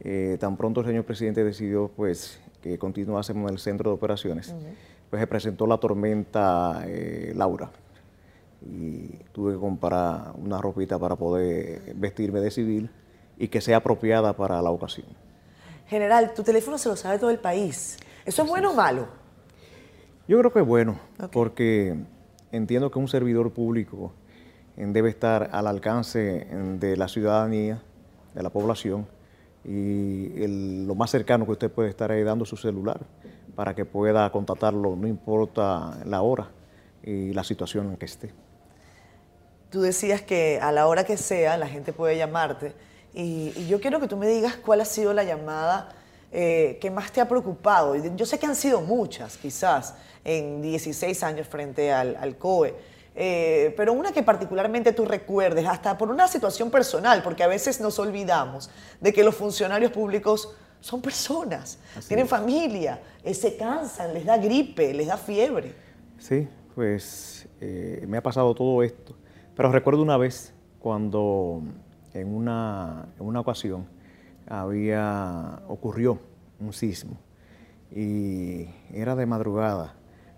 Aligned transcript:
eh, 0.00 0.36
tan 0.38 0.56
pronto 0.56 0.80
el 0.80 0.86
señor 0.86 1.04
presidente 1.04 1.42
decidió 1.42 1.88
pues 1.88 2.40
que 2.62 2.78
continuásemos 2.78 3.48
en 3.48 3.54
el 3.54 3.60
centro 3.60 3.90
de 3.90 3.94
operaciones, 3.94 4.54
pues 5.10 5.20
se 5.20 5.26
presentó 5.26 5.66
la 5.66 5.78
tormenta 5.78 6.82
eh, 6.86 7.32
Laura 7.34 7.70
y 8.62 9.08
tuve 9.32 9.54
que 9.54 9.58
comprar 9.58 10.32
una 10.36 10.60
ropita 10.60 10.98
para 10.98 11.16
poder 11.16 11.94
vestirme 11.94 12.40
de 12.40 12.50
civil 12.50 12.90
y 13.38 13.48
que 13.48 13.60
sea 13.60 13.78
apropiada 13.78 14.32
para 14.32 14.60
la 14.62 14.70
ocasión. 14.70 15.06
General, 15.86 16.32
tu 16.34 16.42
teléfono 16.42 16.78
se 16.78 16.88
lo 16.88 16.96
sabe 16.96 17.18
todo 17.18 17.30
el 17.30 17.38
país. 17.38 17.96
¿Eso 18.24 18.42
es 18.42 18.48
bueno 18.48 18.72
o 18.72 18.74
malo? 18.74 19.06
Yo 20.26 20.38
creo 20.38 20.52
que 20.52 20.60
es 20.60 20.66
bueno, 20.66 20.98
porque 21.30 21.96
entiendo 22.50 22.90
que 22.90 22.98
un 22.98 23.06
servidor 23.06 23.52
público 23.52 24.12
eh, 24.76 24.84
debe 24.88 25.10
estar 25.10 25.50
al 25.52 25.68
alcance 25.68 26.46
de 26.80 26.96
la 26.96 27.06
ciudadanía, 27.06 27.82
de 28.34 28.42
la 28.42 28.50
población, 28.50 29.06
y 29.68 30.84
lo 30.86 30.94
más 30.94 31.10
cercano 31.10 31.44
que 31.44 31.52
usted 31.52 31.70
puede 31.70 31.88
estar 31.88 32.12
ahí 32.12 32.22
dando 32.22 32.44
su 32.44 32.56
celular 32.56 33.00
para 33.56 33.74
que 33.74 33.84
pueda 33.84 34.30
contactarlo, 34.30 34.94
no 34.94 35.08
importa 35.08 35.98
la 36.04 36.22
hora 36.22 36.50
y 37.02 37.32
la 37.32 37.42
situación 37.42 37.90
en 37.90 37.96
que 37.96 38.04
esté. 38.04 38.32
Tú 39.70 39.80
decías 39.80 40.22
que 40.22 40.60
a 40.62 40.70
la 40.70 40.86
hora 40.86 41.04
que 41.04 41.16
sea 41.16 41.56
la 41.56 41.66
gente 41.66 41.92
puede 41.92 42.16
llamarte 42.16 42.74
y, 43.12 43.66
yo 43.66 43.80
quiero 43.80 43.98
que 43.98 44.06
tú 44.06 44.16
me 44.16 44.28
digas 44.28 44.56
cuál 44.56 44.82
ha 44.82 44.84
sido 44.84 45.12
la 45.12 45.24
llamada 45.24 45.88
eh, 46.30 46.78
que 46.80 46.90
más 46.90 47.10
te 47.10 47.20
ha 47.20 47.28
preocupado. 47.28 47.96
Yo 48.14 48.26
sé 48.26 48.38
que 48.38 48.46
han 48.46 48.54
sido 48.54 48.82
muchas, 48.82 49.36
quizás, 49.38 49.94
en 50.22 50.60
16 50.60 51.22
años 51.22 51.48
frente 51.48 51.92
al 51.92 52.36
COE, 52.36 52.74
eh, 53.18 53.72
pero 53.78 53.94
una 53.94 54.12
que 54.12 54.22
particularmente 54.22 54.92
tú 54.92 55.06
recuerdes, 55.06 55.66
hasta 55.66 55.96
por 55.96 56.10
una 56.10 56.28
situación 56.28 56.70
personal, 56.70 57.22
porque 57.22 57.42
a 57.42 57.46
veces 57.46 57.80
nos 57.80 57.98
olvidamos 57.98 58.68
de 59.00 59.10
que 59.10 59.24
los 59.24 59.34
funcionarios 59.34 59.90
públicos 59.90 60.54
son 60.80 61.00
personas, 61.00 61.78
tienen 62.06 62.28
familia, 62.28 63.00
eh, 63.24 63.32
se 63.32 63.56
cansan, 63.56 64.12
les 64.12 64.26
da 64.26 64.36
gripe, 64.36 64.92
les 64.92 65.06
da 65.06 65.16
fiebre. 65.16 65.74
Sí, 66.18 66.46
pues 66.74 67.48
eh, 67.60 68.04
me 68.06 68.18
ha 68.18 68.22
pasado 68.22 68.54
todo 68.54 68.82
esto. 68.82 69.16
Pero 69.56 69.72
recuerdo 69.72 70.02
una 70.02 70.18
vez 70.18 70.52
cuando 70.78 71.62
en 72.12 72.34
una, 72.34 73.08
en 73.18 73.26
una 73.26 73.40
ocasión 73.40 73.86
había, 74.46 75.62
ocurrió 75.68 76.20
un 76.60 76.74
sismo 76.74 77.16
y 77.90 78.68
era 78.92 79.16
de 79.16 79.24
madrugada. 79.24 79.94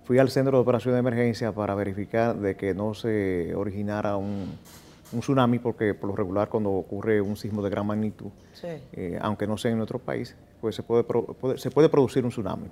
Fui 0.09 0.19
al 0.19 0.31
centro 0.31 0.57
de 0.57 0.63
operación 0.63 0.95
de 0.95 1.01
emergencia 1.01 1.53
para 1.53 1.75
verificar 1.75 2.35
de 2.35 2.57
que 2.57 2.73
no 2.73 2.95
se 2.95 3.55
originara 3.55 4.17
un, 4.17 4.47
un 5.13 5.21
tsunami, 5.21 5.59
porque 5.59 5.93
por 5.93 6.09
lo 6.09 6.17
regular 6.17 6.49
cuando 6.49 6.71
ocurre 6.71 7.21
un 7.21 7.37
sismo 7.37 7.63
de 7.63 7.69
gran 7.69 7.87
magnitud, 7.87 8.31
Sí. 8.55 8.69
eh, 8.95 9.19
aunque 9.21 9.47
no 9.47 9.59
sea 9.59 9.71
en 9.71 9.77
nuestro 9.77 9.99
país, 9.99 10.35
pues 10.63 10.75
se 10.77 10.83
puede, 10.83 11.05
pro- 11.05 11.25
puede- 11.27 11.59
se 11.59 11.71
puede 11.71 11.91
producir 11.91 12.25
un 12.25 12.31
tsunami. 12.31 12.69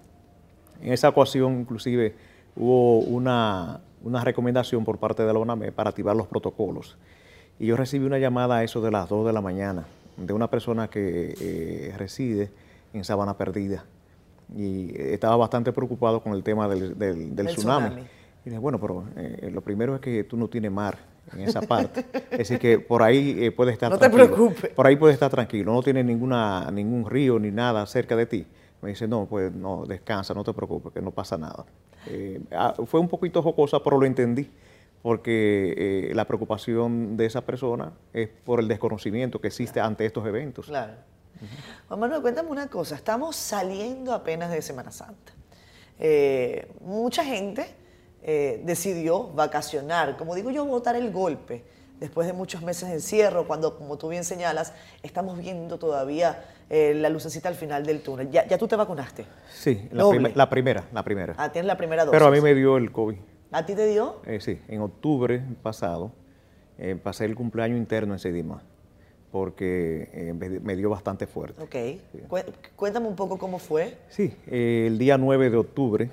En 0.80 0.94
esa 0.94 1.10
ocasión, 1.10 1.60
inclusive, 1.60 2.14
hubo 2.56 3.00
una, 3.00 3.80
una 4.02 4.24
recomendación 4.24 4.86
por 4.86 4.96
parte 4.96 5.22
de 5.22 5.30
la 5.30 5.38
ONAME 5.38 5.72
para 5.72 5.90
activar 5.90 6.16
los 6.16 6.26
protocolos. 6.28 6.96
Y 7.58 7.66
yo 7.66 7.76
recibí 7.76 8.06
una 8.06 8.18
llamada 8.18 8.56
a 8.56 8.64
eso 8.64 8.80
de 8.80 8.90
las 8.90 9.10
2 9.10 9.26
de 9.26 9.34
la 9.34 9.42
mañana 9.42 9.84
de 10.16 10.32
una 10.32 10.48
persona 10.48 10.88
que 10.88 11.34
eh, 11.38 11.94
reside 11.98 12.50
en 12.94 13.04
Sabana 13.04 13.36
Perdida. 13.36 13.84
Y 14.54 14.92
estaba 15.00 15.36
bastante 15.36 15.72
preocupado 15.72 16.20
con 16.20 16.32
el 16.34 16.42
tema 16.42 16.68
del, 16.68 16.96
del- 16.98 17.34
del 17.34 17.36
Del 17.36 17.46
tsunami. 17.48 17.86
tsunami. 17.88 18.08
Y 18.44 18.50
dije, 18.50 18.58
bueno, 18.60 18.80
pero 18.80 19.04
eh, 19.16 19.50
lo 19.52 19.60
primero 19.60 19.94
es 19.96 20.00
que 20.00 20.22
tú 20.24 20.36
no 20.36 20.46
tienes 20.48 20.70
mar 20.70 20.98
en 21.32 21.40
esa 21.40 21.60
parte. 21.62 22.04
decir, 22.30 22.58
que 22.60 22.78
por 22.78 23.02
ahí 23.02 23.36
eh, 23.44 23.50
puedes 23.50 23.72
estar 23.72 23.90
No 23.90 23.98
te 23.98 24.08
tranquilo. 24.08 24.26
preocupes. 24.34 24.70
Por 24.70 24.86
ahí 24.86 24.94
puedes 24.96 25.14
estar 25.14 25.30
tranquilo, 25.30 25.72
no 25.72 25.82
tienes 25.82 26.04
ninguna, 26.04 26.70
ningún 26.70 27.08
río 27.10 27.38
ni 27.40 27.50
nada 27.50 27.84
cerca 27.86 28.14
de 28.14 28.26
ti. 28.26 28.46
Me 28.82 28.90
dice, 28.90 29.08
no, 29.08 29.26
pues 29.26 29.52
no, 29.52 29.84
descansa, 29.86 30.32
no 30.34 30.44
te 30.44 30.52
preocupes, 30.52 30.92
que 30.92 31.00
no 31.02 31.10
pasa 31.10 31.36
nada. 31.36 31.64
Eh, 32.08 32.40
ah, 32.52 32.74
fue 32.86 33.00
un 33.00 33.08
poquito 33.08 33.42
jocosa, 33.42 33.82
pero 33.82 33.98
lo 33.98 34.06
entendí, 34.06 34.48
porque 35.02 35.74
eh, 36.10 36.14
la 36.14 36.24
preocupación 36.26 37.16
de 37.16 37.26
esa 37.26 37.40
persona 37.40 37.90
es 38.12 38.28
por 38.28 38.60
el 38.60 38.68
desconocimiento 38.68 39.40
que 39.40 39.48
existe 39.48 39.80
ante 39.80 40.06
estos 40.06 40.24
eventos. 40.26 40.66
Claro. 40.66 40.92
Juan 41.88 42.00
Manuel, 42.00 42.22
cuéntame 42.22 42.50
una 42.50 42.68
cosa. 42.68 42.94
Estamos 42.94 43.36
saliendo 43.36 44.12
apenas 44.12 44.50
de 44.50 44.62
Semana 44.62 44.90
Santa. 44.90 45.32
Eh, 45.98 46.70
mucha 46.80 47.24
gente 47.24 47.66
eh, 48.22 48.60
decidió 48.64 49.28
vacacionar, 49.28 50.16
como 50.16 50.34
digo 50.34 50.50
yo, 50.50 50.64
botar 50.64 50.96
el 50.96 51.10
golpe 51.10 51.64
después 52.00 52.26
de 52.26 52.34
muchos 52.34 52.62
meses 52.62 52.88
de 52.88 52.96
encierro, 52.96 53.46
cuando, 53.46 53.78
como 53.78 53.96
tú 53.96 54.08
bien 54.08 54.24
señalas, 54.24 54.74
estamos 55.02 55.38
viendo 55.38 55.78
todavía 55.78 56.44
eh, 56.68 56.92
la 56.94 57.08
lucecita 57.08 57.48
al 57.48 57.54
final 57.54 57.86
del 57.86 58.02
túnel. 58.02 58.30
¿Ya, 58.30 58.46
ya 58.46 58.58
tú 58.58 58.68
te 58.68 58.76
vacunaste? 58.76 59.24
Sí, 59.50 59.88
la, 59.92 60.04
la 60.34 60.50
primera, 60.50 60.84
la 60.92 61.02
primera. 61.02 61.34
Ah, 61.38 61.50
tienes 61.50 61.66
la 61.66 61.76
primera 61.76 62.04
dosis. 62.04 62.18
Pero 62.18 62.26
a 62.26 62.30
mí 62.30 62.40
me 62.42 62.54
dio 62.54 62.76
el 62.76 62.92
COVID. 62.92 63.16
¿A 63.52 63.64
ti 63.64 63.74
te 63.74 63.86
dio? 63.86 64.20
Sí, 64.40 64.60
en 64.68 64.82
octubre 64.82 65.42
pasado 65.62 66.12
pasé 67.02 67.24
el 67.24 67.34
cumpleaños 67.34 67.78
interno 67.78 68.12
en 68.12 68.18
Sedima, 68.18 68.62
porque 69.40 70.08
eh, 70.14 70.32
me, 70.32 70.48
me 70.60 70.76
dio 70.76 70.88
bastante 70.88 71.26
fuerte. 71.26 71.62
Ok. 71.62 72.26
Cué- 72.28 72.44
Cuéntame 72.74 73.06
un 73.06 73.16
poco 73.16 73.36
cómo 73.36 73.58
fue. 73.58 73.98
Sí, 74.08 74.32
eh, 74.46 74.84
el 74.86 74.96
día 74.96 75.18
9 75.18 75.50
de 75.50 75.56
octubre, 75.58 76.10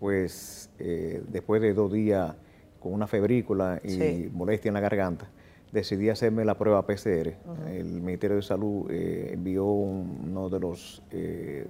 pues 0.00 0.70
eh, 0.78 1.22
después 1.28 1.60
de 1.60 1.74
dos 1.74 1.92
días 1.92 2.34
con 2.80 2.94
una 2.94 3.06
febrícula 3.06 3.78
y 3.84 3.90
Sí. 3.90 4.30
molestia 4.32 4.70
en 4.70 4.74
la 4.74 4.80
garganta, 4.80 5.28
decidí 5.70 6.08
hacerme 6.08 6.46
la 6.46 6.56
prueba 6.56 6.86
PCR. 6.86 7.36
El 7.70 8.00
Ministerio 8.00 8.36
de 8.36 8.42
Salud 8.42 8.90
envió 8.90 9.66
un- 9.66 10.28
uno 10.30 10.48
de 10.48 10.58
los 10.60 11.02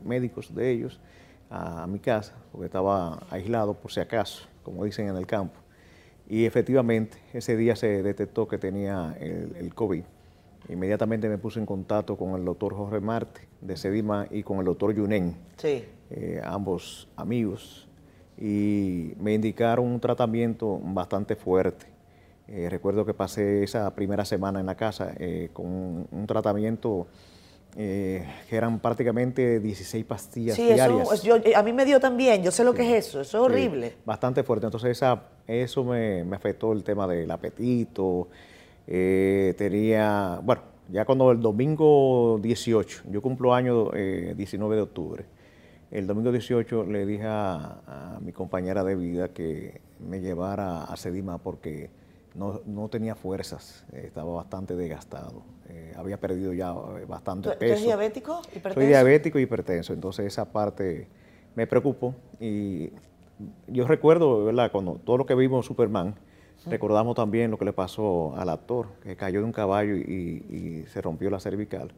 médicos 0.04 0.54
de 0.54 0.70
ellos 0.70 1.00
a, 1.50 1.84
mi 1.88 1.98
casa, 1.98 2.32
porque 2.52 2.66
estaba 2.66 3.26
aislado 3.28 3.74
por 3.74 3.90
si 3.90 3.98
acaso, 4.00 4.46
como 4.62 4.84
dicen 4.84 5.08
en 5.08 5.16
el 5.16 5.26
campo. 5.26 5.58
Y 6.28 6.44
efectivamente, 6.46 7.18
ese 7.34 7.56
día 7.56 7.74
se 7.76 8.02
detectó 8.04 8.46
que 8.46 8.56
tenía 8.56 9.16
el, 9.20 9.54
el 9.56 9.74
COVID. 9.74 10.04
Inmediatamente 10.68 11.28
me 11.28 11.38
puse 11.38 11.58
en 11.58 11.66
contacto 11.66 12.16
con 12.16 12.34
el 12.38 12.44
doctor 12.44 12.74
Jorge 12.74 13.00
Marte 13.00 13.42
de 13.60 13.76
Sedima 13.76 14.26
y 14.30 14.42
con 14.42 14.58
el 14.58 14.64
doctor 14.64 14.94
Yunen 14.94 15.36
Sí. 15.56 15.84
eh, 16.10 16.40
ambos 16.44 17.08
amigos, 17.16 17.88
y 18.38 19.12
me 19.20 19.34
indicaron 19.34 19.86
un 19.86 20.00
tratamiento 20.00 20.78
bastante 20.82 21.36
fuerte. 21.36 21.86
Eh, 22.48 22.68
recuerdo 22.68 23.04
que 23.06 23.14
pasé 23.14 23.62
esa 23.62 23.94
primera 23.94 24.24
semana 24.24 24.60
en 24.60 24.66
la 24.66 24.74
casa 24.74 25.12
eh, 25.18 25.50
con 25.52 25.66
un, 25.66 26.08
un 26.10 26.26
tratamiento 26.26 27.06
eh, 27.76 28.26
que 28.50 28.56
eran 28.56 28.80
prácticamente 28.80 29.58
16 29.60 30.04
pastillas 30.04 30.56
Sí, 30.56 30.62
eso, 30.64 30.74
diarias. 30.74 31.12
es- 31.12 31.22
yo- 31.22 31.36
a 31.56 31.62
mí 31.62 31.72
me 31.72 31.84
dio 31.86 31.98
también. 32.00 32.42
Yo 32.42 32.50
sé 32.50 32.64
lo 32.64 32.74
que 32.74 32.82
es 32.82 33.06
eso. 33.06 33.20
Eso 33.20 33.20
es 33.22 33.28
Sí, 33.30 33.36
horrible. 33.38 33.94
bastante 34.04 34.42
fuerte. 34.42 34.66
Entonces 34.66 34.90
esa, 34.90 35.22
eso 35.46 35.82
me, 35.84 36.22
me 36.24 36.36
afectó 36.36 36.72
el 36.72 36.82
tema 36.84 37.06
del 37.06 37.30
apetito. 37.30 38.28
Eh, 38.86 39.54
tenía, 39.56 40.40
bueno, 40.42 40.62
ya 40.88 41.04
cuando 41.04 41.30
el 41.32 41.40
domingo 41.40 42.38
18, 42.42 43.04
yo 43.10 43.22
cumplo 43.22 43.54
año 43.54 43.90
eh, 43.94 44.34
19 44.36 44.76
de 44.76 44.82
octubre, 44.82 45.24
el 45.90 46.06
domingo 46.06 46.32
18 46.32 46.84
le 46.84 47.04
dije 47.06 47.24
a, 47.26 48.16
a 48.16 48.18
mi 48.20 48.32
compañera 48.32 48.82
de 48.84 48.94
vida 48.94 49.28
que 49.28 49.80
me 50.00 50.20
llevara 50.20 50.84
a 50.84 50.96
Sedima 50.96 51.38
porque 51.38 51.90
no, 52.34 52.60
no 52.66 52.88
tenía 52.88 53.14
fuerzas, 53.14 53.84
eh, 53.92 54.04
estaba 54.06 54.32
bastante 54.32 54.74
desgastado, 54.74 55.42
eh, 55.68 55.92
había 55.96 56.18
perdido 56.18 56.52
ya 56.52 56.70
eh, 56.70 57.02
¿Tú, 57.02 57.06
bastante 57.08 57.50
tú 57.50 57.58
peso. 57.58 57.72
eres 57.72 57.84
diabético? 57.84 58.42
Soy 58.42 58.56
¿Hipertenso? 58.56 58.88
diabético 58.88 59.38
y 59.38 59.42
hipertenso, 59.42 59.92
entonces 59.92 60.26
esa 60.26 60.50
parte 60.50 61.08
me 61.54 61.66
preocupó 61.66 62.14
y 62.40 62.90
yo 63.66 63.86
recuerdo, 63.86 64.44
¿verdad? 64.46 64.70
Cuando 64.72 64.94
todo 64.94 65.18
lo 65.18 65.26
que 65.26 65.34
vimos 65.34 65.66
Superman, 65.66 66.14
recordamos 66.66 67.14
también 67.14 67.50
lo 67.50 67.58
que 67.58 67.64
le 67.64 67.72
pasó 67.72 68.34
al 68.36 68.48
actor, 68.48 68.88
que 69.02 69.16
cayó 69.16 69.40
de 69.40 69.44
un 69.46 69.52
caballo 69.52 69.96
y, 69.96 70.02
y 70.02 70.84
se 70.92 71.00
rompió 71.00 71.30
la 71.30 71.40
cervical. 71.40 71.92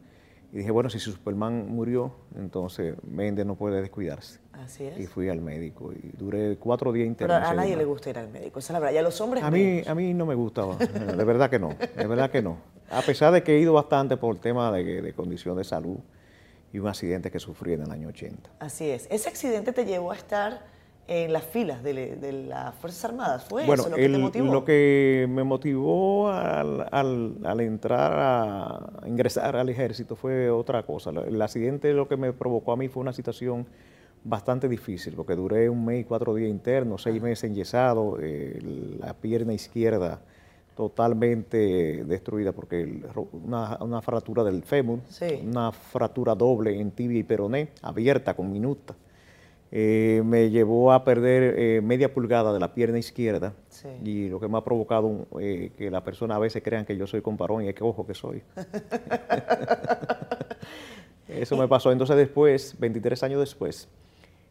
Y 0.55 0.59
dije, 0.59 0.71
bueno, 0.71 0.89
si 0.89 0.99
Superman 0.99 1.67
murió, 1.67 2.13
entonces 2.37 2.95
Méndez 3.03 3.45
no 3.45 3.55
puede 3.55 3.81
descuidarse. 3.81 4.39
Así 4.53 4.85
es. 4.85 4.97
Y 4.99 5.05
fui 5.05 5.27
al 5.27 5.41
médico 5.41 5.91
y 5.91 6.15
duré 6.17 6.55
cuatro 6.57 6.93
días 6.93 7.07
internos. 7.07 7.39
Pero 7.39 7.49
a 7.49 7.53
nadie 7.53 7.75
le 7.75 7.83
gusta 7.83 8.09
ir 8.09 8.17
al 8.17 8.29
médico, 8.29 8.59
esa 8.59 8.71
es 8.71 8.73
la 8.73 8.79
verdad. 8.79 8.93
Y 8.93 8.97
a 8.97 9.01
los 9.01 9.19
hombres 9.19 9.43
A 9.43 9.51
mí, 9.51 9.81
a 9.85 9.93
mí 9.93 10.13
no 10.13 10.25
me 10.25 10.33
gustaba, 10.33 10.77
de 10.77 11.23
verdad 11.25 11.49
que 11.49 11.59
no, 11.59 11.75
de 11.97 12.07
verdad 12.07 12.31
que 12.31 12.41
no. 12.41 12.57
A 12.89 13.01
pesar 13.01 13.33
de 13.33 13.43
que 13.43 13.57
he 13.57 13.59
ido 13.59 13.73
bastante 13.73 14.15
por 14.15 14.33
el 14.33 14.39
tema 14.39 14.71
de, 14.71 15.01
de 15.01 15.13
condición 15.13 15.57
de 15.57 15.65
salud 15.65 15.97
y 16.71 16.79
un 16.79 16.87
accidente 16.87 17.31
que 17.31 17.39
sufrí 17.39 17.73
en 17.73 17.81
el 17.81 17.91
año 17.91 18.07
80. 18.07 18.51
Así 18.59 18.89
es. 18.89 19.07
¿Ese 19.11 19.27
accidente 19.27 19.73
te 19.73 19.83
llevó 19.83 20.11
a 20.11 20.15
estar 20.15 20.61
en 21.07 21.33
las 21.33 21.43
filas 21.43 21.83
de, 21.83 22.45
las 22.47 22.73
Fuerzas 22.75 23.05
Armadas. 23.05 23.43
¿Fue 23.43 23.65
bueno, 23.65 23.83
eso 23.83 23.89
lo 23.91 23.95
que 23.95 24.09
te 24.09 24.17
motivó? 24.17 24.53
Lo 24.53 24.65
que 24.65 25.27
me 25.29 25.43
motivó 25.43 26.29
al, 26.29 26.87
al, 26.91 27.59
entrar 27.59 28.13
a 28.15 29.07
ingresar 29.07 29.55
al 29.55 29.69
ejército 29.69 30.15
fue 30.15 30.49
otra 30.49 30.83
cosa. 30.83 31.11
El 31.11 31.41
accidente 31.41 31.93
lo 31.93 32.07
que 32.07 32.17
me 32.17 32.33
provocó 32.33 32.71
a 32.71 32.77
mí 32.77 32.87
fue 32.87 33.01
una 33.01 33.13
situación 33.13 33.67
bastante 34.23 34.67
difícil, 34.67 35.13
porque 35.13 35.35
duré 35.35 35.69
un 35.69 35.85
mes 35.85 36.01
y 36.01 36.03
cuatro 36.05 36.33
días 36.33 36.49
internos, 36.49 37.03
seis 37.03 37.21
meses 37.21 37.43
enyesado, 37.43 38.17
eh, 38.19 38.59
la 38.99 39.13
pierna 39.13 39.53
izquierda 39.53 40.21
totalmente 40.75 42.03
destruida 42.03 42.51
porque 42.51 43.01
una, 43.31 43.77
una 43.79 44.01
fractura 44.01 44.43
del 44.43 44.63
fémur, 44.63 44.99
una 45.43 45.71
fractura 45.71 46.35
doble 46.35 46.77
en 46.81 46.91
tibia 46.91 47.19
y 47.19 47.23
peroné, 47.23 47.69
abierta 47.81 48.33
con 48.33 48.51
minuta 48.51 48.95
eh, 49.77 50.21
me 50.23 50.51
llevó 50.51 50.93
a 50.93 51.03
perder 51.03 51.55
eh, 51.57 51.81
media 51.81 52.13
pulgada 52.13 52.53
de 52.53 52.61
la 52.61 52.73
pierna 52.73 52.97
izquierda 52.97 53.51
y 54.05 54.29
lo 54.29 54.39
que 54.39 54.47
me 54.47 54.57
ha 54.57 54.63
provocado 54.63 55.27
eh, 55.41 55.71
que 55.77 55.91
la 55.91 56.01
persona 56.01 56.37
a 56.37 56.39
veces 56.39 56.63
crean 56.63 56.85
que 56.85 56.95
yo 56.95 57.05
soy 57.05 57.21
comparón 57.21 57.61
y 57.61 57.67
es 57.67 57.75
que 57.75 57.83
ojo 57.83 58.07
que 58.07 58.13
soy. 58.13 58.41
Eso 61.27 61.57
me 61.57 61.67
pasó 61.67 61.91
entonces 61.91 62.15
después, 62.15 62.77
23 62.79 63.21
años 63.23 63.41
después 63.41 63.89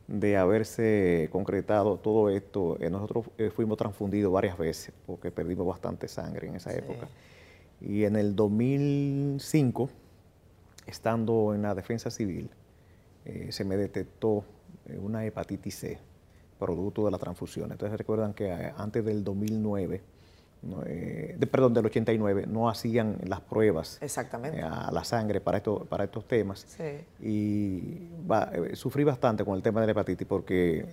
de 0.09 0.37
haberse 0.37 1.31
concretado 1.33 1.97
todo 1.97 2.29
esto, 2.29 2.77
nosotros 2.91 3.25
fuimos 3.57 3.79
transfundidos 3.79 4.31
varias 4.31 4.59
veces 4.59 4.93
porque 5.07 5.31
perdimos 5.31 5.67
bastante 5.67 6.07
sangre 6.07 6.49
en 6.49 6.57
esa 6.57 6.75
época. 6.75 7.09
Y 7.81 8.05
en 8.05 8.17
el 8.17 8.37
2005, 8.37 9.89
estando 10.87 11.55
en 11.55 11.63
la 11.63 11.75
defensa 11.75 12.11
civil, 12.11 12.51
se 13.49 13.65
me 13.65 13.79
detectó 13.79 14.41
eh, 14.41 14.54
una 14.99 15.25
hepatitis 15.25 15.75
C, 15.75 15.99
producto 16.59 17.05
de 17.05 17.11
la 17.11 17.19
transfusión. 17.19 17.73
Entonces 17.73 17.97
recuerdan 17.99 18.35
que 18.35 18.47
eh, 18.47 18.73
antes 18.77 19.05
del 19.05 19.25
2009, 19.25 20.03
eh, 20.87 21.47
perdón, 21.51 21.75
del 21.75 21.87
89, 21.87 22.47
no 22.47 22.69
hacían 22.69 23.19
las 23.27 23.41
pruebas 23.41 23.99
Exactamente. 24.01 24.63
a 24.63 24.91
la 24.91 25.05
sangre 25.05 25.41
para, 25.41 25.59
esto, 25.59 25.85
para 25.85 26.05
estos 26.05 26.27
temas. 26.27 26.67
Y 27.21 28.09
sufrí 28.73 29.05
bastante 29.05 29.45
con 29.45 29.57
el 29.57 29.63
tema 29.63 29.81
de 29.81 29.87
la 29.87 29.93
hepatitis 29.93 30.27
porque 30.27 30.87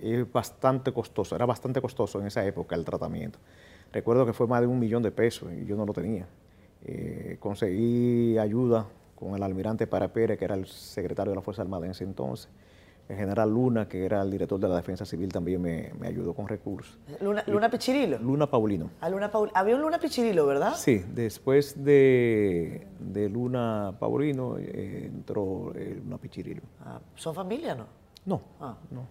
es 0.00 0.32
bastante 0.32 0.92
costoso, 0.92 1.36
era 1.36 1.44
bastante 1.44 1.80
costoso 1.80 2.20
en 2.20 2.26
esa 2.26 2.44
época 2.46 2.74
el 2.74 2.84
tratamiento. 2.84 3.38
Recuerdo 3.92 4.24
que 4.24 4.32
fue 4.32 4.46
más 4.46 4.62
de 4.62 4.66
un 4.66 4.78
millón 4.78 5.02
de 5.02 5.10
pesos 5.10 5.52
y 5.52 5.66
yo 5.66 5.76
no 5.76 5.84
lo 5.84 5.92
tenía. 5.92 6.26
conseguí 7.38 8.38
ayuda 8.38 8.86
con 9.22 9.36
el 9.36 9.42
almirante 9.42 9.86
Para 9.86 10.12
Pérez, 10.12 10.38
que 10.38 10.44
era 10.44 10.54
el 10.54 10.66
secretario 10.66 11.30
de 11.30 11.36
la 11.36 11.42
Fuerza 11.42 11.62
Armada 11.62 11.84
en 11.86 11.92
ese 11.92 12.04
entonces. 12.04 12.48
El 13.08 13.16
general 13.16 13.50
Luna, 13.50 13.88
que 13.88 14.04
era 14.04 14.22
el 14.22 14.30
director 14.30 14.58
de 14.58 14.68
la 14.68 14.76
Defensa 14.76 15.04
Civil, 15.04 15.30
también 15.32 15.60
me, 15.60 15.92
ayudó 16.06 16.34
con 16.34 16.48
recursos. 16.48 16.98
¿Luna, 17.20 17.42
Luna 17.46 17.68
Pichirilo? 17.68 18.18
Luna 18.18 18.48
Paulino. 18.48 18.90
Ah, 19.00 19.08
Luna 19.08 19.30
Había 19.54 19.76
un 19.76 19.82
Luna 19.82 19.98
Pichirilo, 19.98 20.46
¿verdad? 20.46 20.74
Sí, 20.76 21.04
después 21.12 21.84
de, 21.84 22.86
Luna 23.30 23.96
Paulino 23.98 24.56
eh, 24.58 25.10
entró 25.12 25.72
Luna 25.74 26.18
Pichirilo. 26.18 26.62
Ah, 26.84 27.00
¿Son 27.14 27.34
familia, 27.34 27.74
no? 27.74 27.86
No, 28.24 28.40
ah. 28.60 28.76
no. 28.90 29.06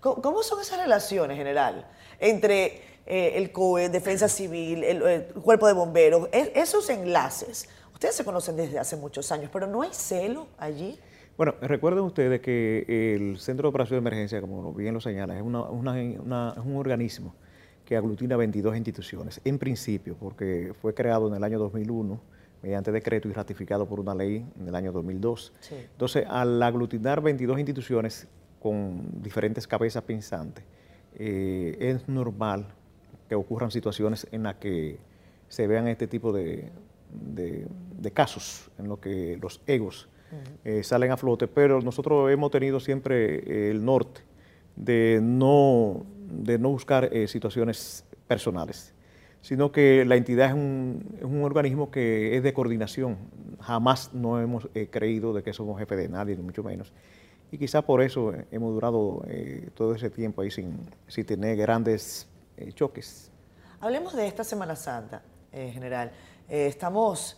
¿Cómo, 0.00 0.42
son 0.42 0.60
esas 0.60 0.80
relaciones, 0.80 1.36
general, 1.36 1.86
entre 2.18 2.82
eh, 3.06 3.32
el 3.34 3.52
COE, 3.52 3.90
Defensa 3.90 4.28
Civil, 4.28 4.82
el, 4.82 5.26
Cuerpo 5.42 5.66
de 5.66 5.74
Bomberos, 5.74 6.28
esos 6.32 6.88
enlaces? 6.88 7.68
Ustedes 8.00 8.16
se 8.16 8.24
conocen 8.24 8.56
desde 8.56 8.78
hace 8.78 8.96
muchos 8.96 9.30
años, 9.30 9.50
pero 9.52 9.66
¿no 9.66 9.82
hay 9.82 9.90
celo 9.92 10.46
allí? 10.56 10.98
Bueno, 11.36 11.54
recuerden 11.60 12.02
ustedes 12.02 12.40
que 12.40 13.14
el 13.14 13.38
Centro 13.38 13.64
de 13.64 13.68
Operación 13.68 13.96
de 13.96 14.08
Emergencia, 14.08 14.40
como 14.40 14.72
bien 14.72 14.94
lo 14.94 15.02
señala, 15.02 15.36
es, 15.36 15.42
un 15.42 16.76
organismo 16.76 17.34
que 17.84 17.98
aglutina 17.98 18.38
22 18.38 18.74
instituciones, 18.74 19.42
en 19.44 19.58
principio, 19.58 20.16
porque 20.18 20.72
fue 20.80 20.94
creado 20.94 21.28
en 21.28 21.34
el 21.34 21.44
año 21.44 21.58
2001 21.58 22.18
mediante 22.62 22.90
decreto 22.90 23.28
y 23.28 23.34
ratificado 23.34 23.86
por 23.86 24.00
una 24.00 24.14
ley 24.14 24.46
en 24.58 24.66
el 24.66 24.74
año 24.74 24.92
2002. 24.92 25.52
Entonces, 25.70 26.24
al 26.26 26.62
aglutinar 26.62 27.20
22 27.20 27.58
instituciones 27.58 28.26
con 28.62 29.20
diferentes 29.20 29.66
cabezas 29.66 30.02
pensantes, 30.04 30.64
eh, 31.16 31.76
es 31.78 32.08
normal 32.08 32.64
que 33.28 33.34
ocurran 33.34 33.70
situaciones 33.70 34.26
en 34.32 34.44
las 34.44 34.54
que 34.54 34.96
se 35.50 35.66
vean 35.66 35.86
este 35.86 36.06
tipo 36.06 36.32
de, 36.32 36.70
de, 37.12 37.66
casos 38.12 38.70
en 38.78 38.88
los 38.88 38.98
que 38.98 39.38
los 39.40 39.60
egos 39.66 40.08
eh, 40.64 40.82
salen 40.82 41.10
a 41.10 41.16
flote, 41.16 41.48
pero 41.48 41.80
nosotros 41.80 42.30
hemos 42.30 42.50
tenido 42.50 42.80
siempre 42.80 43.36
eh, 43.36 43.70
el 43.70 43.84
norte 43.84 44.20
de 44.76 45.18
no, 45.22 46.04
de 46.28 46.58
no 46.58 46.70
buscar 46.70 47.08
eh, 47.12 47.26
situaciones 47.26 48.04
personales, 48.28 48.94
sino 49.40 49.72
que 49.72 50.04
la 50.04 50.16
entidad 50.16 50.48
es 50.48 50.54
un, 50.54 51.16
es 51.18 51.24
un, 51.24 51.42
organismo 51.42 51.90
que 51.90 52.36
es 52.36 52.42
de 52.42 52.52
coordinación. 52.52 53.18
Jamás 53.60 54.14
no 54.14 54.40
hemos 54.40 54.68
creído 54.90 55.32
de 55.32 55.42
que 55.42 55.52
somos 55.52 55.78
jefe 55.78 55.96
de 55.96 56.08
nadie, 56.08 56.36
ni 56.36 56.42
mucho 56.42 56.62
menos. 56.62 56.92
Y 57.50 57.58
quizá 57.58 57.82
por 57.82 58.00
eso 58.00 58.32
hemos 58.52 58.72
durado 58.72 59.24
todo 59.74 59.94
ese 59.94 60.08
tiempo 60.08 60.42
ahí 60.42 60.50
sin, 60.50 60.78
sin 61.08 61.26
tener 61.26 61.56
grandes 61.56 62.28
choques. 62.74 63.30
Hablemos 63.80 64.14
de 64.14 64.26
esta 64.26 64.44
Semana 64.44 64.76
Santa, 64.76 65.22
en 65.52 65.72
general. 65.72 66.10
Eh, 66.48 66.66
estamos 66.66 67.36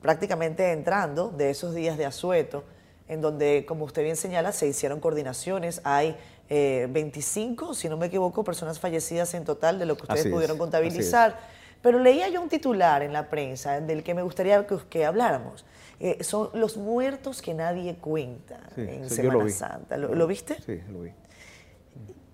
prácticamente 0.00 0.72
entrando 0.72 1.30
de 1.30 1.50
esos 1.50 1.74
días 1.74 1.96
de 1.96 2.06
asueto, 2.06 2.64
en 3.08 3.20
donde, 3.20 3.64
como 3.66 3.84
usted 3.84 4.02
bien 4.02 4.16
señala, 4.16 4.52
se 4.52 4.66
hicieron 4.66 5.00
coordinaciones. 5.00 5.80
Hay 5.84 6.16
25, 6.48 7.72
eh, 7.72 7.74
si 7.74 7.88
no 7.88 7.96
me 7.96 8.06
equivoco, 8.06 8.44
personas 8.44 8.78
fallecidas 8.78 9.34
en 9.34 9.44
total 9.44 9.78
de 9.78 9.86
lo 9.86 9.96
que 9.96 10.02
ustedes 10.02 10.32
pudieron 10.32 10.58
contabilizar. 10.58 11.38
Pero 11.82 11.98
leía 11.98 12.28
yo 12.30 12.40
un 12.40 12.48
titular 12.48 13.02
en 13.02 13.12
la 13.12 13.28
prensa 13.28 13.80
del 13.80 14.02
que 14.02 14.14
me 14.14 14.22
gustaría 14.22 14.66
que, 14.66 15.04
habláramos. 15.04 15.66
Eh, 16.00 16.24
son 16.24 16.48
los 16.54 16.76
muertos 16.76 17.42
que 17.42 17.52
nadie 17.52 17.96
cuenta 17.96 18.58
en 18.76 19.08
Semana 19.08 19.48
Santa. 19.50 19.96
¿Lo, 19.98 20.26
viste? 20.26 20.56
Sí, 20.64 20.80
lo 20.90 21.02
vi. 21.02 21.12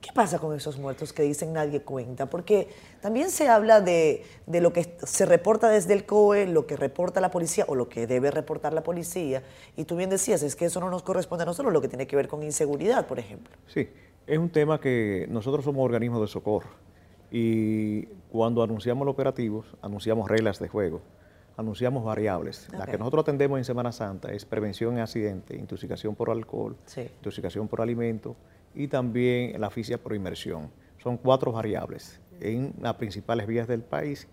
¿Qué 0.00 0.12
pasa 0.14 0.38
con 0.38 0.56
esos 0.56 0.78
muertos 0.78 1.12
que 1.12 1.22
dicen 1.22 1.52
nadie 1.52 1.82
cuenta? 1.82 2.26
Porque 2.26 2.68
también 3.02 3.30
se 3.30 3.48
habla 3.48 3.82
de, 3.82 4.24
lo 4.46 4.72
que 4.72 4.96
se 5.02 5.26
reporta 5.26 5.68
desde 5.68 5.92
el 5.92 6.06
COE, 6.06 6.46
lo 6.46 6.66
que 6.66 6.76
reporta 6.76 7.20
la 7.20 7.30
policía 7.30 7.66
o 7.68 7.74
lo 7.74 7.88
que 7.88 8.06
debe 8.06 8.30
reportar 8.30 8.72
la 8.72 8.82
policía. 8.82 9.42
Y 9.76 9.84
tú 9.84 9.96
bien 9.96 10.08
decías, 10.08 10.42
es 10.42 10.56
que 10.56 10.64
eso 10.64 10.80
no 10.80 10.88
nos 10.88 11.02
corresponde 11.02 11.42
a 11.42 11.46
nosotros, 11.46 11.72
lo 11.72 11.82
que 11.82 11.88
tiene 11.88 12.06
que 12.06 12.16
ver 12.16 12.28
con 12.28 12.42
inseguridad, 12.42 13.06
por 13.06 13.18
ejemplo. 13.18 13.54
Sí, 13.66 13.90
es 14.26 14.38
un 14.38 14.48
tema 14.48 14.80
que 14.80 15.26
nosotros 15.28 15.64
somos 15.64 15.84
organismos 15.84 16.22
de 16.22 16.28
socorro 16.28 16.70
y 17.30 18.06
cuando 18.30 18.62
anunciamos 18.62 19.04
los 19.04 19.12
operativos, 19.12 19.66
anunciamos 19.82 20.30
reglas 20.30 20.58
de 20.60 20.68
juego, 20.68 21.02
anunciamos 21.58 22.04
variables. 22.04 22.68
La 22.72 22.86
que 22.86 22.96
nosotros 22.96 23.22
atendemos 23.22 23.58
en 23.58 23.64
Semana 23.64 23.92
Santa 23.92 24.32
es 24.32 24.46
prevención 24.46 24.94
en 24.94 25.00
accidente, 25.00 25.56
intoxicación 25.56 26.14
por 26.14 26.30
alcohol, 26.30 26.76
intoxicación 26.96 27.68
por 27.68 27.82
alimento 27.82 28.34
y 28.74 28.88
también 28.88 29.60
la 29.60 29.68
asfixia 29.68 29.98
por 29.98 30.14
inmersión. 30.14 30.70
Son 31.02 31.16
cuatro 31.16 31.52
variables 31.52 32.20
en 32.40 32.74
las 32.80 32.94
principales 32.94 33.46
vías 33.46 33.68
del 33.68 33.82
país 33.82 34.28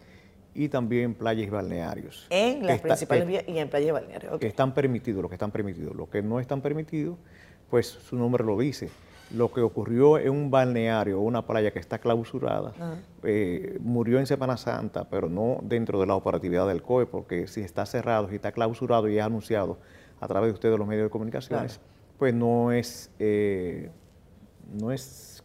y 0.53 0.69
también 0.69 1.13
playas 1.13 1.47
y 1.47 1.49
balnearios. 1.49 2.27
En 2.29 2.65
las 2.65 2.81
principales 2.81 3.27
vías 3.27 3.43
y 3.47 3.57
en 3.59 3.69
playas 3.69 3.89
y 3.89 3.91
balnearios. 3.91 4.39
Que 4.39 4.47
están 4.47 4.73
permitidos, 4.73 5.21
lo 5.21 5.29
que 5.29 5.35
están 5.35 5.51
permitidos. 5.51 5.95
Lo 5.95 6.09
que 6.09 6.21
no 6.21 6.39
están 6.39 6.61
permitidos, 6.61 7.17
pues 7.69 7.87
su 7.87 8.15
nombre 8.15 8.43
lo 8.43 8.57
dice. 8.57 8.89
Lo 9.35 9.51
que 9.51 9.61
ocurrió 9.61 10.17
en 10.17 10.29
un 10.29 10.49
balneario 10.49 11.19
o 11.19 11.21
una 11.21 11.45
playa 11.45 11.71
que 11.71 11.79
está 11.79 11.99
clausurada, 11.99 12.73
eh, 13.23 13.77
murió 13.81 14.19
en 14.19 14.25
Semana 14.25 14.55
Santa, 14.55 15.09
pero 15.09 15.27
no 15.29 15.59
dentro 15.61 15.99
de 15.99 16.07
la 16.07 16.15
operatividad 16.15 16.65
del 16.65 16.81
COE, 16.81 17.05
porque 17.05 17.47
si 17.47 17.59
está 17.59 17.85
cerrado, 17.85 18.29
si 18.29 18.35
está 18.35 18.53
clausurado 18.53 19.09
y 19.09 19.17
es 19.17 19.23
anunciado 19.23 19.79
a 20.21 20.27
través 20.27 20.49
de 20.49 20.53
ustedes 20.53 20.79
los 20.79 20.87
medios 20.87 21.03
de 21.03 21.09
comunicaciones, 21.09 21.79
pues 22.17 22.33
no 22.33 22.71
es... 22.71 23.11
Eh, 23.19 23.89
no 24.73 24.91
es 24.91 25.43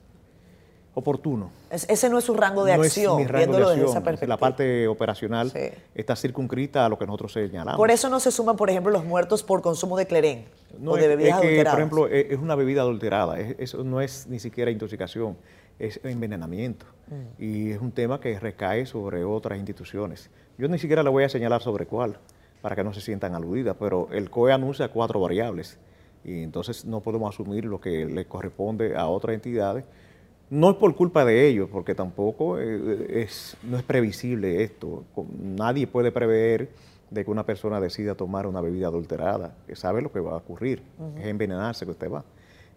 oportuno. 0.94 1.50
ese 1.70 2.10
no 2.10 2.18
es 2.18 2.24
su 2.24 2.34
rango 2.34 2.64
de 2.64 2.72
acción, 2.72 3.26
viéndolo 3.26 3.70
desde 3.70 3.84
esa 3.84 4.02
perspectiva. 4.02 4.34
La 4.34 4.36
parte 4.36 4.86
operacional 4.88 5.52
está 5.94 6.16
circunscrita 6.16 6.84
a 6.84 6.88
lo 6.88 6.98
que 6.98 7.06
nosotros 7.06 7.32
señalamos. 7.32 7.78
Por 7.78 7.90
eso 7.90 8.10
no 8.10 8.20
se 8.20 8.30
suman, 8.30 8.56
por 8.56 8.68
ejemplo, 8.68 8.92
los 8.92 9.04
muertos 9.04 9.42
por 9.42 9.62
consumo 9.62 9.96
de 9.96 10.06
clerén 10.06 10.44
o 10.84 10.96
de 10.96 11.08
bebidas 11.08 11.42
es 11.42 11.64
que, 11.64 11.64
Por 11.64 11.78
ejemplo, 11.78 12.08
es 12.08 12.38
una 12.38 12.54
bebida 12.54 12.82
adulterada. 12.82 13.38
Eso 13.38 13.84
no 13.84 14.00
es 14.00 14.26
ni 14.26 14.38
siquiera 14.38 14.70
intoxicación, 14.70 15.36
es 15.78 16.00
envenenamiento. 16.04 16.86
Mm. 17.08 17.42
Y 17.42 17.70
es 17.70 17.80
un 17.80 17.92
tema 17.92 18.20
que 18.20 18.38
recae 18.38 18.84
sobre 18.86 19.24
otras 19.24 19.58
instituciones. 19.58 20.30
Yo 20.58 20.68
ni 20.68 20.78
siquiera 20.78 21.02
le 21.02 21.10
voy 21.10 21.24
a 21.24 21.28
señalar 21.28 21.62
sobre 21.62 21.86
cuál, 21.86 22.18
para 22.60 22.76
que 22.76 22.84
no 22.84 22.92
se 22.92 23.00
sientan 23.00 23.34
aludidas, 23.34 23.76
pero 23.78 24.08
el 24.12 24.30
COE 24.30 24.52
anuncia 24.52 24.88
cuatro 24.88 25.20
variables. 25.20 25.78
Y 26.24 26.42
entonces 26.42 26.84
no 26.84 27.00
podemos 27.00 27.34
asumir 27.34 27.64
lo 27.64 27.80
que 27.80 28.06
le 28.06 28.24
corresponde 28.26 28.96
a 28.96 29.08
otras 29.08 29.34
entidades 29.34 29.84
no 30.52 30.68
es 30.68 30.76
por 30.76 30.94
culpa 30.94 31.24
de 31.24 31.48
ellos, 31.48 31.70
porque 31.72 31.94
tampoco 31.94 32.60
eh, 32.60 33.22
es, 33.22 33.56
no 33.62 33.78
es 33.78 33.82
previsible 33.82 34.62
esto. 34.62 35.02
Nadie 35.42 35.86
puede 35.86 36.12
prever 36.12 36.68
de 37.08 37.24
que 37.24 37.30
una 37.30 37.46
persona 37.46 37.80
decida 37.80 38.14
tomar 38.16 38.46
una 38.46 38.60
bebida 38.60 38.88
adulterada, 38.88 39.54
que 39.66 39.74
sabe 39.76 40.02
lo 40.02 40.12
que 40.12 40.20
va 40.20 40.32
a 40.32 40.36
ocurrir, 40.36 40.82
es 41.16 41.24
envenenarse 41.24 41.86
que 41.86 41.92
usted 41.92 42.10
va. 42.10 42.22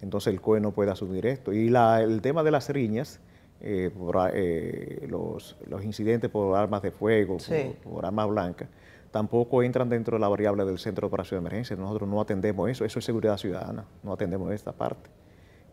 Entonces 0.02 0.34
el 0.34 0.40
COE 0.40 0.62
no 0.62 0.72
puede 0.72 0.90
asumir 0.90 1.26
esto. 1.26 1.52
Y 1.52 1.68
el 1.68 2.22
tema 2.22 2.44
de 2.44 2.52
las 2.52 2.70
riñas, 2.70 3.20
eh, 3.60 3.92
eh, 4.34 5.08
los, 5.10 5.58
incidentes 5.84 6.30
por 6.30 6.56
armas 6.56 6.82
de 6.82 6.92
fuego, 6.92 7.38
por, 7.38 7.92
por, 7.92 8.06
armas 8.06 8.30
blancas, 8.30 8.70
tampoco 9.16 9.64
entran 9.64 9.88
dentro 9.88 10.18
de 10.18 10.20
la 10.20 10.28
variable 10.28 10.66
del 10.66 10.78
Centro 10.78 11.04
de 11.04 11.08
Operación 11.08 11.42
de 11.42 11.48
Emergencia. 11.48 11.78
Nosotros 11.78 12.10
no 12.10 12.20
atendemos 12.20 12.70
eso, 12.70 12.84
eso 12.84 13.00
es 13.00 13.06
seguridad 13.06 13.38
ciudadana, 13.38 13.86
no 14.04 14.12
atendemos 14.12 14.52
esta 14.52 14.74
parte. 14.74 15.10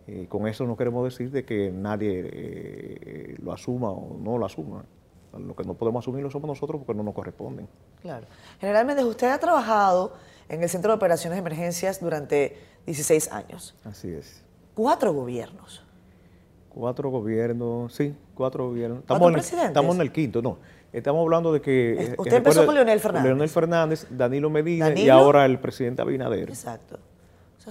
Y 0.06 0.26
con 0.26 0.46
eso 0.46 0.64
no 0.64 0.76
queremos 0.76 1.02
decir 1.02 1.32
de 1.32 1.44
que 1.44 1.72
nadie 1.72 2.22
eh, 2.24 3.36
lo 3.42 3.52
asuma 3.52 3.90
o 3.90 4.16
no 4.16 4.38
lo 4.38 4.46
asuma. 4.46 4.84
Lo 5.36 5.56
que 5.56 5.64
no 5.64 5.74
podemos 5.74 6.04
asumir 6.04 6.22
lo 6.22 6.30
somos 6.30 6.46
nosotros 6.46 6.82
porque 6.86 6.96
no 6.96 7.02
nos 7.02 7.14
corresponden. 7.14 7.66
Claro. 8.00 8.28
Generalmente 8.60 9.02
usted 9.04 9.28
ha 9.28 9.38
trabajado 9.38 10.12
en 10.48 10.62
el 10.62 10.68
Centro 10.68 10.92
de 10.92 10.98
Operaciones 10.98 11.34
de 11.34 11.40
Emergencias 11.40 12.00
durante 12.00 12.56
16 12.86 13.32
años. 13.32 13.74
Así 13.82 14.12
es. 14.12 14.44
Cuatro 14.72 15.12
gobiernos. 15.12 15.82
Cuatro 16.68 17.10
gobiernos, 17.10 17.92
sí, 17.92 18.14
cuatro 18.36 18.68
gobiernos. 18.68 19.00
Estamos, 19.00 19.26
en, 19.26 19.32
presidentes? 19.34 19.68
estamos 19.70 19.96
en 19.96 20.00
el 20.00 20.12
quinto, 20.12 20.40
no. 20.40 20.58
Estamos 20.92 21.22
hablando 21.22 21.52
de 21.52 21.60
que... 21.60 21.92
Eh, 21.92 22.14
usted 22.18 22.36
empezó 22.36 22.66
con 22.66 22.74
Leonel 22.74 23.00
Fernández. 23.00 23.26
Leonel 23.26 23.48
Fernández, 23.48 24.06
Danilo 24.10 24.50
Medina 24.50 24.92
y 24.92 25.08
ahora 25.08 25.46
el 25.46 25.58
presidente 25.58 26.02
Abinader. 26.02 26.48
Exacto 26.48 26.98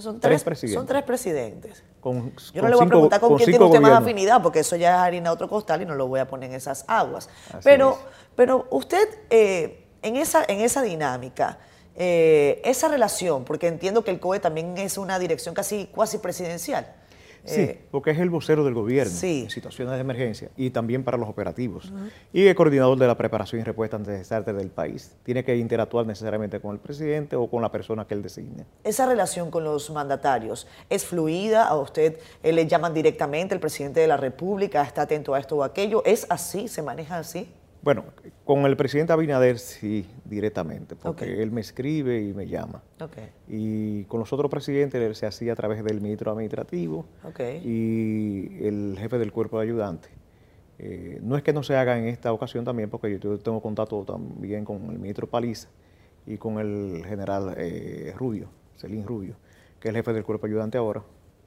son 0.00 0.20
tres, 0.20 0.42
presidentes. 0.42 0.78
Son 0.78 0.86
tres 0.86 1.02
presidentes. 1.02 1.82
Yo 2.02 2.62
no 2.62 2.68
le 2.68 2.74
voy 2.74 2.86
a 2.86 2.88
preguntar 2.88 3.20
con, 3.20 3.36
quién 3.36 3.50
tiene 3.50 3.64
usted 3.64 3.80
más 3.80 4.00
afinidad, 4.00 4.42
porque 4.42 4.60
eso 4.60 4.76
ya 4.76 4.94
es 4.94 5.00
harina 5.02 5.30
de 5.30 5.34
otro 5.34 5.48
costal 5.48 5.82
y 5.82 5.84
no 5.84 5.94
lo 5.94 6.08
voy 6.08 6.20
a 6.20 6.26
poner 6.26 6.50
en 6.50 6.56
esas 6.56 6.84
aguas. 6.88 7.28
pero, 7.62 7.98
pero 8.34 8.66
usted, 8.70 9.06
eh, 9.28 9.84
en, 10.00 10.16
esa, 10.16 10.44
en 10.48 10.60
esa 10.60 10.82
dinámica, 10.82 11.58
eh, 11.94 12.62
esa 12.64 12.88
relación, 12.88 13.44
porque 13.44 13.68
entiendo 13.68 14.02
que 14.02 14.10
el 14.10 14.18
COE 14.18 14.40
también 14.40 14.78
es 14.78 14.96
una 14.96 15.18
dirección 15.18 15.54
casi 15.54 15.86
cuasi 15.86 16.18
presidencial. 16.18 16.86
Sí, 17.44 17.60
eh, 17.60 17.84
porque 17.90 18.12
es 18.12 18.18
el 18.18 18.30
vocero 18.30 18.64
del 18.64 18.74
gobierno 18.74 19.12
en 19.20 19.50
situaciones 19.50 19.94
de 19.94 20.00
emergencia 20.00 20.50
y 20.56 20.70
también 20.70 21.02
para 21.02 21.16
los 21.16 21.28
operativos. 21.28 21.92
Y 22.32 22.46
el 22.46 22.54
coordinador 22.54 22.98
de 22.98 23.06
la 23.06 23.16
preparación 23.16 23.60
y 23.60 23.64
respuesta 23.64 23.96
ante 23.96 24.12
desastres 24.12 24.56
del 24.56 24.70
país. 24.70 25.16
Tiene 25.24 25.44
que 25.44 25.56
interactuar 25.56 26.06
necesariamente 26.06 26.60
con 26.60 26.72
el 26.72 26.78
presidente 26.78 27.36
o 27.36 27.48
con 27.48 27.62
la 27.62 27.70
persona 27.70 28.06
que 28.06 28.14
él 28.14 28.22
designe. 28.22 28.64
Esa 28.84 29.06
relación 29.06 29.50
con 29.50 29.64
los 29.64 29.90
mandatarios 29.90 30.66
es 30.88 31.04
fluida, 31.04 31.66
a 31.66 31.76
usted 31.76 32.18
eh, 32.42 32.52
le 32.52 32.66
llaman 32.66 32.94
directamente, 32.94 33.54
el 33.54 33.60
presidente 33.60 34.00
de 34.00 34.06
la 34.06 34.16
República 34.16 34.82
está 34.82 35.02
atento 35.02 35.34
a 35.34 35.40
esto 35.40 35.56
o 35.56 35.64
aquello. 35.64 36.02
¿Es 36.04 36.26
así? 36.30 36.68
¿Se 36.68 36.82
maneja 36.82 37.18
así? 37.18 37.48
Bueno, 37.82 38.04
con 38.44 38.64
el 38.64 38.76
presidente 38.76 39.12
Abinader 39.12 39.58
sí, 39.58 40.06
directamente, 40.24 40.94
porque 40.94 41.42
él 41.42 41.50
me 41.50 41.60
escribe 41.60 42.22
y 42.22 42.32
me 42.32 42.46
llama. 42.46 42.80
Y 43.48 44.04
con 44.04 44.20
los 44.20 44.32
otros 44.32 44.48
presidentes 44.48 45.18
se 45.18 45.26
hacía 45.26 45.52
a 45.52 45.56
través 45.56 45.82
del 45.82 46.00
ministro 46.00 46.30
administrativo 46.30 47.06
y 47.64 48.64
el 48.64 48.96
jefe 48.98 49.18
del 49.18 49.32
cuerpo 49.32 49.58
de 49.58 49.64
ayudantes. 49.64 50.12
Eh, 50.78 51.18
no 51.22 51.36
es 51.36 51.42
que 51.42 51.52
no 51.52 51.64
se 51.64 51.76
haga 51.76 51.98
en 51.98 52.06
esta 52.06 52.32
ocasión 52.32 52.64
también, 52.64 52.88
porque 52.88 53.18
yo 53.18 53.38
tengo 53.38 53.60
contacto 53.60 54.04
también 54.04 54.64
con 54.64 54.90
el 54.90 54.98
ministro 54.98 55.28
Paliza 55.28 55.68
y 56.24 56.38
con 56.38 56.60
el 56.60 57.04
general 57.04 57.54
eh, 57.56 58.14
Rubio, 58.16 58.48
Celín 58.76 59.04
Rubio, 59.04 59.34
que 59.80 59.88
es 59.88 59.90
el 59.90 59.96
jefe 59.96 60.12
del 60.12 60.24
cuerpo 60.24 60.46
de 60.46 60.52
ayudante 60.52 60.78
ahora 60.78 61.02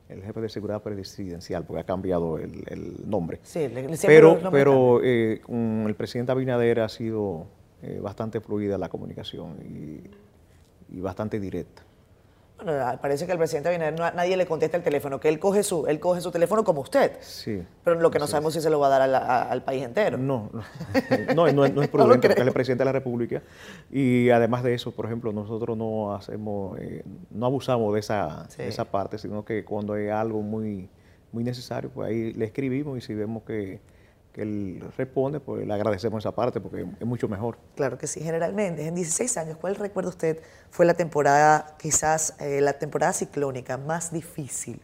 el 0.09 0.21
jefe 0.21 0.41
de 0.41 0.49
seguridad 0.49 0.81
presidencial, 0.83 1.65
porque 1.65 1.81
ha 1.81 1.85
cambiado 1.85 2.37
el, 2.37 3.09
nombre. 3.09 3.39
Sí, 3.43 3.67
pero 4.05 4.39
pero 4.51 5.01
eh, 5.03 5.41
con 5.43 5.85
el 5.87 5.95
presidente 5.95 6.31
Abinader 6.31 6.81
ha 6.81 6.89
sido 6.89 7.47
eh, 7.81 7.99
bastante 8.01 8.39
fluida 8.39 8.77
la 8.77 8.89
comunicación 8.89 9.57
y 10.89 10.99
bastante 10.99 11.39
directa. 11.39 11.83
Bueno, 12.57 12.97
parece 13.01 13.25
que 13.25 13.33
el 13.33 13.37
presidente 13.37 13.69
Abinader 13.69 14.15
nadie 14.15 14.37
le 14.37 14.45
contesta 14.45 14.77
el 14.77 14.83
teléfono, 14.83 15.19
que 15.19 15.27
él 15.27 15.39
coge 15.39 15.61
su, 15.61 15.87
él 15.87 15.99
coge 15.99 16.21
su 16.21 16.31
teléfono 16.31 16.63
como 16.63 16.81
usted. 16.81 17.17
Sí. 17.19 17.61
Pero 17.83 17.99
lo 17.99 18.09
que 18.09 18.17
no 18.17 18.27
sabemos 18.27 18.55
es 18.55 18.61
si 18.61 18.63
se 18.63 18.69
lo 18.69 18.79
va 18.79 18.87
a 18.87 18.99
dar 18.99 19.49
al 19.49 19.63
país 19.63 19.83
entero. 19.83 20.17
No, 20.17 20.49
no, 21.35 21.51
no, 21.51 21.65
es 21.65 21.71
prudente 21.89 22.29
porque 22.29 22.41
es 22.41 22.47
el 22.47 22.53
presidente 22.53 22.81
de 22.81 22.85
la 22.85 22.91
República. 22.93 23.41
Y 23.91 24.29
además 24.29 24.63
de 24.63 24.73
eso, 24.73 24.91
por 24.91 25.05
ejemplo, 25.05 25.33
nosotros 25.33 25.77
no 25.77 26.15
hacemos, 26.15 26.79
eh, 26.79 27.03
no 27.29 27.45
abusamos 27.45 27.93
de 27.93 27.99
esa, 27.99 28.47
esa 28.57 28.85
parte, 28.85 29.17
sino 29.17 29.43
que 29.43 29.65
cuando 29.65 29.93
hay 29.93 30.07
algo 30.07 30.41
muy, 30.41 30.89
muy 31.33 31.43
necesario, 31.43 31.89
pues 31.89 32.09
ahí 32.09 32.33
le 32.33 32.45
escribimos 32.45 32.97
y 32.97 33.01
si 33.01 33.13
vemos 33.13 33.43
que 33.43 33.81
que 34.35 34.41
él 34.41 34.83
responde, 34.97 35.39
pues 35.39 35.65
le 35.65 35.73
agradecemos 35.73 36.21
esa 36.21 36.35
parte 36.35 36.59
porque 36.59 36.85
es 36.99 37.07
mucho 37.07 37.29
mejor. 37.29 37.57
Claro 37.75 37.97
que 37.97 38.05
sí, 38.05 38.19
generalmente, 38.19 38.85
en 38.85 38.93
16 38.93 39.37
años, 39.37 39.57
¿cuál 39.61 39.75
recuerda 39.75 40.09
usted 40.09 40.41
fue 40.71 40.85
la 40.85 40.93
temporada, 40.93 41.77
quizás 41.79 42.35
eh, 42.41 42.59
la 42.59 42.73
temporada 42.73 43.13
ciclónica 43.13 43.77
más 43.77 44.11
difícil? 44.11 44.81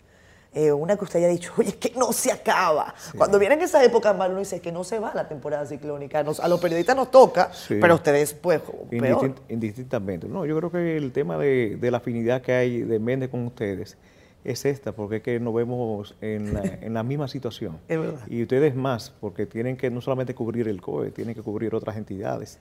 Eh, 0.53 0.72
una 0.72 0.96
que 0.96 1.03
usted 1.03 1.20
haya 1.20 1.27
dicho, 1.27 1.51
oye, 1.58 1.74
que 1.74 1.91
no 1.98 2.13
se 2.13 2.31
acaba. 2.31 2.96
Cuando 3.17 3.38
vienen 3.39 3.62
esas 3.62 3.84
épocas, 3.84 4.15
uno 4.15 4.39
dice 4.39 4.62
que 4.62 4.72
no 4.72 4.86
se 4.86 5.00
va 5.00 5.12
la 5.13 5.27
temporada 5.27 5.65
ciclónica. 5.65 6.20
a 6.20 6.48
los 6.48 6.62
periodistas 6.62 6.96
nos 6.96 7.12
toca, 7.12 7.51
pero 7.67 7.96
ustedes, 7.96 8.34
pues, 8.34 8.62
peor. 8.89 9.36
Indistintamente. 9.50 10.29
No, 10.29 10.46
yo 10.46 10.55
creo 10.58 10.72
que 10.72 10.96
el 10.96 11.12
tema 11.12 11.38
de, 11.38 11.75
de 11.75 11.91
la 11.91 11.98
afinidad 11.98 12.41
que 12.41 12.53
hay 12.53 12.84
de 12.84 13.00
Méndez 13.00 13.29
con 13.29 13.46
ustedes, 13.46 13.98
es 14.43 14.65
esta, 14.65 14.91
porque 14.93 15.17
es 15.17 15.24
que 15.24 15.39
nos 15.39 15.53
vemos 15.53 16.15
en 16.21 16.53
la, 16.53 16.62
en 16.81 16.93
la 16.93 17.03
misma 17.03 17.27
situación. 17.27 17.79
Es 17.88 18.00
verdad. 18.00 18.27
Y 18.27 18.41
ustedes 18.41 18.75
más, 18.75 19.12
porque 19.21 19.45
tienen 19.45 19.77
que 19.77 19.89
no 19.89 20.01
solamente 20.01 20.33
cubrir 20.33 20.67
el 20.67 20.81
COE, 20.81 21.12
tienen 21.12 21.36
que 21.36 21.41
cubrir 21.41 21.75
otras 21.75 21.98
entidades. 21.98 22.60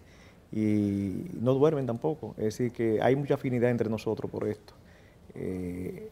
Y 0.52 1.26
no 1.40 1.54
duermen 1.54 1.86
tampoco. 1.86 2.34
Es 2.36 2.44
decir, 2.44 2.72
que 2.72 3.00
hay 3.00 3.14
mucha 3.16 3.34
afinidad 3.34 3.70
entre 3.70 3.88
nosotros 3.88 4.30
por 4.30 4.48
esto. 4.48 4.74
Eh, 5.34 6.10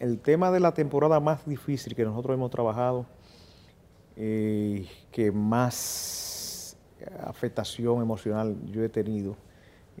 el 0.00 0.18
tema 0.18 0.50
de 0.50 0.60
la 0.60 0.74
temporada 0.74 1.20
más 1.20 1.46
difícil 1.46 1.94
que 1.94 2.04
nosotros 2.04 2.34
hemos 2.34 2.50
trabajado, 2.50 3.06
eh, 4.16 4.86
que 5.12 5.30
más 5.30 6.76
afectación 7.24 8.02
emocional 8.02 8.56
yo 8.70 8.82
he 8.82 8.88
tenido, 8.88 9.36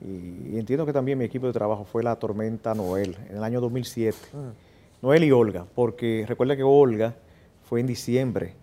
y, 0.00 0.58
entiendo 0.58 0.86
que 0.86 0.92
también 0.92 1.18
mi 1.18 1.24
equipo 1.24 1.46
de 1.46 1.52
trabajo 1.52 1.84
fue 1.84 2.02
la 2.02 2.16
tormenta 2.16 2.74
Noel 2.74 3.16
en 3.28 3.36
el 3.36 3.44
año 3.44 3.60
2007. 3.60 4.16
Noel 5.00 5.24
y 5.24 5.30
Olga, 5.30 5.64
porque 5.74 6.24
recuerda 6.26 6.56
que 6.56 6.64
Olga 6.64 7.14
fue 7.62 7.80
en 7.80 7.86
diciembre 7.86 8.54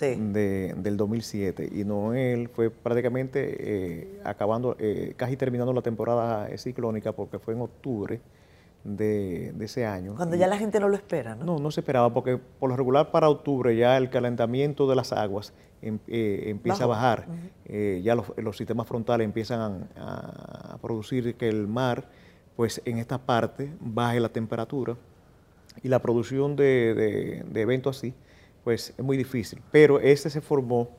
del 0.00 0.96
2007 0.96 1.70
y 1.72 1.84
Noel 1.84 2.48
fue 2.48 2.70
prácticamente 2.70 3.56
eh, 3.58 4.20
acabando, 4.24 4.76
eh, 4.78 5.14
casi 5.16 5.36
terminando 5.36 5.72
la 5.72 5.80
temporada 5.80 6.48
ciclónica 6.58 7.12
porque 7.12 7.38
fue 7.38 7.54
en 7.54 7.62
octubre 7.62 8.20
de, 8.84 9.54
ese 9.60 9.86
año. 9.86 10.14
Cuando 10.16 10.36
ya 10.36 10.46
la 10.46 10.58
gente 10.58 10.78
no 10.80 10.88
lo 10.88 10.96
espera, 10.96 11.34
¿no? 11.36 11.44
No, 11.44 11.58
no 11.58 11.70
se 11.70 11.80
esperaba 11.80 12.12
porque 12.12 12.36
por 12.36 12.68
lo 12.68 12.76
regular 12.76 13.10
para 13.10 13.28
octubre 13.28 13.74
ya 13.76 13.96
el 13.96 14.10
calentamiento 14.10 14.88
de 14.88 14.96
las 14.96 15.12
aguas 15.12 15.54
em, 15.80 15.98
eh, 16.08 16.44
empieza 16.46 16.84
a 16.84 16.86
bajar, 16.88 17.26
ya 18.02 18.14
los, 18.14 18.56
sistemas 18.56 18.86
frontales 18.86 19.24
empiezan 19.24 19.88
a, 19.96 20.74
a 20.74 20.78
producir 20.78 21.36
que 21.36 21.48
el 21.48 21.66
mar, 21.66 22.08
pues 22.56 22.82
en 22.84 22.98
esta 22.98 23.18
parte 23.18 23.72
baje 23.80 24.20
la 24.20 24.28
temperatura 24.28 24.96
y 25.82 25.88
la 25.88 26.00
producción 26.00 26.56
de, 26.56 27.44
eventos 27.54 27.98
así, 27.98 28.14
pues 28.64 28.94
es 28.96 29.04
muy 29.04 29.16
difícil. 29.16 29.60
Pero 29.70 30.00
este 30.00 30.30
se 30.30 30.40
formó, 30.40 30.90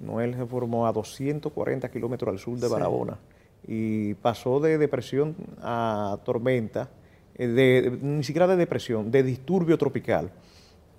Noel 0.00 0.34
se 0.34 0.46
formó 0.46 0.86
a 0.86 0.92
240 0.92 1.90
kilómetros 1.90 2.32
al 2.32 2.38
sur 2.38 2.58
de 2.58 2.68
Barahona 2.68 3.18
y 3.66 4.14
pasó 4.14 4.60
de 4.60 4.78
depresión 4.78 5.34
a 5.60 6.18
tormenta, 6.24 6.88
eh, 7.34 7.46
de, 7.46 7.98
ni 8.00 8.24
siquiera 8.24 8.46
de 8.46 8.56
depresión, 8.56 9.10
de 9.10 9.22
disturbio 9.22 9.76
tropical 9.78 10.30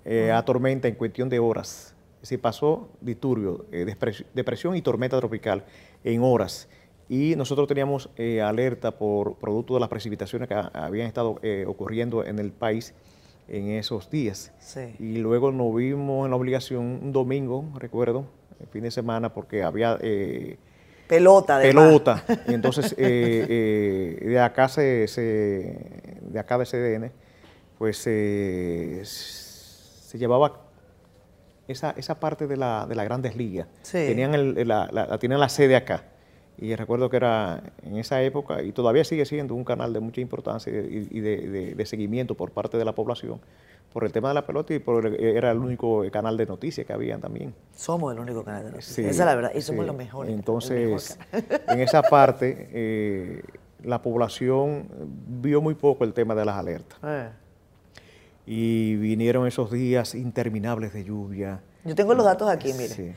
eh, 0.04 0.30
a 0.30 0.42
tormenta 0.44 0.88
en 0.88 0.94
cuestión 0.94 1.28
de 1.28 1.38
horas. 1.38 1.94
Decir, 2.20 2.40
pasó 2.40 2.88
disturbio, 3.00 3.64
eh, 3.72 3.96
depresión 4.34 4.76
y 4.76 4.82
tormenta 4.82 5.18
tropical 5.18 5.64
en 6.04 6.22
horas. 6.22 6.68
Y 7.08 7.34
nosotros 7.34 7.66
teníamos 7.66 8.08
alerta 8.44 8.92
por 8.92 9.34
producto 9.36 9.74
de 9.74 9.80
las 9.80 9.88
precipitaciones 9.88 10.46
que 10.46 10.54
habían 10.54 11.08
estado 11.08 11.40
ocurriendo 11.66 12.24
en 12.24 12.38
el 12.38 12.52
país 12.52 12.94
en 13.50 13.68
esos 13.70 14.08
días. 14.10 14.52
Sí. 14.58 14.94
Y 14.98 15.18
luego 15.18 15.50
nos 15.52 15.74
vimos 15.74 16.24
en 16.24 16.30
la 16.30 16.36
obligación 16.36 16.82
un 17.02 17.12
domingo, 17.12 17.64
recuerdo, 17.76 18.24
el 18.60 18.66
fin 18.68 18.82
de 18.84 18.90
semana, 18.90 19.32
porque 19.34 19.62
había 19.62 19.98
eh, 20.00 20.56
Pelota, 21.08 21.56
además. 21.56 21.84
pelota. 21.86 22.24
Y 22.48 22.54
entonces 22.54 22.92
eh, 22.98 23.46
eh, 23.48 24.24
de 24.28 24.40
acá 24.40 24.68
se, 24.68 25.08
se- 25.08 26.20
de 26.22 26.38
acá 26.38 26.56
de 26.58 26.64
CDN, 26.66 27.12
pues 27.78 28.02
eh, 28.06 29.00
se 29.04 30.18
llevaba 30.18 30.60
esa, 31.66 31.92
esa 31.96 32.18
parte 32.20 32.46
de 32.46 32.56
la, 32.56 32.86
de 32.88 32.94
las 32.94 33.04
grandes 33.04 33.34
ligas. 33.36 33.66
Sí. 33.82 33.92
Tenían 33.98 34.34
el- 34.34 34.68
la, 34.68 34.88
la- 34.92 35.06
la- 35.06 35.18
tenían 35.18 35.40
la 35.40 35.48
sede 35.48 35.76
acá. 35.76 36.04
Y 36.60 36.76
recuerdo 36.76 37.08
que 37.08 37.16
era 37.16 37.62
en 37.82 37.96
esa 37.96 38.22
época, 38.22 38.62
y 38.62 38.72
todavía 38.72 39.02
sigue 39.04 39.24
siendo 39.24 39.54
un 39.54 39.64
canal 39.64 39.92
de 39.94 40.00
mucha 40.00 40.20
importancia 40.20 40.70
y, 40.72 41.08
y 41.10 41.20
de, 41.20 41.36
de- 41.48 41.74
de 41.74 41.86
seguimiento 41.86 42.34
por 42.36 42.50
parte 42.50 42.76
de 42.76 42.84
la 42.84 42.94
población, 42.94 43.40
por 43.94 44.04
el 44.04 44.12
tema 44.12 44.28
de 44.28 44.34
la 44.34 44.46
pelota 44.46 44.74
y 44.74 44.78
por 44.78 45.06
el- 45.06 45.18
era 45.18 45.50
el 45.52 45.58
único 45.58 46.04
canal 46.12 46.36
de 46.36 46.44
noticias 46.44 46.86
que 46.86 46.92
había 46.92 47.16
también. 47.18 47.54
Somos 47.74 48.12
el 48.12 48.20
único 48.20 48.44
canal 48.44 48.64
de 48.64 48.70
noticias. 48.72 48.94
Sí, 48.94 49.00
Esa 49.02 49.10
es 49.10 49.18
la 49.26 49.34
verdad. 49.34 49.52
Y 49.54 49.62
somos 49.62 49.84
sí. 49.84 49.86
los 49.86 49.96
mejores. 49.96 50.28
mejor 50.30 50.38
Entonces, 50.38 51.18
en 51.66 51.80
esa 51.80 52.02
parte, 52.02 52.68
eh, 52.72 53.42
la 53.82 54.02
población 54.02 54.86
vio 55.40 55.62
muy 55.62 55.74
poco 55.74 56.04
el 56.04 56.12
tema 56.12 56.34
de 56.34 56.44
las 56.44 56.56
alertas. 56.58 56.98
Eh. 57.02 57.28
Y 58.46 58.96
vinieron 58.96 59.46
esos 59.46 59.70
días 59.70 60.14
interminables 60.14 60.92
de 60.92 61.04
lluvia. 61.04 61.60
Yo 61.84 61.94
tengo 61.94 62.14
los 62.14 62.24
datos 62.26 62.48
aquí, 62.50 62.72
mire. 62.74 62.88
Sí. 62.88 63.12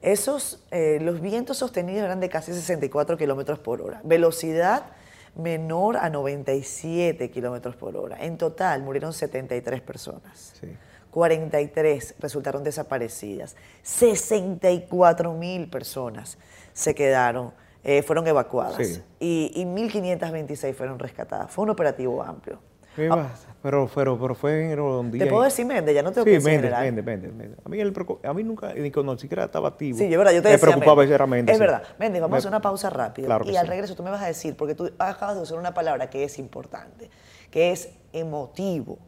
Esos, 0.00 0.64
eh, 0.70 0.98
los 1.00 1.20
vientos 1.20 1.58
sostenidos 1.58 2.04
eran 2.04 2.20
de 2.20 2.28
casi 2.28 2.52
64 2.52 3.16
kilómetros 3.16 3.58
por 3.58 3.82
hora. 3.82 4.00
Velocidad 4.04 4.86
menor 5.34 5.96
a 5.96 6.10
97 6.10 7.30
kilómetros 7.30 7.76
por 7.76 7.96
hora. 7.96 8.16
En 8.20 8.38
total 8.38 8.82
murieron 8.82 9.12
73 9.12 9.80
personas. 9.80 10.54
Sí. 10.60 10.68
43 11.10 12.14
resultaron 12.18 12.62
desaparecidas. 12.62 13.56
64 13.82 15.32
mil 15.34 15.68
personas 15.68 16.38
se 16.72 16.94
quedaron, 16.94 17.52
eh, 17.82 18.02
fueron 18.02 18.26
evacuadas. 18.26 18.86
Sí. 18.86 19.02
Y, 19.18 19.52
y 19.54 19.64
1.526 19.64 20.74
fueron 20.74 20.98
rescatadas. 20.98 21.50
Fue 21.50 21.64
un 21.64 21.70
operativo 21.70 22.22
amplio. 22.22 22.60
Iba- 23.06 23.30
pero, 23.62 23.90
pero, 23.94 24.18
pero 24.18 24.34
fue 24.34 24.72
en. 24.72 24.78
Ah. 24.78 25.10
¿Te 25.18 25.26
puedo 25.26 25.42
decir 25.42 25.66
Méndez? 25.66 25.94
Ya 25.94 26.02
no 26.02 26.12
tengo 26.12 26.24
Sí, 26.24 26.30
que 26.30 26.36
decir 26.36 26.46
Méndez, 26.52 26.70
general. 26.70 26.84
Méndez, 26.84 27.04
Méndez, 27.04 27.32
Méndez. 27.34 27.58
A 27.64 27.68
mí, 27.68 27.78
preocu- 27.78 28.18
a 28.24 28.32
mí 28.32 28.44
nunca, 28.44 28.72
ni 28.74 28.90
cuando 28.92 29.18
siquiera 29.18 29.44
estaba 29.44 29.68
activo. 29.68 29.98
Sí, 29.98 30.08
yo, 30.08 30.16
verdad, 30.18 30.32
yo 30.32 30.42
te 30.42 30.48
me 30.48 30.52
decía, 30.52 30.68
preocupaba 30.68 30.96
Méndez. 31.02 31.14
era 31.14 31.26
Méndez. 31.26 31.52
Es 31.54 31.58
sí. 31.58 31.60
verdad. 31.64 31.82
Méndez, 31.98 32.20
vamos 32.22 32.30
Me- 32.32 32.36
a 32.36 32.38
hacer 32.38 32.48
una 32.50 32.60
pausa 32.60 32.90
rápido. 32.90 33.26
Claro 33.26 33.44
y 33.44 33.56
al 33.56 33.66
sí. 33.66 33.70
regreso 33.70 33.94
tú 33.96 34.02
me 34.02 34.10
vas 34.10 34.22
a 34.22 34.26
decir, 34.26 34.56
porque 34.56 34.74
tú 34.74 34.90
acabas 34.98 35.36
de 35.36 35.42
usar 35.42 35.58
una 35.58 35.74
palabra 35.74 36.08
que 36.08 36.22
es 36.24 36.38
importante, 36.38 37.10
que 37.50 37.72
es 37.72 37.90
emotivo. 38.12 38.98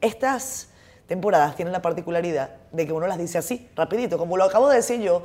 Estas 0.00 0.68
temporadas 1.06 1.56
tienen 1.56 1.72
la 1.72 1.82
particularidad 1.82 2.50
de 2.72 2.86
que 2.86 2.92
uno 2.92 3.06
las 3.06 3.18
dice 3.18 3.38
así, 3.38 3.68
rapidito, 3.74 4.18
como 4.18 4.36
lo 4.36 4.44
acabo 4.44 4.68
de 4.68 4.76
decir 4.76 5.00
yo. 5.00 5.24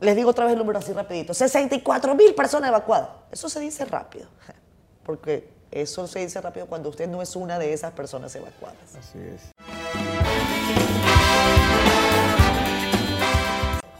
Les 0.00 0.16
digo 0.16 0.30
otra 0.30 0.46
vez 0.46 0.52
el 0.54 0.58
número 0.58 0.78
así 0.78 0.92
rapidito. 0.92 1.34
64 1.34 2.14
mil 2.14 2.34
personas 2.34 2.70
evacuadas. 2.70 3.10
Eso 3.30 3.48
se 3.48 3.60
dice 3.60 3.84
rápido. 3.84 4.28
Porque 5.04 5.48
eso 5.70 6.06
se 6.06 6.20
dice 6.20 6.40
rápido 6.40 6.66
cuando 6.66 6.88
usted 6.88 7.08
no 7.08 7.22
es 7.22 7.36
una 7.36 7.58
de 7.58 7.72
esas 7.72 7.92
personas 7.92 8.34
evacuadas. 8.34 8.96
Así 8.98 9.18
es. 9.18 9.52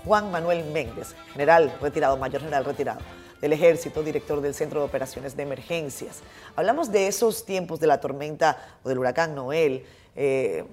Juan 0.04 0.30
Manuel 0.30 0.64
Méndez, 0.72 1.14
general 1.32 1.72
retirado, 1.80 2.16
mayor 2.16 2.40
general 2.40 2.64
retirado 2.64 3.00
del 3.40 3.52
ejército, 3.52 4.02
director 4.02 4.40
del 4.40 4.54
Centro 4.54 4.80
de 4.80 4.86
Operaciones 4.86 5.36
de 5.36 5.44
Emergencias. 5.44 6.20
Hablamos 6.56 6.92
de 6.92 7.06
esos 7.06 7.44
tiempos 7.46 7.80
de 7.80 7.86
la 7.86 8.00
tormenta 8.00 8.58
o 8.82 8.88
del 8.88 8.98
huracán 8.98 9.34
Noel. 9.34 9.86
Eh, 10.16 10.64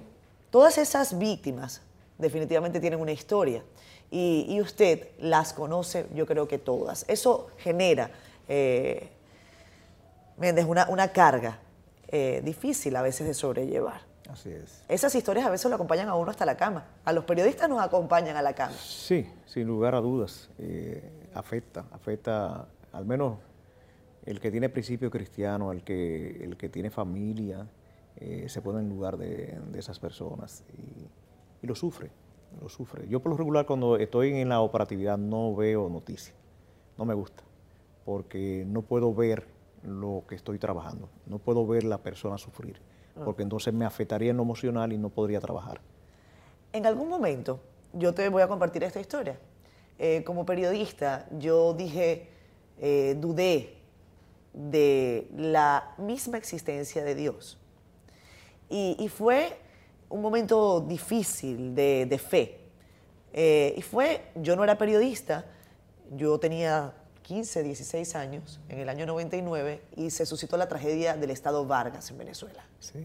todas 0.50 0.76
esas 0.78 1.18
víctimas 1.18 1.82
definitivamente 2.18 2.80
tienen 2.80 3.00
una 3.00 3.12
historia 3.12 3.62
y, 4.10 4.46
y 4.48 4.60
usted 4.60 5.08
las 5.18 5.52
conoce, 5.52 6.06
yo 6.14 6.26
creo 6.26 6.48
que 6.48 6.58
todas. 6.58 7.04
Eso 7.08 7.48
genera, 7.58 8.10
eh, 8.48 9.08
Méndez, 10.38 10.64
una, 10.66 10.88
una 10.88 11.08
carga 11.08 11.58
eh, 12.08 12.40
difícil 12.44 12.94
a 12.96 13.02
veces 13.02 13.26
de 13.26 13.34
sobrellevar. 13.34 14.00
Así 14.30 14.50
es. 14.50 14.84
Esas 14.88 15.14
historias 15.14 15.46
a 15.46 15.50
veces 15.50 15.68
lo 15.70 15.74
acompañan 15.76 16.08
a 16.08 16.14
uno 16.14 16.30
hasta 16.30 16.44
la 16.44 16.56
cama. 16.56 16.86
A 17.04 17.12
los 17.12 17.24
periodistas 17.24 17.68
nos 17.68 17.80
acompañan 17.80 18.36
a 18.36 18.42
la 18.42 18.54
cama. 18.54 18.74
Sí, 18.74 19.26
sin 19.46 19.66
lugar 19.66 19.94
a 19.94 20.00
dudas. 20.00 20.50
eh, 20.58 21.02
afecta, 21.34 21.84
afecta 21.92 22.66
al 22.92 23.04
menos 23.04 23.38
el 24.26 24.40
que 24.40 24.50
tiene 24.50 24.68
principio 24.68 25.10
cristiano, 25.10 25.72
el 25.72 25.82
que, 25.82 26.44
el 26.44 26.56
que 26.56 26.68
tiene 26.68 26.90
familia, 26.90 27.66
eh, 28.16 28.46
se 28.48 28.60
pone 28.60 28.80
en 28.80 28.88
lugar 28.88 29.16
de, 29.16 29.58
de 29.70 29.78
esas 29.78 29.98
personas 29.98 30.64
y, 30.76 31.64
y 31.64 31.66
lo 31.66 31.74
sufre, 31.74 32.10
lo 32.60 32.68
sufre. 32.68 33.08
Yo 33.08 33.20
por 33.20 33.30
lo 33.32 33.38
regular 33.38 33.64
cuando 33.64 33.96
estoy 33.96 34.34
en 34.34 34.48
la 34.48 34.60
operatividad 34.60 35.16
no 35.16 35.54
veo 35.54 35.88
noticias, 35.88 36.34
no 36.98 37.04
me 37.04 37.14
gusta, 37.14 37.42
porque 38.04 38.64
no 38.66 38.82
puedo 38.82 39.14
ver 39.14 39.46
lo 39.82 40.24
que 40.28 40.34
estoy 40.34 40.58
trabajando, 40.58 41.08
no 41.26 41.38
puedo 41.38 41.66
ver 41.66 41.84
la 41.84 41.98
persona 41.98 42.38
sufrir, 42.38 42.80
porque 43.24 43.42
entonces 43.42 43.74
me 43.74 43.84
afectaría 43.84 44.30
en 44.30 44.36
lo 44.36 44.42
emocional 44.42 44.92
y 44.92 44.98
no 44.98 45.08
podría 45.08 45.40
trabajar. 45.40 45.80
En 46.72 46.86
algún 46.86 47.08
momento, 47.08 47.60
yo 47.92 48.14
te 48.14 48.28
voy 48.28 48.42
a 48.42 48.48
compartir 48.48 48.84
esta 48.84 49.00
historia. 49.00 49.38
Eh, 49.98 50.22
como 50.24 50.46
periodista, 50.46 51.26
yo 51.38 51.74
dije, 51.74 52.28
eh, 52.78 53.16
dudé 53.18 53.74
de 54.52 55.28
la 55.36 55.94
misma 55.98 56.38
existencia 56.38 57.02
de 57.02 57.14
Dios. 57.14 57.58
Y, 58.68 58.96
y 58.98 59.08
fue 59.08 59.56
un 60.08 60.22
momento 60.22 60.80
difícil 60.80 61.74
de, 61.74 62.06
de 62.06 62.18
fe. 62.18 62.58
Eh, 63.32 63.74
y 63.76 63.82
fue, 63.82 64.22
yo 64.36 64.56
no 64.56 64.64
era 64.64 64.78
periodista, 64.78 65.44
yo 66.12 66.38
tenía 66.38 66.94
15, 67.28 67.62
16 67.62 68.14
años 68.14 68.58
en 68.70 68.78
el 68.78 68.88
año 68.88 69.04
99 69.04 69.82
y 69.96 70.08
se 70.08 70.24
suscitó 70.24 70.56
la 70.56 70.66
tragedia 70.66 71.14
del 71.14 71.30
Estado 71.30 71.66
Vargas 71.66 72.10
en 72.10 72.16
Venezuela. 72.16 72.64
Sí. 72.80 72.98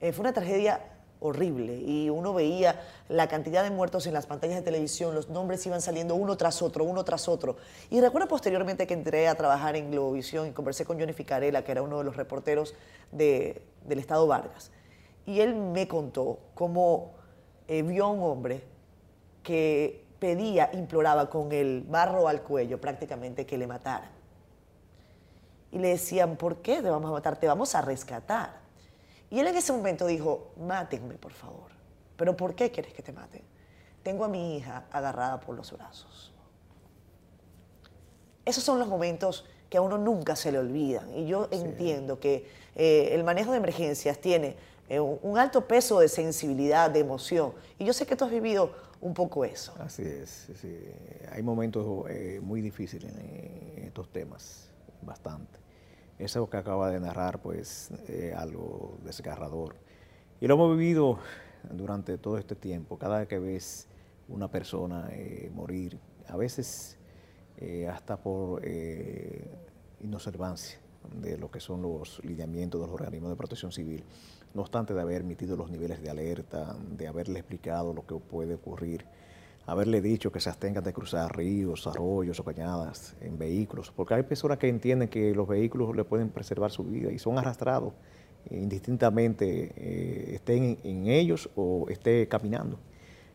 Eh, 0.00 0.10
fue 0.12 0.22
una 0.22 0.32
tragedia 0.32 0.80
horrible 1.20 1.76
y 1.76 2.10
uno 2.10 2.34
veía 2.34 2.80
la 3.08 3.28
cantidad 3.28 3.62
de 3.62 3.70
muertos 3.70 4.08
en 4.08 4.14
las 4.14 4.26
pantallas 4.26 4.56
de 4.56 4.62
televisión, 4.62 5.14
los 5.14 5.28
nombres 5.28 5.64
iban 5.64 5.80
saliendo 5.80 6.16
uno 6.16 6.36
tras 6.36 6.60
otro, 6.60 6.82
uno 6.82 7.04
tras 7.04 7.28
otro. 7.28 7.56
Y 7.88 8.00
recuerdo 8.00 8.26
posteriormente 8.26 8.88
que 8.88 8.94
entré 8.94 9.28
a 9.28 9.36
trabajar 9.36 9.76
en 9.76 9.92
Globovisión 9.92 10.48
y 10.48 10.50
conversé 10.50 10.84
con 10.84 10.98
Johnny 10.98 11.12
Ficarella, 11.12 11.62
que 11.62 11.70
era 11.70 11.82
uno 11.82 11.98
de 11.98 12.04
los 12.04 12.16
reporteros 12.16 12.74
de- 13.12 13.62
del 13.86 14.00
Estado 14.00 14.26
Vargas. 14.26 14.72
Y 15.24 15.38
él 15.38 15.54
me 15.54 15.86
contó 15.86 16.40
cómo 16.54 17.12
eh, 17.68 17.82
vio 17.82 18.06
a 18.06 18.08
un 18.08 18.24
hombre 18.24 18.64
que 19.44 20.01
pedía, 20.22 20.70
imploraba 20.72 21.28
con 21.28 21.50
el 21.50 21.82
barro 21.82 22.28
al 22.28 22.42
cuello 22.42 22.80
prácticamente 22.80 23.44
que 23.44 23.58
le 23.58 23.66
mataran. 23.66 24.08
Y 25.72 25.80
le 25.80 25.88
decían, 25.88 26.36
¿por 26.36 26.58
qué 26.58 26.80
te 26.80 26.88
vamos 26.88 27.10
a 27.10 27.12
matar? 27.12 27.40
Te 27.40 27.48
vamos 27.48 27.74
a 27.74 27.80
rescatar. 27.80 28.52
Y 29.30 29.40
él 29.40 29.48
en 29.48 29.56
ese 29.56 29.72
momento 29.72 30.06
dijo, 30.06 30.52
mátenme, 30.60 31.14
por 31.14 31.32
favor. 31.32 31.72
¿Pero 32.16 32.36
por 32.36 32.54
qué 32.54 32.70
quieres 32.70 32.94
que 32.94 33.02
te 33.02 33.12
maten? 33.12 33.42
Tengo 34.04 34.24
a 34.24 34.28
mi 34.28 34.56
hija 34.56 34.84
agarrada 34.92 35.40
por 35.40 35.56
los 35.56 35.72
brazos. 35.72 36.32
Esos 38.44 38.62
son 38.62 38.78
los 38.78 38.86
momentos 38.86 39.44
que 39.68 39.78
a 39.78 39.80
uno 39.80 39.98
nunca 39.98 40.36
se 40.36 40.52
le 40.52 40.58
olvidan. 40.60 41.12
Y 41.16 41.26
yo 41.26 41.48
entiendo 41.50 42.20
que 42.20 42.48
eh, 42.76 43.08
el 43.10 43.24
manejo 43.24 43.50
de 43.50 43.56
emergencias 43.56 44.18
tiene 44.18 44.54
eh, 44.88 45.00
un 45.00 45.18
un 45.22 45.36
alto 45.36 45.66
peso 45.66 45.98
de 45.98 46.06
sensibilidad, 46.06 46.90
de 46.90 47.00
emoción. 47.00 47.54
Y 47.76 47.84
yo 47.86 47.92
sé 47.92 48.06
que 48.06 48.14
tú 48.14 48.24
has 48.24 48.30
vivido 48.30 48.70
un 49.02 49.14
poco 49.14 49.44
eso. 49.44 49.74
Así 49.80 50.02
es, 50.02 50.48
sí. 50.54 50.78
hay 51.30 51.42
momentos 51.42 52.08
eh, 52.08 52.40
muy 52.42 52.62
difíciles 52.62 53.12
en, 53.14 53.84
estos 53.84 54.10
temas, 54.10 54.70
bastante. 55.02 55.58
Eso 56.18 56.48
que 56.48 56.56
acaba 56.56 56.90
de 56.90 57.00
narrar, 57.00 57.42
pues, 57.42 57.90
eh, 58.08 58.32
algo 58.34 58.96
desgarrador. 59.04 59.74
Y 60.40 60.46
lo 60.46 60.54
hemos 60.54 60.76
vivido 60.78 61.18
durante 61.70 62.16
todo 62.16 62.38
este 62.38 62.54
tiempo, 62.54 62.96
cada 62.96 63.18
vez 63.18 63.28
que 63.28 63.38
ves 63.38 63.88
una 64.28 64.48
persona 64.48 65.08
eh, 65.10 65.50
morir, 65.52 65.98
a 66.28 66.36
veces 66.36 66.96
hasta 67.88 68.16
por 68.16 68.60
inobservancia 70.00 70.80
de 71.14 71.38
lo 71.38 71.48
que 71.48 71.60
son 71.60 71.80
los 71.80 72.20
lineamientos 72.24 72.80
de 72.80 72.88
los 72.88 72.94
organismos 72.94 73.30
de 73.30 73.36
protección 73.36 73.70
civil, 73.70 74.02
no 74.54 74.62
obstante 74.62 74.94
de 74.94 75.00
haber 75.00 75.22
emitido 75.22 75.56
los 75.56 75.70
niveles 75.70 76.02
de 76.02 76.10
alerta, 76.10 76.76
de 76.96 77.08
haberle 77.08 77.38
explicado 77.38 77.92
lo 77.94 78.06
que 78.06 78.14
puede 78.16 78.54
ocurrir, 78.54 79.04
haberle 79.66 80.00
dicho 80.00 80.32
que 80.32 80.40
se 80.40 80.50
abstengan 80.50 80.82
de 80.82 80.92
cruzar 80.92 81.36
ríos, 81.36 81.86
arroyos 81.86 82.38
o 82.40 82.44
cañadas 82.44 83.16
en 83.20 83.38
vehículos, 83.38 83.92
porque 83.94 84.14
hay 84.14 84.22
personas 84.22 84.58
que 84.58 84.68
entienden 84.68 85.08
que 85.08 85.34
los 85.34 85.48
vehículos 85.48 85.94
le 85.96 86.04
pueden 86.04 86.30
preservar 86.30 86.70
su 86.70 86.84
vida 86.84 87.10
y 87.12 87.18
son 87.18 87.38
arrastrados 87.38 87.94
eh, 88.50 88.58
indistintamente 88.58 89.72
eh, 89.76 90.34
estén 90.34 90.64
en, 90.64 90.78
en 90.84 91.06
ellos 91.08 91.48
o 91.54 91.86
esté 91.88 92.26
caminando. 92.28 92.78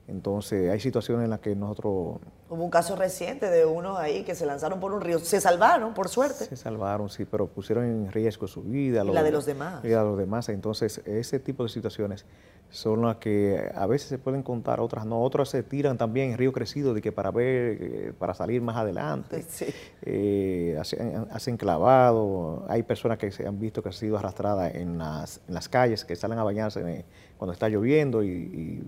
Entonces, 0.08 0.72
hay 0.72 0.80
situaciones 0.80 1.26
en 1.26 1.32
las 1.32 1.42
que 1.42 1.54
nosotros... 1.54 2.20
Hubo 2.50 2.64
un 2.64 2.70
caso 2.70 2.96
reciente 2.96 3.50
de 3.50 3.66
unos 3.66 4.00
ahí 4.00 4.24
que 4.24 4.36
se 4.36 4.46
lanzaron 4.46 4.80
por 4.80 4.94
un 4.94 5.02
río. 5.02 5.20
Se 5.20 5.42
salvaron, 5.42 5.94
por 5.94 6.08
suerte. 6.08 6.46
Se 6.46 6.56
salvaron, 6.56 7.10
sí, 7.10 7.26
pero 7.26 7.48
pusieron 7.48 7.84
en 7.84 8.12
riesgo 8.12 8.48
su 8.48 8.64
vida. 8.64 9.04
Y 9.04 9.12
la 9.12 9.22
de 9.22 9.32
los 9.32 9.46
demás. 9.46 9.84
Y 9.84 9.90
la 9.90 10.00
de 10.00 10.06
los 10.06 10.18
demás. 10.18 10.48
Entonces, 10.48 11.02
ese 11.06 11.40
tipo 11.40 11.64
de 11.64 11.70
situaciones 11.70 12.26
son 12.70 13.02
las 13.02 13.18
que 13.18 13.70
a 13.76 13.86
veces 13.86 14.08
se 14.08 14.18
pueden 14.18 14.44
contar, 14.44 14.80
otras 14.80 15.06
no. 15.06 15.22
Otras 15.22 15.50
se 15.50 15.62
tiran 15.62 15.98
también 15.98 16.32
en 16.32 16.38
río 16.38 16.54
crecido 16.54 16.94
de 16.94 17.02
que 17.02 17.12
para 17.12 17.32
ver, 17.32 17.78
eh, 17.82 18.14
para 18.18 18.34
salir 18.34 18.62
más 18.62 18.78
adelante. 18.78 19.46
Sí. 19.58 19.66
Eh, 20.04 20.78
hacen, 20.80 21.58
clavado. 21.58 22.66
Hay 22.70 22.84
personas 22.84 23.18
que 23.18 23.32
se 23.32 23.48
han 23.48 23.60
visto 23.60 23.82
que 23.82 23.90
han 23.90 23.94
sido 23.94 24.18
arrastradas 24.18 24.76
en 24.76 24.98
las, 24.98 25.42
en 25.48 25.54
las 25.54 25.68
calles, 25.68 26.06
que 26.06 26.16
salen 26.16 26.38
a 26.38 26.44
bañarse 26.44 26.82
eh, 26.82 27.06
cuando 27.38 27.54
está 27.54 27.68
lloviendo 27.68 28.24
y 28.24 28.84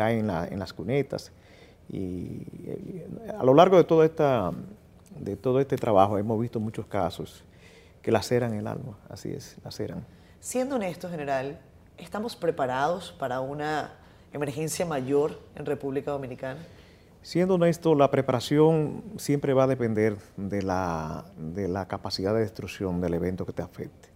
caen 0.00 0.30
en, 0.30 0.58
las 0.58 0.72
cunetas. 0.72 1.30
Y, 1.90 2.46
a 3.38 3.44
lo 3.44 3.52
largo 3.52 3.76
de, 3.76 3.84
todo 3.84 4.02
esta, 4.02 4.50
de 5.14 5.36
todo 5.36 5.60
este 5.60 5.76
trabajo 5.76 6.16
hemos 6.16 6.40
visto 6.40 6.58
muchos 6.58 6.86
casos 6.86 7.44
que 8.00 8.10
laceran 8.10 8.54
el 8.54 8.66
alma, 8.66 8.96
así 9.10 9.30
es, 9.30 9.58
laceran. 9.62 10.06
Siendo 10.40 10.76
honesto, 10.76 11.10
general, 11.10 11.60
¿estamos 11.98 12.34
preparados 12.34 13.12
para 13.12 13.40
una 13.40 13.92
emergencia 14.32 14.86
mayor 14.86 15.38
en 15.54 15.66
República 15.66 16.12
Dominicana? 16.12 16.60
Siendo 17.20 17.56
honesto, 17.56 17.94
la 17.94 18.10
preparación 18.10 19.02
siempre 19.18 19.52
va 19.52 19.64
a 19.64 19.66
depender 19.66 20.16
de 20.38 20.62
la, 20.62 21.26
de 21.36 21.68
la 21.68 21.86
capacidad 21.88 22.32
de 22.32 22.40
destrucción 22.40 23.02
del 23.02 23.12
evento 23.12 23.44
que 23.44 23.52
te 23.52 23.60
afecte. 23.60 24.08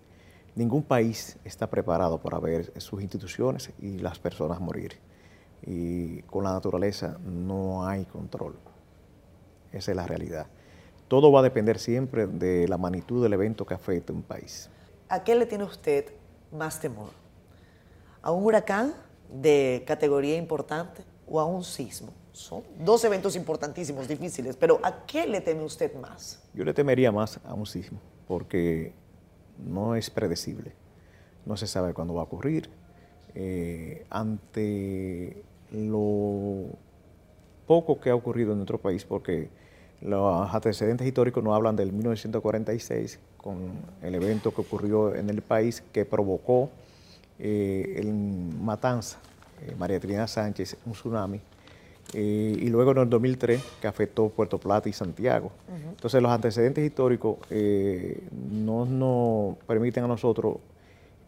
Ningún 0.54 0.82
país 0.82 1.36
está 1.44 1.68
preparado 1.68 2.16
para 2.22 2.38
ver 2.38 2.72
sus 2.80 3.02
instituciones 3.02 3.70
y 3.78 3.98
las 3.98 4.18
personas 4.18 4.60
morir 4.60 4.98
y 5.66 6.22
con 6.22 6.44
la 6.44 6.52
naturaleza 6.52 7.18
no 7.24 7.86
hay 7.86 8.04
control. 8.04 8.56
Esa 9.72 9.90
es 9.92 9.96
la 9.96 10.06
realidad. 10.06 10.46
Todo 11.08 11.32
va 11.32 11.40
a 11.40 11.42
depender 11.42 11.78
siempre 11.78 12.26
de 12.26 12.68
la 12.68 12.78
magnitud 12.78 13.22
del 13.22 13.32
evento 13.32 13.66
que 13.66 13.74
afecte 13.74 14.12
un 14.12 14.22
país. 14.22 14.68
¿A 15.08 15.22
qué 15.22 15.34
le 15.34 15.46
tiene 15.46 15.64
usted 15.64 16.12
más 16.52 16.80
temor? 16.80 17.10
¿A 18.22 18.30
un 18.30 18.44
huracán 18.44 18.94
de 19.30 19.84
categoría 19.86 20.36
importante 20.36 21.02
o 21.26 21.40
a 21.40 21.44
un 21.44 21.62
sismo? 21.64 22.12
Son 22.32 22.62
dos 22.78 23.04
eventos 23.04 23.36
importantísimos, 23.36 24.08
difíciles, 24.08 24.56
pero 24.56 24.80
¿a 24.82 25.04
qué 25.06 25.26
le 25.26 25.40
teme 25.40 25.62
usted 25.62 25.94
más? 25.94 26.42
Yo 26.52 26.64
le 26.64 26.74
temería 26.74 27.12
más 27.12 27.38
a 27.44 27.54
un 27.54 27.64
sismo, 27.64 28.00
porque 28.26 28.92
no 29.58 29.94
es 29.94 30.10
predecible, 30.10 30.72
no 31.46 31.56
se 31.56 31.66
sabe 31.66 31.94
cuándo 31.94 32.14
va 32.14 32.22
a 32.22 32.24
ocurrir. 32.24 32.70
Eh, 33.36 34.06
ante 34.10 35.44
lo 35.74 36.66
poco 37.66 38.00
que 38.00 38.10
ha 38.10 38.14
ocurrido 38.14 38.52
en 38.52 38.58
nuestro 38.58 38.78
país, 38.78 39.04
porque 39.04 39.48
los 40.00 40.54
antecedentes 40.54 41.06
históricos 41.06 41.42
no 41.42 41.54
hablan 41.54 41.76
del 41.76 41.92
1946, 41.92 43.18
con 43.38 43.72
el 44.02 44.14
evento 44.14 44.52
que 44.54 44.60
ocurrió 44.60 45.14
en 45.14 45.28
el 45.30 45.42
país 45.42 45.82
que 45.92 46.04
provocó 46.04 46.70
eh, 47.38 47.96
el 47.98 48.12
matanza, 48.12 49.18
eh, 49.62 49.74
María 49.78 49.98
Trinidad 49.98 50.26
Sánchez, 50.26 50.76
un 50.86 50.92
tsunami, 50.92 51.40
eh, 52.12 52.56
y 52.58 52.68
luego 52.68 52.92
en 52.92 52.98
el 52.98 53.10
2003 53.10 53.62
que 53.80 53.86
afectó 53.86 54.28
Puerto 54.28 54.58
Plata 54.58 54.88
y 54.88 54.92
Santiago. 54.92 55.50
Entonces 55.88 56.22
los 56.22 56.30
antecedentes 56.30 56.84
históricos 56.84 57.38
no 58.50 58.84
nos 58.84 59.56
permiten 59.64 60.04
a 60.04 60.06
nosotros 60.06 60.58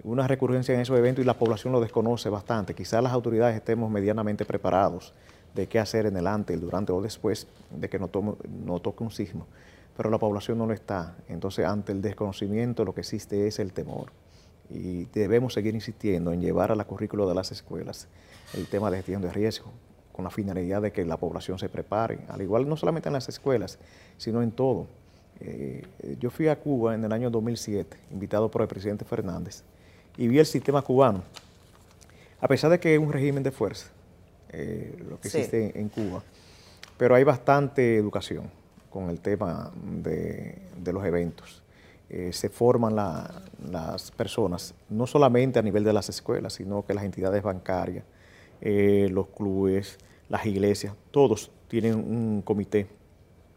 una 0.07 0.29
recurrencia 0.29 0.73
en 0.73 0.81
esos 0.81 0.97
eventos 0.97 1.25
y 1.25 1.27
la 1.27 1.35
población 1.35 1.73
lo 1.73 1.81
desconoce 1.81 2.29
bastante. 2.29 2.75
Quizás 2.75 3.03
las 3.03 3.12
autoridades 3.12 3.57
estemos 3.57 3.90
medianamente 3.90 4.45
preparados 4.45 5.12
de 5.53 5.66
qué 5.66 5.81
hacer 5.81 6.07
en 6.07 6.16
el 6.16 6.29
antes, 6.29 6.55
el 6.55 6.61
durante 6.61 6.92
o 6.92 7.03
después 7.03 7.49
de 7.71 7.88
que 7.88 7.99
no, 7.99 8.09
toque 8.09 9.03
un 9.03 9.11
sismo, 9.11 9.47
pero 9.97 10.09
la 10.09 10.19
población 10.19 10.59
no 10.59 10.66
lo 10.66 10.73
está. 10.73 11.16
Entonces, 11.29 11.66
ante 11.66 11.90
el 11.90 12.03
desconocimiento, 12.03 12.85
lo 12.85 12.95
que 12.95 13.01
existe 13.01 13.49
es 13.49 13.59
el 13.59 13.73
temor. 13.73 14.12
Y 14.71 15.07
debemos 15.07 15.55
seguir 15.55 15.75
insistiendo 15.75 16.33
en 16.33 16.40
llevar 16.40 16.71
a 16.71 16.77
la 16.77 16.85
currícula 16.85 17.27
de 17.27 17.35
las 17.35 17.51
escuelas 17.51 18.07
el 18.55 18.69
tema 18.69 18.92
de 18.92 18.99
gestión 18.99 19.23
de 19.23 19.33
riesgo, 19.33 19.73
con 20.12 20.25
la 20.25 20.31
finalidad 20.31 20.83
de 20.83 20.92
que 20.92 21.05
la 21.05 21.16
población 21.16 21.59
se 21.59 21.69
prepare, 21.69 22.21
al 22.29 22.42
igual 22.42 22.69
no 22.69 22.77
solamente 22.77 23.09
en 23.09 23.14
las 23.14 23.29
escuelas, 23.29 23.81
sino 24.19 24.40
en 24.40 24.53
todo. 24.53 24.87
Eh, 25.40 25.85
yo 26.21 26.31
fui 26.31 26.47
a 26.47 26.61
Cuba 26.61 26.95
en 26.95 27.05
el 27.05 27.12
año 27.12 27.29
2007, 27.29 27.97
invitado 28.12 28.51
por 28.51 28.62
el 28.62 28.69
presidente 28.69 29.05
Fernández, 29.05 29.64
y 30.16 30.29
vi 30.29 30.38
el 30.38 30.46
sistema 30.46 30.83
cubano. 30.83 31.22
A 32.40 32.48
pesar 32.48 32.70
de 32.70 32.79
que 32.79 32.94
es 32.94 33.00
un 33.00 33.12
régimen 33.12 33.42
de 33.42 33.50
fuerza, 33.50 33.88
eh, 34.50 34.96
lo 35.09 35.20
que 35.20 35.29
existe 35.29 35.79
en, 35.79 35.88
Cuba, 35.88 36.22
pero 36.96 37.14
hay 37.14 37.24
bastante 37.24 37.96
educación 37.96 38.50
con 38.90 39.11
el 39.11 39.20
tema 39.20 39.70
de, 39.83 40.59
los 40.85 41.05
eventos. 41.05 41.62
Eh, 42.09 42.33
se 42.33 42.48
forman 42.48 42.94
las 42.94 44.11
personas, 44.12 44.74
no 44.88 45.07
solamente 45.07 45.59
a 45.59 45.62
nivel 45.62 45.83
de 45.83 45.92
las 45.92 46.09
escuelas, 46.09 46.55
sino 46.55 46.85
que 46.85 46.94
las 46.94 47.05
entidades 47.05 47.42
bancarias, 47.42 48.05
eh, 48.61 49.09
los 49.11 49.29
clubes, 49.29 49.98
las 50.29 50.46
iglesias, 50.46 50.94
todos 51.11 51.50
tienen 51.68 51.94
un 51.94 52.42
comité 52.42 52.87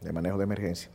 de 0.02 0.12
manejo 0.12 0.38
de 0.38 0.44
emergencia 0.46 0.90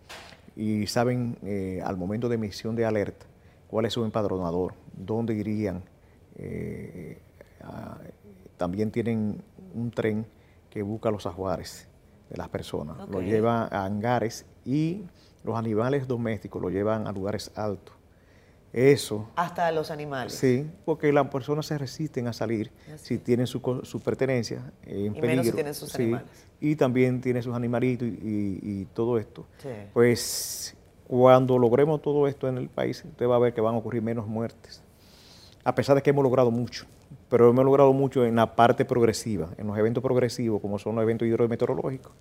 y 0.56 0.86
saben 0.86 1.36
al 1.84 1.96
momento 1.96 2.28
de 2.28 2.36
emisión 2.36 2.74
de 2.74 2.84
alerta 2.84 3.26
cuál 3.68 3.86
es 3.86 3.92
su 3.92 4.04
empadronador, 4.04 4.74
dónde 4.96 5.34
irían. 5.34 5.82
Eh, 6.36 7.18
también 8.56 8.90
tienen 8.90 9.42
un 9.74 9.90
tren 9.90 10.26
que 10.70 10.82
busca 10.82 11.10
los 11.10 11.26
ajuares 11.26 11.88
de 12.30 12.36
las 12.36 12.48
personas, 12.48 13.08
lo 13.08 13.20
lleva 13.20 13.64
a 13.64 13.84
hangares 13.84 14.46
y 14.64 15.04
los 15.44 15.56
animales 15.56 16.08
domésticos 16.08 16.60
lo 16.60 16.70
llevan 16.70 17.06
a 17.06 17.12
lugares 17.12 17.50
altos. 17.54 17.94
Eso. 18.72 19.30
Hasta 19.36 19.70
los 19.70 19.92
animales. 19.92 20.34
Sí, 20.34 20.68
porque 20.84 21.12
las 21.12 21.28
personas 21.28 21.64
se 21.66 21.78
resisten 21.78 22.26
a 22.26 22.32
salir 22.32 22.72
si 22.96 23.18
tienen 23.18 23.46
su, 23.46 23.62
pertenencia 24.04 24.72
en 24.82 25.14
y 25.14 25.20
Menos 25.20 25.46
si 25.46 25.52
tienen 25.52 25.74
sus 25.74 25.94
animales. 25.94 26.26
Y 26.60 26.74
también 26.74 27.20
tienen 27.20 27.40
sus 27.44 27.54
animalitos 27.54 28.08
y, 28.08 28.84
todo 28.92 29.18
esto. 29.18 29.46
Pues 29.92 30.76
cuando 31.06 31.58
logremos 31.58 32.00
todo 32.02 32.26
esto 32.28 32.48
en 32.48 32.58
el 32.58 32.68
país, 32.68 33.04
usted 33.04 33.28
va 33.28 33.36
a 33.36 33.38
ver 33.38 33.54
que 33.54 33.60
van 33.60 33.74
a 33.74 33.78
ocurrir 33.78 34.02
menos 34.02 34.26
muertes. 34.26 34.82
A 35.64 35.74
pesar 35.74 35.96
de 35.96 36.02
que 36.02 36.10
hemos 36.10 36.22
logrado 36.22 36.50
mucho, 36.50 36.86
pero 37.28 37.50
hemos 37.50 37.64
logrado 37.64 37.92
mucho 37.92 38.24
en 38.24 38.36
la 38.36 38.54
parte 38.54 38.84
progresiva, 38.84 39.48
en 39.56 39.66
los 39.66 39.76
eventos 39.78 40.02
progresivos, 40.02 40.60
como 40.60 40.78
son 40.78 40.94
los 40.96 41.02
eventos 41.02 41.26
hidrometeorológicos 41.26 42.12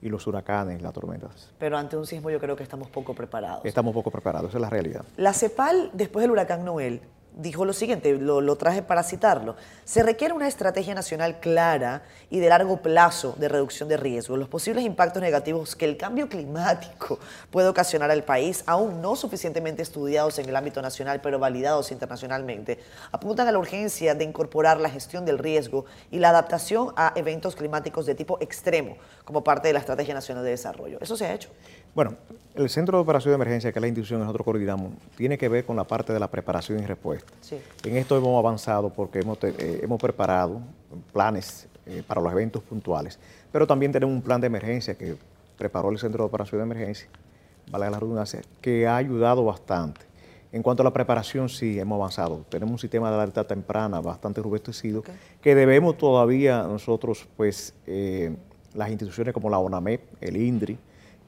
y 0.00 0.08
los 0.08 0.26
huracanes, 0.26 0.80
las 0.80 0.92
tormentas. 0.92 1.52
Pero 1.58 1.76
ante 1.76 1.96
un 1.96 2.06
sismo 2.06 2.30
yo 2.30 2.38
creo 2.38 2.56
que 2.56 2.62
estamos 2.62 2.88
poco 2.88 3.14
preparados. 3.14 3.64
Estamos 3.64 3.92
poco 3.94 4.10
preparados, 4.10 4.50
esa 4.50 4.58
es 4.58 4.62
la 4.62 4.70
realidad. 4.70 5.04
La 5.16 5.32
CEPAL, 5.32 5.90
después 5.92 6.22
del 6.22 6.30
huracán 6.30 6.64
Noel, 6.64 7.02
dijo 7.36 7.64
lo 7.64 7.72
siguiente, 7.72 8.12
lo, 8.16 8.56
traje 8.56 8.82
para 8.82 9.02
citarlo. 9.02 9.56
Se 9.84 10.02
requiere 10.02 10.34
una 10.34 10.48
estrategia 10.48 10.94
nacional 10.94 11.40
clara 11.40 12.02
y 12.30 12.40
de 12.40 12.48
largo 12.48 12.82
plazo 12.82 13.34
de 13.38 13.48
reducción 13.48 13.88
de 13.88 13.96
riesgos. 13.96 14.38
Los 14.38 14.48
posibles 14.48 14.84
impactos 14.84 15.22
negativos 15.22 15.76
que 15.76 15.84
el 15.84 15.96
cambio 15.96 16.28
climático 16.28 17.18
puede 17.50 17.68
ocasionar 17.68 18.10
al 18.10 18.24
país, 18.24 18.64
aún 18.66 19.00
no 19.00 19.16
suficientemente 19.16 19.82
estudiados 19.82 20.38
en 20.38 20.48
el 20.48 20.56
ámbito 20.56 20.82
nacional, 20.82 21.20
pero 21.20 21.38
validados 21.38 21.92
internacionalmente, 21.92 22.78
apuntan 23.12 23.46
a 23.48 23.52
la 23.52 23.58
urgencia 23.58 24.14
de 24.14 24.24
incorporar 24.24 24.80
la 24.80 24.90
gestión 24.90 25.24
del 25.24 25.38
riesgo 25.38 25.84
y 26.10 26.18
la 26.18 26.30
adaptación 26.30 26.92
a 26.96 27.12
eventos 27.14 27.54
climáticos 27.54 28.06
de 28.06 28.14
tipo 28.14 28.38
extremo 28.40 28.96
como 29.24 29.44
parte 29.44 29.68
de 29.68 29.74
la 29.74 29.80
Estrategia 29.80 30.14
Nacional 30.14 30.44
de 30.44 30.50
Desarrollo. 30.50 30.98
¿Eso 31.00 31.16
se 31.16 31.26
ha 31.26 31.34
hecho? 31.34 31.50
Bueno, 31.94 32.14
el 32.54 32.68
Centro 32.68 32.98
de 32.98 33.02
Operación 33.02 33.32
de 33.32 33.36
Emergencia, 33.36 33.72
que 33.72 33.78
es 33.78 33.80
la 33.80 33.88
institución 33.88 34.20
que 34.20 34.24
nosotros 34.24 34.44
coordinamos, 34.44 34.92
tiene 35.16 35.38
que 35.38 35.48
ver 35.48 35.64
con 35.64 35.76
la 35.76 35.84
parte 35.84 36.12
de 36.12 36.20
la 36.20 36.28
preparación 36.28 36.80
y 36.82 36.86
respuesta. 36.86 37.32
En 37.84 37.96
esto 37.96 38.16
hemos 38.16 38.38
avanzado 38.38 38.90
porque 38.90 39.20
hemos, 39.20 39.38
eh, 39.42 39.80
hemos 39.82 40.00
preparado 40.00 40.60
planes 41.12 41.68
eh, 41.86 42.02
para 42.06 42.20
los 42.20 42.32
eventos 42.32 42.62
puntuales, 42.62 43.18
pero 43.52 43.66
también 43.66 43.92
tenemos 43.92 44.14
un 44.14 44.22
plan 44.22 44.40
de 44.40 44.46
emergencia 44.46 44.94
que 44.94 45.16
preparó 45.56 45.90
el 45.90 45.98
Centro 45.98 46.24
de 46.24 46.28
Operación 46.28 46.60
de 46.60 46.64
Emergencia, 46.64 47.08
vale 47.70 47.90
la 47.90 47.98
redundancia, 47.98 48.40
que 48.60 48.86
ha 48.86 48.96
ayudado 48.96 49.44
bastante. 49.44 50.08
En 50.50 50.62
cuanto 50.62 50.82
a 50.82 50.84
la 50.84 50.92
preparación, 50.92 51.48
sí, 51.48 51.78
hemos 51.78 51.96
avanzado. 51.96 52.44
Tenemos 52.48 52.72
un 52.72 52.78
sistema 52.78 53.10
de 53.10 53.16
alerta 53.16 53.44
temprana 53.44 54.00
bastante 54.00 54.40
robustecido 54.40 55.04
que 55.42 55.54
debemos 55.54 55.98
todavía 55.98 56.62
nosotros, 56.62 57.28
pues, 57.36 57.74
eh, 57.86 58.34
las 58.74 58.90
instituciones 58.90 59.34
como 59.34 59.50
la 59.50 59.58
ONAMEP, 59.58 60.00
el 60.22 60.36
INDRI, 60.36 60.78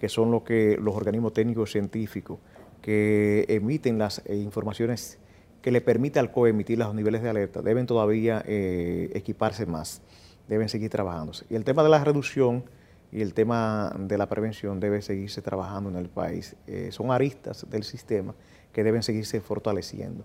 que 0.01 0.09
son 0.09 0.31
lo 0.31 0.45
que, 0.45 0.79
los 0.81 0.97
organismos 0.97 1.35
técnicos 1.35 1.73
científicos 1.73 2.39
que 2.81 3.45
emiten 3.49 3.99
las 3.99 4.23
eh, 4.25 4.35
informaciones 4.35 5.19
que 5.61 5.71
le 5.71 5.83
permite 5.83 6.19
al 6.19 6.33
COE 6.33 6.49
emitir 6.49 6.79
los 6.79 6.95
niveles 6.95 7.23
de 7.23 7.29
alerta, 7.29 7.61
deben 7.61 7.85
todavía 7.85 8.43
eh, 8.47 9.11
equiparse 9.13 9.67
más, 9.67 10.01
deben 10.49 10.71
seguir 10.71 10.89
trabajándose. 10.89 11.45
Y 11.51 11.55
el 11.55 11.65
tema 11.65 11.83
de 11.83 11.91
la 11.91 12.03
reducción 12.03 12.65
y 13.13 13.21
el 13.21 13.35
tema 13.35 13.95
de 13.99 14.17
la 14.17 14.27
prevención 14.27 14.81
debe 14.81 15.03
seguirse 15.03 15.43
trabajando 15.43 15.91
en 15.91 15.97
el 15.97 16.09
país. 16.09 16.57
Eh, 16.67 16.89
son 16.93 17.11
aristas 17.11 17.67
del 17.69 17.85
sistema 17.85 18.35
que 18.73 18.83
deben 18.83 19.03
seguirse 19.03 19.43
fortaleciendo. 19.43 20.25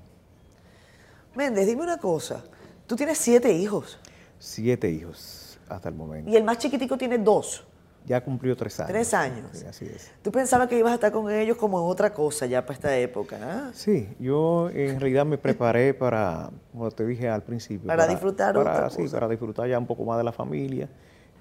Méndez, 1.35 1.67
dime 1.67 1.81
una 1.81 1.97
cosa, 1.97 2.45
tú 2.87 2.95
tienes 2.95 3.17
siete 3.17 3.51
hijos. 3.51 3.99
Siete 4.39 4.89
hijos. 4.89 5.59
hasta 5.67 5.89
el 5.89 5.95
momento. 5.95 6.31
Y 6.31 6.37
el 6.37 6.45
más 6.45 6.59
chiquitico 6.59 6.97
tiene 6.97 7.17
dos. 7.17 7.65
Ya 8.05 8.23
cumplió 8.23 8.55
tres 8.55 8.79
años. 8.79 8.91
Tres 8.91 9.13
años. 9.15 9.49
Sí, 9.53 9.65
así 9.65 9.85
es. 9.85 10.11
Tú 10.21 10.31
pensabas 10.31 10.67
que 10.67 10.77
ibas 10.77 10.91
a 10.91 10.95
estar 10.95 11.11
con 11.11 11.31
ellos 11.31 11.57
como 11.57 11.79
en 11.79 11.89
otra 11.89 12.13
cosa 12.13 12.45
ya 12.45 12.61
para 12.61 12.73
esta 12.75 12.95
época, 12.97 13.37
¿ah? 13.41 13.71
Sí, 13.73 14.07
yo 14.19 14.69
en 14.69 14.99
realidad 14.99 15.25
me 15.25 15.37
preparé 15.39 15.93
para, 15.95 16.51
como 16.71 16.91
te 16.91 17.05
dije 17.05 17.27
al 17.29 17.41
principio. 17.41 17.87
Para 17.87 18.05
disfrutar 18.07 18.53
para, 18.53 18.71
otra 18.75 18.89
Sí, 18.91 19.03
cosa. 19.03 19.17
para 19.17 19.27
disfrutar 19.29 19.67
ya 19.67 19.79
un 19.79 19.87
poco 19.87 20.05
más 20.05 20.17
de 20.19 20.23
la 20.23 20.31
familia. 20.31 20.87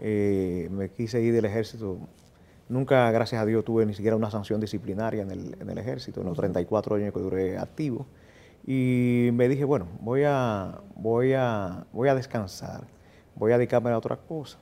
Eh, 0.00 0.68
me 0.70 0.88
quise 0.90 1.20
ir 1.20 1.34
del 1.34 1.44
ejército. 1.44 1.98
Nunca, 2.68 3.10
gracias 3.10 3.42
a 3.42 3.44
Dios, 3.44 3.62
tuve 3.62 3.84
ni 3.84 3.92
siquiera 3.92 4.16
una 4.16 4.30
sanción 4.30 4.58
disciplinaria 4.58 5.22
en 5.22 5.30
el, 5.30 5.56
en 5.60 5.68
el 5.68 5.76
ejército, 5.76 6.20
en 6.22 6.26
los 6.28 6.36
34 6.38 6.96
años 6.96 7.12
que 7.12 7.20
duré 7.20 7.58
activo. 7.58 8.06
Y 8.66 9.28
me 9.34 9.48
dije, 9.48 9.64
bueno, 9.64 9.86
voy 10.00 10.22
a, 10.24 10.80
voy 10.96 11.34
a, 11.34 11.84
voy 11.92 12.08
a 12.08 12.14
descansar, 12.14 12.84
voy 13.34 13.52
a 13.52 13.58
dedicarme 13.58 13.90
a 13.90 13.98
otra 13.98 14.16
cosa. 14.16 14.56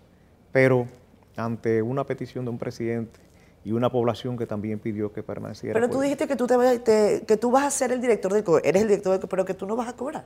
Pero 0.50 0.88
ante 1.36 1.82
una 1.82 2.04
petición 2.04 2.44
de 2.44 2.50
un 2.50 2.58
presidente 2.58 3.20
y 3.64 3.72
una 3.72 3.90
población 3.90 4.36
que 4.36 4.46
también 4.46 4.78
pidió 4.78 5.12
que 5.12 5.22
permaneciera. 5.22 5.74
Pero 5.74 5.88
tú 5.90 6.00
dijiste 6.00 6.26
que 6.26 6.36
tú, 6.36 6.46
te, 6.46 6.56
vas- 6.56 6.82
te- 6.82 7.22
que 7.26 7.36
tú 7.36 7.50
vas 7.50 7.64
a 7.64 7.70
ser 7.70 7.92
el 7.92 8.00
director 8.00 8.32
del 8.32 8.42
COE. 8.44 8.60
Eres 8.64 8.82
el 8.82 8.88
director 8.88 9.12
del 9.12 9.20
COE, 9.20 9.28
pero 9.28 9.44
que 9.44 9.54
tú 9.54 9.66
no 9.66 9.76
vas 9.76 9.88
a 9.88 9.92
cobrar. 9.94 10.24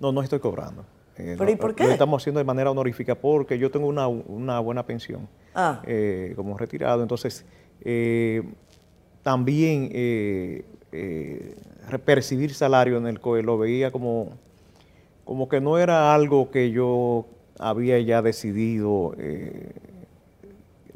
No, 0.00 0.12
no 0.12 0.22
estoy 0.22 0.38
cobrando. 0.38 0.82
Eh, 1.16 1.34
¿Pero 1.38 1.44
lo- 1.46 1.50
y 1.50 1.56
por 1.56 1.70
Lo 1.70 1.76
qué? 1.76 1.90
estamos 1.92 2.22
haciendo 2.22 2.38
de 2.38 2.44
manera 2.44 2.70
honorífica 2.70 3.14
porque 3.14 3.58
yo 3.58 3.70
tengo 3.70 3.86
una, 3.88 4.06
una 4.06 4.60
buena 4.60 4.84
pensión 4.86 5.28
Ah. 5.54 5.82
eh, 5.86 6.32
como 6.36 6.56
retirado. 6.58 7.02
Entonces, 7.02 7.44
eh, 7.82 8.42
también 9.22 9.88
eh, 9.92 10.64
percibir 12.04 12.54
salario 12.54 12.98
en 12.98 13.06
el 13.06 13.20
COE 13.20 13.42
lo 13.42 13.58
veía 13.58 13.90
como, 13.90 14.30
como 15.24 15.48
que 15.48 15.60
no 15.60 15.78
era 15.78 16.14
algo 16.14 16.50
que 16.50 16.70
yo 16.70 17.26
había 17.58 17.98
ya 18.00 18.22
decidido. 18.22 19.14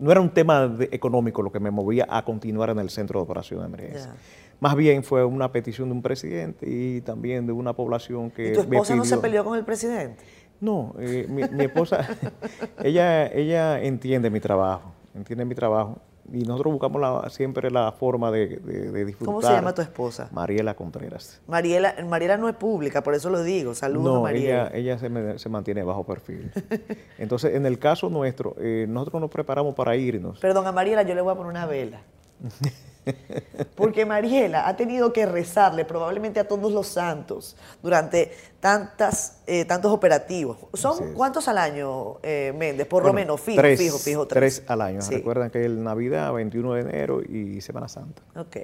No 0.01 0.11
era 0.11 0.21
un 0.21 0.31
tema 0.31 0.67
de- 0.67 0.89
económico 0.93 1.43
lo 1.43 1.53
que 1.53 1.61
me 1.61 1.71
movía 1.71 2.07
a 2.09 2.25
continuar 2.25 2.71
en 2.71 2.79
el 2.79 2.91
centro 2.91 3.21
de 3.21 3.25
operación 3.25 3.61
de 3.61 3.67
emergencia. 3.67 4.15
Más 4.59 4.75
bien 4.75 5.05
fue 5.05 5.25
una 5.25 5.53
petición 5.53 5.89
de 5.89 5.95
un 5.95 6.03
presidente 6.03 6.67
y 6.69 7.01
también 7.03 7.47
de 7.47 7.53
una 7.53 7.73
población 7.75 8.31
que 8.31 8.49
¿Y 8.49 8.53
tu 8.53 8.61
esposa 8.61 8.97
no 8.97 9.05
se 9.05 9.19
peleó 9.19 9.45
con 9.45 9.57
el 9.57 9.65
presidente? 9.65 10.23
no, 10.61 10.95
eh, 10.99 11.27
mi, 11.29 11.43
mi 11.49 11.65
esposa, 11.65 12.07
ella, 12.83 13.27
ella 13.29 13.81
entiende 13.83 14.29
mi 14.29 14.41
trabajo, 14.41 14.93
entiende 15.15 15.45
mi 15.47 15.55
trabajo. 15.55 15.99
Y 16.33 16.45
nosotros 16.45 16.73
buscamos 16.73 17.01
la- 17.01 17.29
siempre 17.31 17.71
la 17.71 17.91
forma 17.93 18.31
de, 18.31 18.47
de- 18.59 18.91
de 18.93 19.05
disfrutar. 19.05 19.27
¿Cómo 19.35 19.43
se 19.43 19.53
llama 19.53 19.75
tu 19.75 19.83
esposa? 19.83 20.29
Mariela 20.33 20.75
Contreras. 20.75 21.41
Mariela, 21.49 21.95
Mariela 22.09 22.37
no 22.37 22.49
es 22.49 22.55
pública, 22.57 23.03
por 23.03 23.15
eso 23.15 23.31
lo 23.31 23.43
digo. 23.43 23.75
Saludos 23.75 24.15
No, 24.15 24.23
Mariela. 24.23 24.69
ella, 24.69 24.77
ella 24.77 24.99
se, 24.99 25.09
me- 25.09 25.39
se 25.39 25.49
mantiene 25.49 25.83
bajo 25.83 26.05
perfil. 26.05 26.53
Entonces, 27.19 27.55
en 27.55 27.67
el 27.67 27.79
caso 27.79 28.09
nuestro, 28.11 28.55
eh, 28.61 28.87
nosotros 28.89 29.21
nos 29.21 29.31
preparamos 29.31 29.75
para 29.75 29.97
irnos. 29.97 30.39
Perdón, 30.39 30.67
a 30.67 30.73
Mariela 30.73 31.03
yo 31.03 31.15
le 31.15 31.21
voy 31.21 31.33
a 31.33 31.35
poner 31.35 31.51
una 31.51 31.67
vela. 31.67 32.01
Porque 33.75 34.05
Mariela 34.05 34.69
ha 34.69 34.77
tenido 34.77 35.13
que 35.13 35.27
rezarle 35.27 35.85
probablemente 35.85 36.41
a 36.41 36.47
todos 36.47 36.73
los 36.73 36.87
santos 36.87 37.57
durante 37.83 38.33
tantas, 38.61 39.41
eh, 39.47 39.65
tantos 39.65 39.93
operativos. 39.93 40.59
¿Son 40.75 41.15
cuántos 41.15 41.49
al 41.49 41.59
año, 41.59 42.19
eh, 42.23 42.53
Méndez? 42.57 42.87
Por 42.87 43.05
lo 43.05 43.13
menos, 43.13 43.41
fijo, 43.41 43.61
tres, 43.61 43.79
fijo, 43.79 43.99
fijo, 43.99 44.27
tres. 44.27 44.57
Tres 44.57 44.71
al 44.71 44.81
año. 44.83 45.03
Sí. 45.03 45.15
Recuerdan 45.15 45.51
que 45.51 45.65
el 45.65 45.83
Navidad, 45.83 46.33
21 46.33 46.75
de 46.75 46.81
enero 46.81 47.23
y 47.23 47.61
Semana 47.61 47.89
Santa. 47.89 48.23
Ok. 48.37 48.57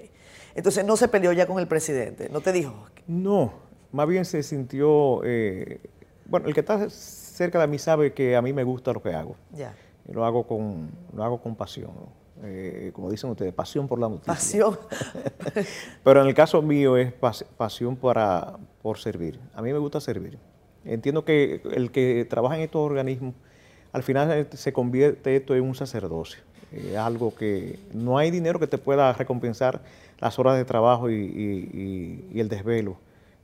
Entonces 0.55 0.85
no 0.85 0.96
se 0.96 1.09
peleó 1.09 1.33
ya 1.33 1.46
con 1.46 1.59
el 1.59 1.68
presidente, 1.68 2.29
no 2.31 2.40
te 2.40 2.53
dijo. 2.53 2.75
No, 3.07 3.53
más 3.92 4.09
bien 4.09 4.25
se 4.25 4.42
sintió, 4.42 5.22
eh, 5.25 5.81
bueno, 6.25 6.49
el 6.49 6.55
que 6.55 6.61
está 6.61 6.88
cerca 6.88 7.61
de 7.61 7.66
mí 7.66 7.79
sabe 7.79 8.14
que 8.14 8.37
a 8.37 8.42
mí 8.42 8.53
me 8.53 8.64
gusta 8.64 8.92
lo 8.92 9.03
que 9.03 9.12
hago. 9.12 9.37
Ya. 9.53 9.75
Y 10.09 10.12
lo 10.12 10.25
hago 10.25 10.46
con, 10.46 10.90
lo 11.14 11.25
hago 11.25 11.42
con 11.42 11.57
pasión, 11.57 11.90
¿no? 11.94 12.25
Eh, 12.42 12.90
como 12.94 13.11
dicen 13.11 13.31
ustedes, 13.31 13.53
pasión 13.55 13.88
por 13.88 13.99
la 13.99 14.09
noticia. 14.09 14.33
Pasión. 14.35 14.79
Pero 16.05 16.20
en 16.22 16.29
el 16.29 16.35
caso 16.35 16.61
mío 16.62 16.96
es 16.96 17.12
pas- 17.20 17.44
pasión 17.57 17.96
para, 17.96 18.57
por 18.83 18.99
servir. 18.99 19.40
A 19.55 19.62
mí 19.62 19.72
me 19.72 19.79
gusta 19.79 20.01
servir. 20.01 20.38
Entiendo 20.85 21.25
que 21.25 21.61
el 21.72 21.90
que 21.90 22.27
trabaja 22.29 22.57
en 22.57 22.62
estos 22.62 22.81
organismos, 22.83 23.35
al 23.92 24.03
final 24.03 24.46
se 24.53 24.72
convierte 24.72 25.37
esto 25.37 25.55
en 25.55 25.62
un 25.64 25.75
sacerdocio. 25.75 26.42
Es 26.72 26.96
algo 26.96 27.35
que 27.35 27.79
no 27.94 28.18
hay 28.18 28.31
dinero 28.31 28.59
que 28.59 28.66
te 28.66 28.79
pueda 28.79 29.12
recompensar 29.12 29.81
las 30.20 30.38
horas 30.38 30.57
de 30.57 30.64
trabajo 30.64 31.11
y, 31.11 31.14
y- 31.14 31.70
y- 31.72 32.29
y 32.37 32.40
el 32.40 32.49
desvelo 32.49 32.96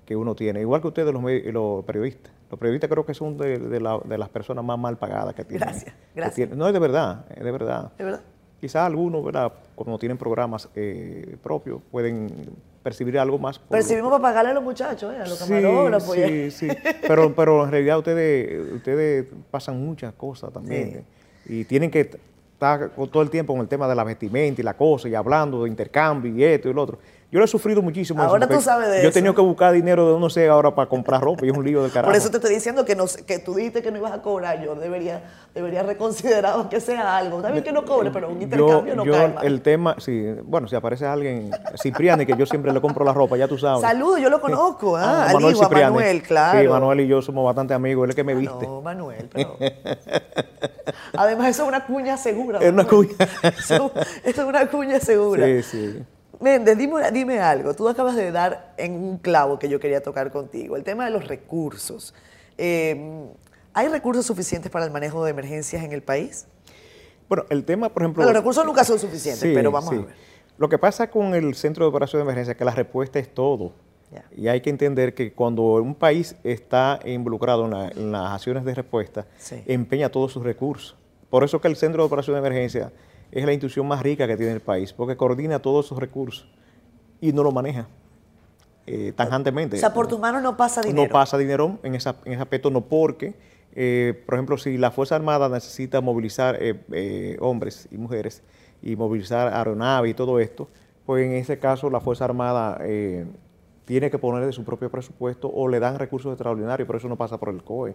que 0.05 0.17
uno 0.17 0.35
tiene. 0.35 0.61
Igual 0.61 0.81
que 0.83 0.89
ustedes, 0.89 1.13
los, 1.15 1.23
los 1.23 1.85
periodistas. 1.85 2.33
Los 2.51 2.59
periodistas 2.61 2.91
creo 2.91 3.07
que 3.07 3.15
son 3.15 3.39
de, 3.39 3.59
de 3.59 3.81
la- 3.81 4.01
de 4.05 4.19
las 4.19 4.29
personas 4.29 4.65
más 4.65 4.79
mal 4.79 4.99
pagadas 4.99 5.35
que 5.35 5.45
tienen. 5.45 5.67
Gracias, 5.69 5.95
que 5.95 6.01
gracias. 6.15 6.35
tienen. 6.35 6.59
No, 6.59 6.67
es 6.67 6.73
de 6.75 6.79
verdad, 6.79 7.25
es 7.35 7.43
de 7.43 7.51
verdad. 7.51 7.93
¿De 7.97 8.05
verdad? 8.05 8.21
Quizás 8.63 8.87
algunos, 8.87 9.25
¿verdad? 9.25 9.53
Como 9.75 9.99
tienen 9.99 10.17
programas 10.17 10.69
eh, 10.77 11.35
propios, 11.43 11.81
pueden 11.91 12.29
percibir 12.81 13.19
algo 13.19 13.37
más. 13.37 13.59
Percibimos 13.59 14.13
para 14.13 14.23
pagarle 14.23 14.53
a 14.53 14.55
los 14.55 14.63
muchachos, 14.63 15.13
¿eh? 15.13 15.17
a 15.17 15.27
los 15.27 15.37
Sí, 15.37 15.49
camarógrafos. 15.49 16.17
a- 16.17 16.29
sí, 16.29 16.51
sí. 16.53 16.69
Pero, 17.09 17.35
pero 17.35 17.65
en 17.65 17.73
realidad 17.73 17.99
ustedes, 17.99 18.73
ustedes 18.73 19.27
pasan 19.51 19.85
muchas 19.85 20.13
cosas 20.15 20.53
también. 20.53 20.91
Sí. 20.93 20.99
¿eh? 20.99 21.05
Y 21.61 21.65
tienen 21.65 21.91
que 21.91 22.03
estar 22.53 22.91
con- 22.93 23.09
todo 23.11 23.25
el 23.25 23.31
tiempo 23.31 23.53
con 23.53 23.63
el 23.63 23.67
tema 23.69 23.89
de 23.89 23.97
la 23.97 24.05
vestimenta 24.05 24.61
y 24.61 24.65
la 24.65 24.75
cosa, 24.77 25.09
y 25.09 25.15
hablando 25.17 25.65
de 25.65 25.69
intercambio 25.69 26.33
y 26.33 26.45
esto 26.45 26.69
y 26.71 26.73
lo 26.73 26.83
otro. 26.83 26.99
Yo 27.33 27.39
lo 27.39 27.47
he 27.47 27.49
sufrido 27.49 27.81
muchísimo. 27.81 28.21
eso, 28.23 28.31
Ahora 28.31 28.47
tú 28.47 28.61
sabes 28.61 28.89
de 28.91 28.97
Yo 28.99 29.05
he 29.05 29.07
eso. 29.07 29.15
tenido 29.15 29.35
que 29.35 29.41
buscar 29.41 29.73
dinero 29.73 30.13
de 30.13 30.21
no 30.21 30.29
sé 30.29 30.49
ahora 30.51 30.75
para 30.75 30.87
comprar 30.87 31.23
ropa 31.23 31.47
y 31.47 31.49
es 31.49 31.57
un 31.57 31.65
lío 31.65 31.81
del 31.83 31.91
carajo. 31.91 32.11
Por 32.11 32.15
eso 32.17 32.31
te 32.31 32.37
estoy 32.37 32.53
diciendo 32.55 32.85
que, 32.85 32.95
no, 32.95 33.07
sé- 33.07 33.25
que 33.25 33.39
tú 33.39 33.55
dijiste 33.55 33.83
que 33.83 33.91
no 33.91 33.97
ibas 33.97 34.13
a 34.13 34.21
cobrar. 34.21 34.63
Yo 34.63 34.75
debería, 34.75 35.23
debería 35.55 35.83
reconsiderar 35.83 36.69
que 36.69 36.79
sea 36.79 37.17
algo. 37.17 37.39
Está 37.39 37.51
bien 37.51 37.65
que 37.65 37.73
no 37.73 37.87
cobre, 37.87 38.11
pero 38.11 38.29
un 38.29 38.35
Yo- 38.37 38.43
intercambio 38.43 38.95
no 38.97 39.05
yo 39.07 39.13
cae 39.13 39.29
mal. 39.29 39.47
el 39.47 39.63
tema, 39.63 39.97
sí, 39.99 40.27
bueno, 40.45 40.69
si 40.69 40.77
aparece 40.77 41.07
alguien, 41.07 41.51
Cipriani, 41.83 42.27
que 42.27 42.37
yo 42.37 42.45
siempre 42.45 42.71
le 42.71 42.83
compro 42.83 43.03
la 43.03 43.15
ropa, 43.15 43.39
ya 43.39 43.49
tú 43.49 43.57
sabes. 43.57 43.81
Saludos, 43.81 44.21
yo 44.21 44.29
lo 44.29 44.39
conozco. 44.39 44.99
Ah, 44.99 45.29
al 45.29 45.33
Manuel 45.33 45.55
hijo, 45.55 45.63
a 45.63 45.69
Cipriani. 45.69 45.95
Manuel, 45.95 46.23
claro. 46.23 46.61
Sí, 46.61 46.69
Manuel 46.69 47.01
y 47.01 47.07
yo 47.09 47.23
somos 47.23 47.47
bastante 47.47 47.73
amigos, 47.73 48.05
él 48.05 48.11
es 48.11 48.15
el 48.15 48.17
que 48.17 48.25
me 48.25 48.33
Ah, 48.35 48.37
viste. 48.37 48.67
No, 48.67 48.83
Manuel, 48.83 49.31
pero... 49.33 49.57
Además, 51.17 51.49
eso 51.49 51.63
es 51.63 51.69
una 51.69 51.87
cuña 51.87 52.17
segura. 52.19 52.59
Es 52.61 52.71
una 52.73 52.87
cuña. 52.87 53.11
Eso, 53.59 53.91
esto 54.25 54.43
es 54.43 54.49
una 54.49 54.67
cuña 54.67 55.01
segura. 55.01 55.47
Sí, 55.47 55.63
sí. 55.63 56.03
Méndez, 56.43 56.77
dime, 56.77 57.11
dime 57.13 57.39
algo. 57.39 57.73
Tú 57.75 57.89
acabas 57.89 58.17
de 58.17 58.33
dar 58.33 58.75
en 58.77 58.95
un 58.95 59.19
clavo 59.19 59.59
que 59.59 59.69
yo 59.69 59.79
quería 59.79 60.03
tocar 60.03 60.33
contigo. 60.33 60.77
El 60.77 60.83
tema 60.83 61.05
de 61.05 61.13
los 61.13 61.27
recursos. 61.29 62.15
Eh, 62.59 63.27
¿Hay 63.75 63.89
recursos 63.89 64.27
suficientes 64.27 64.71
para 64.71 64.85
el 64.85 64.91
manejo 64.91 65.25
de 65.25 65.31
emergencias 65.31 65.83
en 65.85 65.93
el 65.93 66.03
país? 66.03 66.47
Bueno, 67.29 67.45
el 67.49 67.65
tema, 67.65 67.89
por 67.89 68.03
ejemplo... 68.03 68.25
Los 68.25 68.35
recursos 68.35 68.67
nunca 68.67 68.85
son 68.85 68.99
suficientes, 68.99 69.41
Sí, 69.49 69.53
pero 69.55 69.71
vamos 69.71 69.91
sí. 69.91 69.97
a 69.97 70.05
ver. 70.07 70.15
Lo 70.59 70.69
que 70.69 70.77
pasa 70.79 71.09
con 71.11 71.35
el 71.35 71.55
centro 71.55 71.85
de 71.85 71.89
operación 71.91 72.21
de 72.21 72.25
emergencia 72.25 72.53
es 72.53 72.59
que 72.59 72.65
la 72.65 72.75
respuesta 72.75 73.19
es 73.19 73.33
todo. 73.33 73.73
Ya. 74.11 74.25
Y 74.37 74.49
hay 74.49 74.61
que 74.61 74.69
entender 74.69 75.15
que 75.15 75.33
cuando 75.33 75.63
un 75.63 75.95
país 75.95 76.37
está 76.45 76.99
involucrado 77.07 77.65
en, 77.65 77.71
la- 77.71 77.89
en 77.89 78.13
las 78.13 78.33
acciones 78.33 78.65
de 78.65 78.75
respuesta, 78.75 79.27
Sí. 79.39 79.63
empeña 79.67 80.11
todos 80.11 80.33
sus 80.33 80.43
recursos. 80.43 80.97
Por 81.31 81.45
eso 81.45 81.61
que 81.61 81.69
el 81.69 81.77
centro 81.77 82.03
de 82.03 82.07
operación 82.09 82.35
de 82.35 82.41
emergencia 82.41 82.93
es 83.33 83.45
la 83.45 83.53
institución 83.53 83.89
más 83.89 84.03
rica 84.03 84.27
que 84.29 84.37
tiene 84.37 84.53
el 84.53 84.61
país, 84.61 84.93
porque 84.93 85.17
coordina 85.17 85.59
todos 85.61 85.87
sus 85.87 85.99
recursos 85.99 86.47
y 87.21 87.33
no 87.33 87.43
lo 87.43 87.51
maneja 87.51 87.89
eh, 88.87 89.13
tangentemente. 89.17 89.77
O 89.77 89.81
sea, 89.81 89.93
por 89.95 90.07
tus 90.09 90.19
manos 90.21 90.43
no 90.43 90.57
pasa 90.57 90.83
dinero. 90.83 91.05
No 91.05 91.09
pasa 91.13 91.39
dinero 91.39 91.79
en, 91.83 91.95
esa- 91.95 92.17
en 92.25 92.33
ese 92.35 92.43
aspecto, 92.43 92.71
no 92.71 92.83
porque, 92.83 93.35
eh, 93.75 94.23
por 94.27 94.35
ejemplo, 94.35 94.59
si 94.59 94.77
la 94.77 94.91
Fuerza 94.91 95.15
Armada 95.17 95.49
necesita 95.49 96.01
movilizar 96.01 96.57
eh, 96.61 96.81
eh, 96.93 97.37
hombres 97.41 97.89
y 97.91 97.97
mujeres 97.97 98.43
y 98.83 98.97
movilizar 98.97 99.53
aeronaves 99.55 100.11
y 100.11 100.15
todo 100.15 100.39
esto, 100.41 100.69
pues 101.07 101.25
en 101.25 101.33
ese 101.33 101.59
caso 101.59 101.89
la 101.91 102.01
Fuerza 102.01 102.25
Armada 102.25 102.79
tiene 103.85 104.11
que 104.11 104.19
poner 104.19 104.45
de 104.47 104.53
su 104.53 104.65
propio 104.65 104.91
presupuesto 104.91 105.49
o 105.53 105.69
le 105.69 105.81
dan 105.81 105.99
recursos 105.99 106.33
extraordinarios, 106.33 106.87
pero 106.87 106.99
eso 106.99 107.09
no 107.09 107.17
pasa 107.17 107.39
por 107.39 107.49
el 107.51 107.63
COE. 107.65 107.95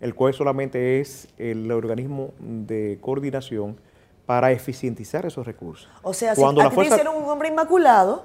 El 0.00 0.14
COE 0.14 0.32
solamente 0.34 1.00
es 1.00 1.28
el 1.38 1.70
organismo 1.72 2.32
de 2.40 2.98
coordinación 3.00 3.76
para 4.26 4.50
eficientizar 4.52 5.26
esos 5.26 5.46
recursos. 5.46 5.88
O 6.02 6.14
sea, 6.14 6.34
Cuando 6.34 6.60
si 6.60 6.64
la 6.66 6.70
fuerza- 6.70 6.94
hicieron 6.96 7.22
un 7.22 7.28
hombre 7.28 7.48
inmaculado, 7.48 8.24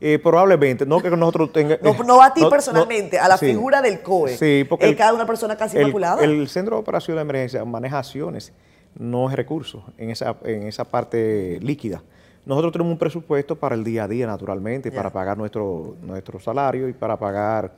Eh, 0.00 0.18
probablemente, 0.18 0.84
no 0.84 1.00
que 1.00 1.08
nosotros 1.10 1.52
tengamos... 1.52 1.80
no, 1.98 2.04
no 2.04 2.22
a 2.22 2.34
ti 2.34 2.44
personalmente, 2.50 3.18
a 3.18 3.28
la 3.28 3.38
sí. 3.38 3.46
figura 3.46 3.80
del 3.80 4.02
COE. 4.02 4.36
Sí, 4.36 4.64
porque... 4.68 4.88
Eh, 4.90 4.96
cada 4.96 5.14
una 5.14 5.24
persona 5.26 5.56
casi 5.56 5.76
el- 5.76 5.84
inmaculada. 5.84 6.22
El 6.22 6.48
Centro 6.48 6.76
de 6.76 6.80
Operación 6.82 7.16
de 7.16 7.22
Emergencia 7.22 7.64
maneja 7.64 7.98
acciones, 7.98 8.52
no 8.98 9.30
es 9.30 9.36
recursos 9.36 9.82
en 9.96 10.10
esa, 10.10 10.36
en 10.44 10.64
esa 10.64 10.84
parte 10.84 11.58
líquida. 11.62 12.02
Nosotros 12.44 12.72
tenemos 12.72 12.92
un 12.92 12.98
presupuesto 12.98 13.56
para 13.56 13.74
el 13.74 13.82
día 13.84 14.04
a 14.04 14.08
día, 14.08 14.26
naturalmente, 14.26 14.92
para 14.92 15.10
pagar 15.10 15.36
nuestro, 15.38 15.96
nuestro 16.02 16.38
salario 16.40 16.88
y 16.88 16.92
para 16.92 17.16
pagar 17.18 17.72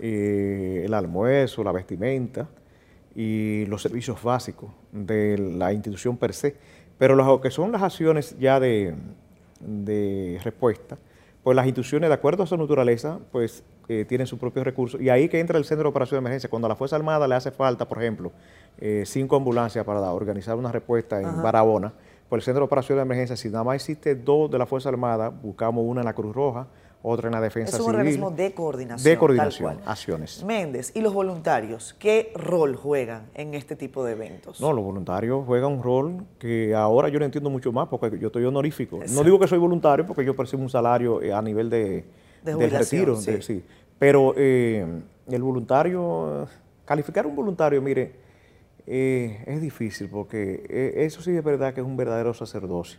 eh, 0.00 0.82
el 0.86 0.94
almuerzo, 0.94 1.62
la 1.62 1.72
vestimenta 1.72 2.48
y 3.18 3.66
los 3.66 3.82
servicios 3.82 4.22
básicos 4.22 4.70
de 4.92 5.36
la 5.36 5.72
institución 5.72 6.16
per 6.16 6.32
se. 6.32 6.54
Pero 6.98 7.16
lo 7.16 7.40
que 7.40 7.50
son 7.50 7.72
las 7.72 7.82
acciones 7.82 8.38
ya 8.38 8.60
de, 8.60 8.94
de 9.58 10.38
respuesta, 10.44 10.96
pues 11.42 11.56
las 11.56 11.66
instituciones, 11.66 12.10
de 12.10 12.14
acuerdo 12.14 12.44
a 12.44 12.46
su 12.46 12.56
naturaleza, 12.56 13.18
pues 13.32 13.64
eh, 13.88 14.04
tienen 14.04 14.28
sus 14.28 14.38
propios 14.38 14.64
recursos. 14.64 15.00
Y 15.00 15.10
ahí 15.10 15.28
que 15.28 15.40
entra 15.40 15.58
el 15.58 15.64
Centro 15.64 15.82
de 15.82 15.88
Operación 15.88 16.18
de 16.18 16.28
Emergencia. 16.28 16.48
Cuando 16.48 16.66
a 16.66 16.68
la 16.68 16.76
Fuerza 16.76 16.94
Armada 16.94 17.26
le 17.26 17.34
hace 17.34 17.50
falta, 17.50 17.88
por 17.88 17.98
ejemplo, 18.00 18.30
eh, 18.78 19.02
cinco 19.04 19.34
ambulancias 19.34 19.84
para 19.84 20.00
organizar 20.12 20.54
una 20.54 20.70
respuesta 20.70 21.20
en 21.20 21.42
Barahona, 21.42 21.92
por 22.28 22.38
el 22.38 22.44
Centro 22.44 22.60
de 22.60 22.66
Operación 22.66 22.98
de 22.98 23.02
Emergencia, 23.02 23.36
si 23.36 23.48
nada 23.48 23.64
más 23.64 23.74
existe 23.74 24.14
dos 24.14 24.48
de 24.48 24.58
la 24.58 24.66
Fuerza 24.66 24.90
Armada, 24.90 25.28
buscamos 25.30 25.84
una 25.84 26.02
en 26.02 26.04
la 26.04 26.14
Cruz 26.14 26.32
Roja, 26.36 26.68
otra 27.02 27.28
en 27.28 27.32
la 27.34 27.40
defensa 27.40 27.76
es 27.76 27.80
un 27.80 27.86
civil. 27.86 27.96
organismo 28.00 28.30
de 28.32 28.52
coordinación. 28.52 29.12
De 29.12 29.18
coordinación, 29.18 29.68
tal 29.68 29.76
cual. 29.78 29.90
acciones. 29.92 30.42
Méndez, 30.44 30.90
¿y 30.94 31.00
los 31.00 31.14
voluntarios 31.14 31.94
qué 31.98 32.32
rol 32.34 32.74
juegan 32.76 33.28
en 33.34 33.54
este 33.54 33.76
tipo 33.76 34.04
de 34.04 34.12
eventos? 34.12 34.60
No, 34.60 34.72
los 34.72 34.84
voluntarios 34.84 35.44
juegan 35.46 35.72
un 35.72 35.82
rol 35.82 36.24
que 36.38 36.74
ahora 36.74 37.08
yo 37.08 37.18
lo 37.18 37.24
entiendo 37.24 37.50
mucho 37.50 37.70
más 37.72 37.88
porque 37.88 38.18
yo 38.18 38.26
estoy 38.28 38.44
honorífico. 38.44 38.98
No 39.10 39.22
digo 39.22 39.38
que 39.38 39.46
soy 39.46 39.58
voluntario 39.58 40.06
porque 40.06 40.24
yo 40.24 40.34
percibo 40.34 40.62
un 40.62 40.70
salario 40.70 41.22
eh, 41.22 41.32
a 41.32 41.40
nivel 41.40 41.70
de, 41.70 42.04
De 42.42 42.54
del 42.56 42.70
retiro. 42.70 43.16
sí. 43.16 43.30
de- 43.32 43.42
sí. 43.42 43.64
Pero 43.98 44.32
eh, 44.36 44.84
el 45.28 45.42
voluntario, 45.42 46.46
calificar 46.84 47.26
un 47.26 47.34
voluntario, 47.36 47.80
mire, 47.82 48.12
eh, 48.86 49.42
es 49.46 49.60
difícil 49.60 50.08
porque 50.08 50.64
eh, 50.68 51.04
eso 51.04 51.20
sí 51.20 51.30
es 51.36 51.44
verdad 51.44 51.74
que 51.74 51.80
es 51.80 51.86
un 51.86 51.96
verdadero 51.96 52.32
sacerdocio. 52.34 52.98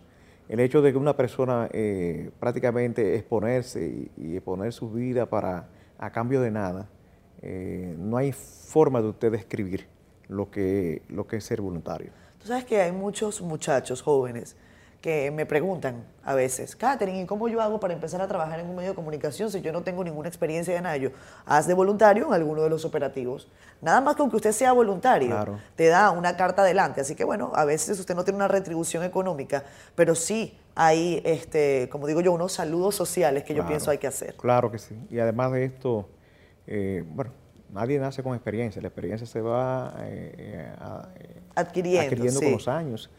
El 0.50 0.60
hecho 0.60 0.82
de 0.82 0.92
que 0.92 0.98
una 0.98 1.16
persona 1.16 1.70
eh, 1.72 2.32
prácticamente 2.40 3.16
exponerse 3.16 3.88
y, 3.88 4.12
y 4.18 4.36
exponer 4.36 4.74
su 4.74 4.92
vida 4.92 5.28
para, 5.28 5.70
a 5.98 6.12
cambio 6.12 6.42
de 6.42 6.52
nada, 6.52 6.90
eh, 7.42 7.96
no 7.98 8.18
hay 8.18 8.32
forma 8.32 9.02
de 9.02 9.10
usted 9.10 9.32
describir 9.32 9.88
lo 10.28 10.50
que, 10.52 11.02
lo 11.10 11.28
que 11.28 11.38
es 11.38 11.44
ser 11.44 11.62
voluntario. 11.62 12.12
Tú 12.40 12.48
sabes 12.48 12.66
que 12.66 12.82
hay 12.82 12.92
muchos 12.92 13.42
muchachos 13.42 14.02
jóvenes 14.02 14.56
que 15.02 15.32
me 15.32 15.46
preguntan 15.46 16.04
a 16.26 16.34
veces, 16.36 16.76
Catherine, 16.76 17.22
¿y 17.22 17.26
cómo 17.26 17.48
yo 17.48 17.62
hago 17.62 17.80
para 17.80 17.94
empezar 17.94 18.22
a 18.22 18.28
trabajar 18.28 18.60
en 18.60 18.70
un 18.70 18.76
medio 18.76 18.90
de 18.90 18.96
comunicación 18.96 19.50
si 19.50 19.62
yo 19.62 19.72
no 19.72 19.82
tengo 19.82 20.04
ninguna 20.04 20.28
experiencia 20.28 20.74
de 20.74 20.82
Nayo? 20.82 21.12
Haz 21.46 21.68
de 21.68 21.74
voluntario 21.74 22.28
en 22.28 22.34
alguno 22.34 22.62
de 22.64 22.70
los 22.70 22.84
operativos. 22.84 23.48
Nada 23.82 24.02
más 24.02 24.16
con 24.18 24.30
que 24.30 24.36
usted 24.36 24.52
sea 24.52 24.74
voluntario, 24.74 25.30
Claro. 25.30 25.60
te 25.76 25.88
da 25.88 26.12
una 26.12 26.36
carta 26.36 26.64
adelante. 26.64 27.00
Así 27.02 27.16
que 27.16 27.24
bueno, 27.24 27.52
a 27.56 27.64
veces 27.66 27.98
usted 28.00 28.14
no 28.14 28.24
tiene 28.26 28.36
una 28.36 28.50
retribución 28.50 29.04
económica, 29.04 29.64
pero 29.96 30.16
sí 30.16 30.58
hay, 30.76 31.22
este, 31.26 31.88
como 31.90 32.06
digo 32.06 32.20
yo, 32.22 32.34
unos 32.34 32.52
saludos 32.52 32.96
sociales 32.96 33.44
que 33.44 33.54
yo 33.54 33.66
pienso 33.66 33.92
hay 33.92 33.98
que 34.00 34.08
hacer. 34.08 34.36
Claro 34.36 34.70
que 34.70 34.80
sí. 34.80 34.96
Y 35.10 35.20
además 35.20 35.52
de 35.54 35.64
esto, 35.66 36.10
eh, 36.68 37.04
bueno, 37.08 37.32
nadie 37.72 37.98
nace 38.00 38.22
con 38.22 38.34
experiencia. 38.36 38.82
La 38.82 38.90
experiencia 38.90 39.26
se 39.26 39.40
va 39.42 39.94
eh, 40.02 40.36
eh, 40.38 40.74
eh, 41.20 41.42
Adquiriendo, 41.56 42.02
adquiriendo 42.06 42.40
sí. 42.40 42.46
con 42.46 42.54
los 42.54 42.68
años 42.68 43.10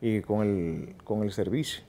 y 0.00 0.20
con 0.22 0.46
el, 0.46 0.94
con 1.04 1.22
el 1.22 1.32
servicio. 1.32 1.82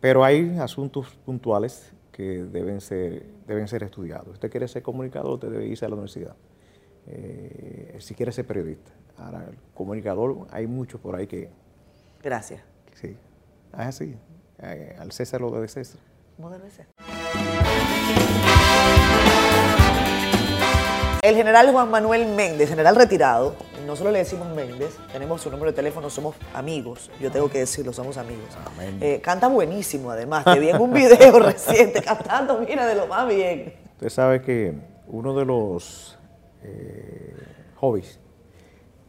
Pero 0.00 0.24
hay 0.24 0.56
asuntos 0.58 1.08
puntuales 1.26 1.92
que 2.12 2.44
deben 2.44 2.80
ser, 2.80 3.24
deben 3.46 3.68
ser 3.68 3.82
estudiados. 3.82 4.28
Usted 4.28 4.50
quiere 4.50 4.66
ser 4.68 4.82
comunicador, 4.82 5.34
usted 5.34 5.50
debe 5.50 5.66
irse 5.66 5.84
a 5.84 5.88
la 5.88 5.94
universidad. 5.94 6.36
Eh, 7.06 7.96
si 8.00 8.14
quiere 8.14 8.32
ser 8.32 8.46
periodista. 8.46 8.92
Ahora, 9.18 9.44
el 9.48 9.56
comunicador, 9.74 10.46
hay 10.50 10.66
muchos 10.66 11.00
por 11.00 11.16
ahí 11.16 11.26
que, 11.26 11.50
Gracias. 12.22 12.62
sí. 12.94 13.16
Es 13.72 13.78
así. 13.78 14.16
Eh, 14.62 14.96
al 14.98 15.12
César 15.12 15.40
lo 15.40 15.50
de 15.60 15.68
César. 15.68 16.00
¿Cómo 16.36 16.50
debe 16.50 16.70
ser? 16.70 16.86
El 21.22 21.34
general 21.36 21.70
Juan 21.70 21.90
Manuel 21.90 22.26
Méndez, 22.34 22.68
general 22.68 22.96
retirado, 22.96 23.54
no 23.90 23.96
solo 23.96 24.12
le 24.12 24.20
decimos 24.20 24.46
Méndez, 24.54 24.96
tenemos 25.12 25.42
su 25.42 25.50
número 25.50 25.72
de 25.72 25.74
teléfono, 25.74 26.08
somos 26.08 26.36
amigos, 26.54 27.10
yo 27.20 27.28
tengo 27.28 27.50
que 27.50 27.58
decirlo, 27.58 27.92
somos 27.92 28.16
amigos. 28.18 28.46
Amén. 28.64 28.98
Eh, 29.00 29.20
canta 29.20 29.48
buenísimo 29.48 30.12
además, 30.12 30.44
te 30.44 30.60
vi 30.60 30.68
en 30.68 30.80
un 30.80 30.92
video 30.92 31.36
reciente 31.40 32.00
cantando, 32.00 32.60
mira, 32.60 32.86
de 32.86 32.94
lo 32.94 33.08
más 33.08 33.26
bien. 33.26 33.74
Usted 33.94 34.08
sabe 34.10 34.42
que 34.42 34.78
uno 35.08 35.36
de 35.36 35.44
los 35.44 36.16
eh, 36.62 37.34
hobbies 37.80 38.20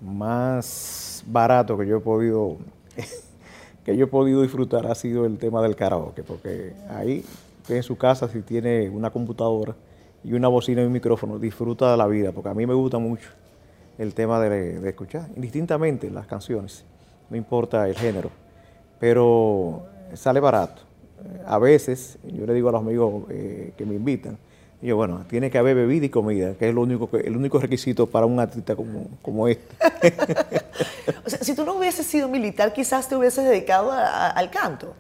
más 0.01 1.23
baratos 1.27 1.79
que 1.79 1.85
yo 1.85 1.97
he 1.97 2.01
podido 2.01 2.57
que 3.85 3.95
yo 3.95 4.05
he 4.05 4.07
podido 4.07 4.41
disfrutar 4.41 4.87
ha 4.87 4.95
sido 4.95 5.27
el 5.27 5.37
tema 5.37 5.61
del 5.61 5.75
karaoke, 5.75 6.23
porque 6.23 6.73
ahí 6.89 7.23
usted 7.61 7.75
en 7.75 7.83
su 7.83 7.99
casa 7.99 8.27
si 8.29 8.41
tiene 8.41 8.89
una 8.89 9.11
computadora 9.11 9.75
y 10.23 10.33
una 10.33 10.47
bocina 10.47 10.81
y 10.81 10.85
un 10.85 10.91
micrófono, 10.91 11.37
disfruta 11.37 11.91
de 11.91 11.97
la 11.97 12.07
vida, 12.07 12.31
porque 12.31 12.49
a 12.49 12.55
mí 12.55 12.65
me 12.65 12.73
gusta 12.73 12.97
mucho 12.97 13.29
el 14.01 14.13
tema 14.15 14.39
de, 14.39 14.79
de 14.79 14.89
escuchar, 14.89 15.27
indistintamente 15.35 16.09
las 16.09 16.25
canciones, 16.25 16.83
no 17.29 17.37
importa 17.37 17.87
el 17.87 17.95
género, 17.95 18.31
pero 18.99 19.83
sale 20.15 20.39
barato. 20.39 20.81
A 21.45 21.59
veces, 21.59 22.17
yo 22.23 22.47
le 22.47 22.53
digo 22.55 22.69
a 22.69 22.71
los 22.71 22.81
amigos 22.81 23.25
eh, 23.29 23.73
que 23.77 23.85
me 23.85 23.93
invitan, 23.95 24.37
yo, 24.81 24.95
bueno, 24.95 25.23
tiene 25.29 25.51
que 25.51 25.59
haber 25.59 25.75
bebida 25.75 26.07
y 26.07 26.09
comida, 26.09 26.55
que 26.55 26.67
es 26.69 26.73
lo 26.73 26.81
único, 26.81 27.07
que- 27.11 27.17
el 27.17 27.37
único 27.37 27.59
requisito 27.59 28.07
para 28.09 28.25
un 28.25 28.39
artista 28.39 28.75
como, 28.75 29.07
como 29.21 29.47
este. 29.47 29.75
O 31.25 31.29
sea, 31.29 31.39
si 31.39 31.53
tú 31.55 31.63
no 31.63 31.75
hubieses 31.75 32.05
sido 32.07 32.27
militar, 32.27 32.73
quizás 32.73 33.07
te 33.07 33.15
hubieses 33.15 33.45
dedicado 33.45 33.91
a- 33.91 34.03
a- 34.07 34.29
al 34.31 34.49
canto. 34.49 34.95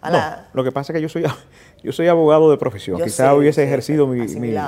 A 0.00 0.10
No, 0.10 0.16
la- 0.16 0.48
lo 0.52 0.62
que 0.62 0.70
pasa 0.70 0.92
es 0.92 0.96
que 0.96 1.02
yo 1.02 1.08
soy, 1.08 1.24
yo 1.82 1.90
soy 1.92 2.06
abogado 2.06 2.48
de 2.52 2.56
profesión. 2.56 2.98
Yo 2.98 3.04
Quizás 3.04 3.28
sé, 3.30 3.36
hubiese 3.36 3.62
sí, 3.62 3.66
ejercido 3.66 4.06
mi, 4.06 4.24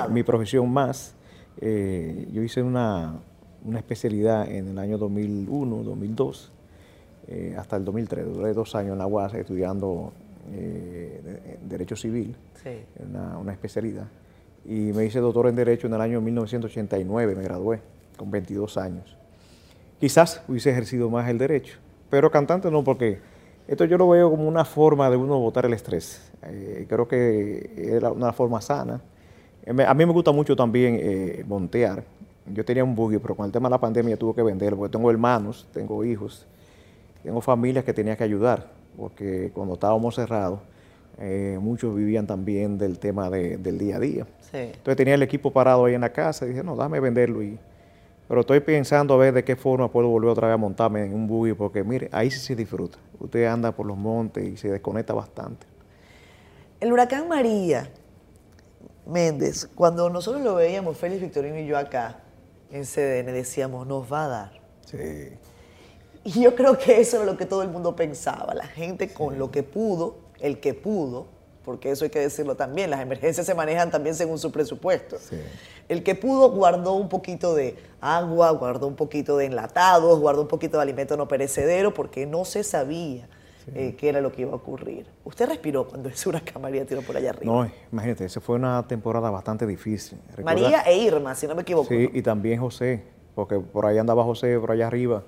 mi 0.09 0.23
profesión 0.23 0.69
más. 0.69 1.13
Eh, 1.61 2.27
yo 2.33 2.41
hice 2.43 2.61
una, 2.61 3.15
una 3.67 3.79
especialidad 3.79 4.49
en 4.49 4.69
el 4.69 4.79
año 4.79 4.97
2001, 4.97 5.83
2002, 5.83 6.51
eh, 7.27 7.55
hasta 7.57 7.75
el 7.75 7.83
2003. 7.85 8.25
Duré 8.33 8.53
dos 8.53 8.73
años 8.75 8.93
en 8.93 8.99
la 8.99 9.07
UAS 9.07 9.33
estudiando 9.33 10.13
eh, 10.53 11.19
de- 11.23 11.59
Derecho 11.67 11.97
Civil, 11.97 12.35
Sí. 12.63 12.69
una, 13.09 13.37
una 13.37 13.51
especialidad. 13.51 14.05
Y 14.65 14.93
me 14.93 15.03
hice 15.05 15.19
doctor 15.19 15.47
en 15.47 15.55
Derecho 15.55 15.87
en 15.87 15.93
el 15.93 16.01
año 16.01 16.21
1989, 16.21 17.35
me 17.35 17.43
gradué 17.43 17.81
con 18.15 18.31
22 18.31 18.77
años. 18.77 19.17
Quizás 19.99 20.41
hubiese 20.47 20.69
ejercido 20.71 21.09
más 21.09 21.27
el 21.29 21.37
derecho, 21.37 21.77
pero 22.09 22.31
cantante 22.31 22.71
no, 22.71 22.83
porque 22.83 23.19
esto 23.67 23.83
yo 23.85 23.97
lo 23.97 24.07
veo 24.07 24.29
como 24.29 24.47
una 24.47 24.63
forma 24.63 25.09
de 25.09 25.17
uno 25.17 25.37
botar 25.39 25.65
el 25.65 25.73
estrés. 25.73 26.31
Eh, 26.43 26.85
creo 26.87 27.07
que 27.07 27.69
era 27.95 28.11
una 28.11 28.31
forma 28.31 28.61
sana. 28.61 29.01
A 29.85 29.93
mí 29.93 30.05
me 30.05 30.13
gusta 30.13 30.31
mucho 30.31 30.55
también 30.55 31.43
montear. 31.47 32.05
Yo 32.53 32.63
tenía 32.65 32.83
un 32.83 32.95
buggy, 32.95 33.17
pero 33.19 33.35
con 33.35 33.45
el 33.45 33.51
tema 33.51 33.69
de 33.69 33.71
la 33.71 33.79
pandemia 33.79 34.17
tuve 34.17 34.35
que 34.35 34.43
venderlo, 34.43 34.77
porque 34.77 34.91
tengo 34.93 35.09
hermanos, 35.11 35.67
tengo 35.73 36.03
hijos, 36.05 36.45
tengo 37.23 37.41
familias 37.41 37.83
que 37.83 37.93
tenía 37.93 38.15
que 38.15 38.23
ayudar, 38.23 38.67
porque 38.97 39.51
cuando 39.53 39.73
estábamos 39.73 40.15
cerrados, 40.15 40.59
eh, 41.19 41.57
muchos 41.59 41.95
vivían 41.95 42.27
también 42.27 42.77
del 42.77 42.99
tema 42.99 43.29
de- 43.29 43.57
del 43.57 43.77
día 43.77 43.97
a 43.97 43.99
día. 43.99 44.25
Sí. 44.51 44.57
Entonces 44.57 44.95
tenía 44.95 45.15
el 45.15 45.23
equipo 45.23 45.51
parado 45.51 45.85
ahí 45.85 45.93
en 45.95 46.01
la 46.01 46.13
casa 46.13 46.45
y 46.45 46.49
dije, 46.49 46.63
no, 46.63 46.75
dame 46.75 46.99
venderlo. 46.99 47.41
Y, 47.43 47.57
pero 48.27 48.41
estoy 48.41 48.59
pensando 48.59 49.13
a 49.13 49.17
ver 49.17 49.33
de 49.33 49.43
qué 49.43 49.55
forma 49.55 49.91
puedo 49.91 50.07
volver 50.09 50.29
otra 50.29 50.47
vez 50.47 50.53
a 50.53 50.57
montarme 50.57 51.05
en 51.05 51.13
un 51.13 51.27
buggy, 51.27 51.53
porque 51.53 51.83
mire, 51.83 52.07
ahí 52.11 52.29
sí 52.31 52.39
se 52.39 52.55
disfruta. 52.55 52.97
Usted 53.19 53.45
anda 53.45 53.71
por 53.71 53.85
los 53.85 53.97
montes 53.97 54.43
y 54.45 54.57
se 54.57 54.69
desconecta 54.69 55.13
bastante. 55.13 55.65
El 56.79 56.93
huracán 56.93 57.27
María 57.27 57.89
Méndez, 59.05 59.67
cuando 59.73 60.09
nosotros 60.09 60.43
lo 60.43 60.55
veíamos, 60.55 60.97
Félix 60.97 61.21
Victorino 61.21 61.57
y 61.57 61.65
yo 61.65 61.77
acá 61.77 62.19
en 62.71 62.83
CDN, 62.83 63.33
decíamos, 63.33 63.87
nos 63.87 64.11
va 64.11 64.25
a 64.25 64.27
dar. 64.27 64.61
Sí. 64.85 64.97
Y 66.23 66.41
yo 66.41 66.55
creo 66.55 66.77
que 66.77 66.99
eso 66.99 67.17
era 67.17 67.25
lo 67.25 67.37
que 67.37 67.45
todo 67.45 67.61
el 67.61 67.69
mundo 67.69 67.95
pensaba, 67.95 68.53
la 68.53 68.67
gente 68.67 69.13
con 69.13 69.39
lo 69.39 69.49
que 69.51 69.63
pudo, 69.63 70.17
el 70.39 70.59
que 70.59 70.73
pudo, 70.73 71.27
porque 71.63 71.91
eso 71.91 72.05
hay 72.05 72.09
que 72.09 72.19
decirlo 72.19 72.55
también, 72.55 72.89
las 72.89 73.01
emergencias 73.01 73.45
se 73.45 73.53
manejan 73.53 73.91
también 73.91 74.15
según 74.15 74.37
su 74.37 74.51
presupuesto. 74.51 75.17
Sí. 75.19 75.37
El 75.87 76.03
que 76.03 76.15
pudo 76.15 76.51
guardó 76.51 76.93
un 76.93 77.07
poquito 77.07 77.55
de 77.55 77.77
agua, 78.01 78.51
guardó 78.51 78.87
un 78.87 78.95
poquito 78.95 79.37
de 79.37 79.45
enlatados, 79.45 80.19
guardó 80.19 80.41
un 80.41 80.47
poquito 80.47 80.77
de 80.77 80.83
alimento 80.83 81.15
no 81.15 81.27
perecedero, 81.27 81.93
porque 81.93 82.25
no 82.25 82.43
se 82.43 82.63
sabía 82.63 83.29
eh, 83.73 83.95
qué 83.97 84.09
era 84.09 84.21
lo 84.21 84.31
que 84.31 84.43
iba 84.43 84.51
a 84.51 84.55
ocurrir. 84.55 85.05
Usted 85.25 85.47
respiró 85.47 85.87
cuando 85.87 86.09
ese 86.09 86.29
huracán 86.29 86.61
María 86.61 86.85
tiró 86.85 87.01
por 87.01 87.17
allá 87.17 87.31
arriba. 87.31 87.51
No, 87.51 87.71
imagínate, 87.91 88.25
esa 88.25 88.39
fue 88.39 88.55
una 88.55 88.87
temporada 88.87 89.29
bastante 89.29 89.67
difícil. 89.67 90.17
María 90.43 90.81
e 90.81 90.97
Irma, 90.97 91.35
si 91.35 91.47
no 91.47 91.55
me 91.55 91.63
equivoco. 91.63 91.89
Sí, 91.89 92.09
y 92.13 92.21
también 92.21 92.59
José, 92.59 93.03
porque 93.35 93.59
por 93.59 93.85
ahí 93.85 93.97
andaba 93.97 94.23
José, 94.23 94.57
por 94.59 94.71
allá 94.71 94.87
arriba, 94.87 95.23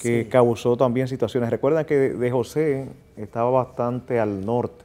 que 0.00 0.28
causó 0.28 0.76
también 0.76 1.08
situaciones. 1.08 1.50
Recuerdan 1.50 1.84
que 1.84 1.96
de 1.96 2.30
José 2.30 2.88
estaba 3.16 3.50
bastante 3.50 4.20
al 4.20 4.46
norte 4.46 4.84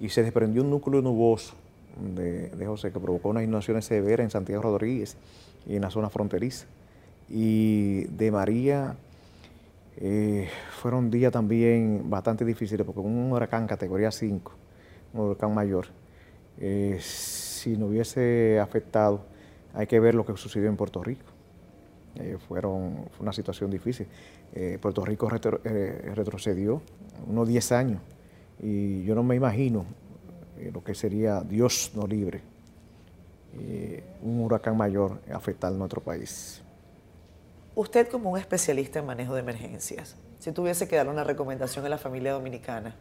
y 0.00 0.08
se 0.08 0.22
desprendió 0.22 0.62
un 0.62 0.70
núcleo 0.70 1.00
nuboso 1.00 1.54
de, 2.14 2.48
de 2.48 2.66
José 2.66 2.92
que 2.92 3.00
provocó 3.00 3.30
unas 3.30 3.42
inundaciones 3.42 3.84
severas 3.84 4.24
en 4.24 4.30
Santiago 4.30 4.62
Rodríguez 4.62 5.16
y 5.66 5.76
en 5.76 5.82
la 5.82 5.90
zona 5.90 6.10
fronteriza. 6.10 6.66
Y 7.30 8.04
de 8.04 8.30
María 8.30 8.96
eh, 10.00 10.48
fueron 10.80 11.10
días 11.10 11.32
también 11.32 12.08
bastante 12.08 12.44
difíciles 12.44 12.86
porque 12.86 13.00
un 13.00 13.32
huracán 13.32 13.66
categoría 13.66 14.10
5, 14.12 14.52
un 15.14 15.20
huracán 15.20 15.52
mayor, 15.54 15.86
eh, 16.58 16.98
si 17.00 17.76
no 17.76 17.86
hubiese 17.86 18.60
afectado, 18.60 19.22
hay 19.74 19.86
que 19.86 19.98
ver 20.00 20.14
lo 20.14 20.24
que 20.24 20.36
sucedió 20.36 20.68
en 20.68 20.76
Puerto 20.76 21.02
Rico. 21.02 21.24
Eh, 22.16 22.36
fueron, 22.48 23.06
fue 23.12 23.22
una 23.24 23.32
situación 23.32 23.70
difícil. 23.70 24.06
Puerto 24.80 25.04
Rico 25.04 25.28
retro- 25.28 25.60
retrocedió 25.62 26.80
unos 27.28 27.46
10 27.46 27.70
años 27.72 28.00
y 28.62 29.04
yo 29.04 29.14
no 29.14 29.22
me 29.22 29.36
imagino 29.36 29.84
lo 30.72 30.82
que 30.82 30.94
sería 30.94 31.42
Dios 31.42 31.92
no 31.94 32.06
libre. 32.06 32.40
un 34.22 34.40
huracán 34.40 34.76
mayor 34.76 35.20
afectar 35.32 35.70
nuestro 35.72 36.00
país. 36.00 36.62
Usted 37.78 38.08
como 38.08 38.32
un 38.32 38.38
especialista 38.40 38.98
en 38.98 39.06
manejo 39.06 39.34
de 39.34 39.40
emergencias, 39.40 40.16
si 40.40 40.50
tuviese 40.50 40.88
que 40.88 40.96
dar 40.96 41.06
una 41.06 41.22
recomendación 41.22 41.86
a 41.86 41.88
la 41.88 41.96
familia 41.96 42.32
dominicana, 42.32 42.96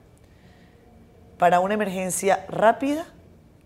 para 1.39 1.61
una 1.61 1.73
emergencia 1.73 2.45
rápida 2.47 3.07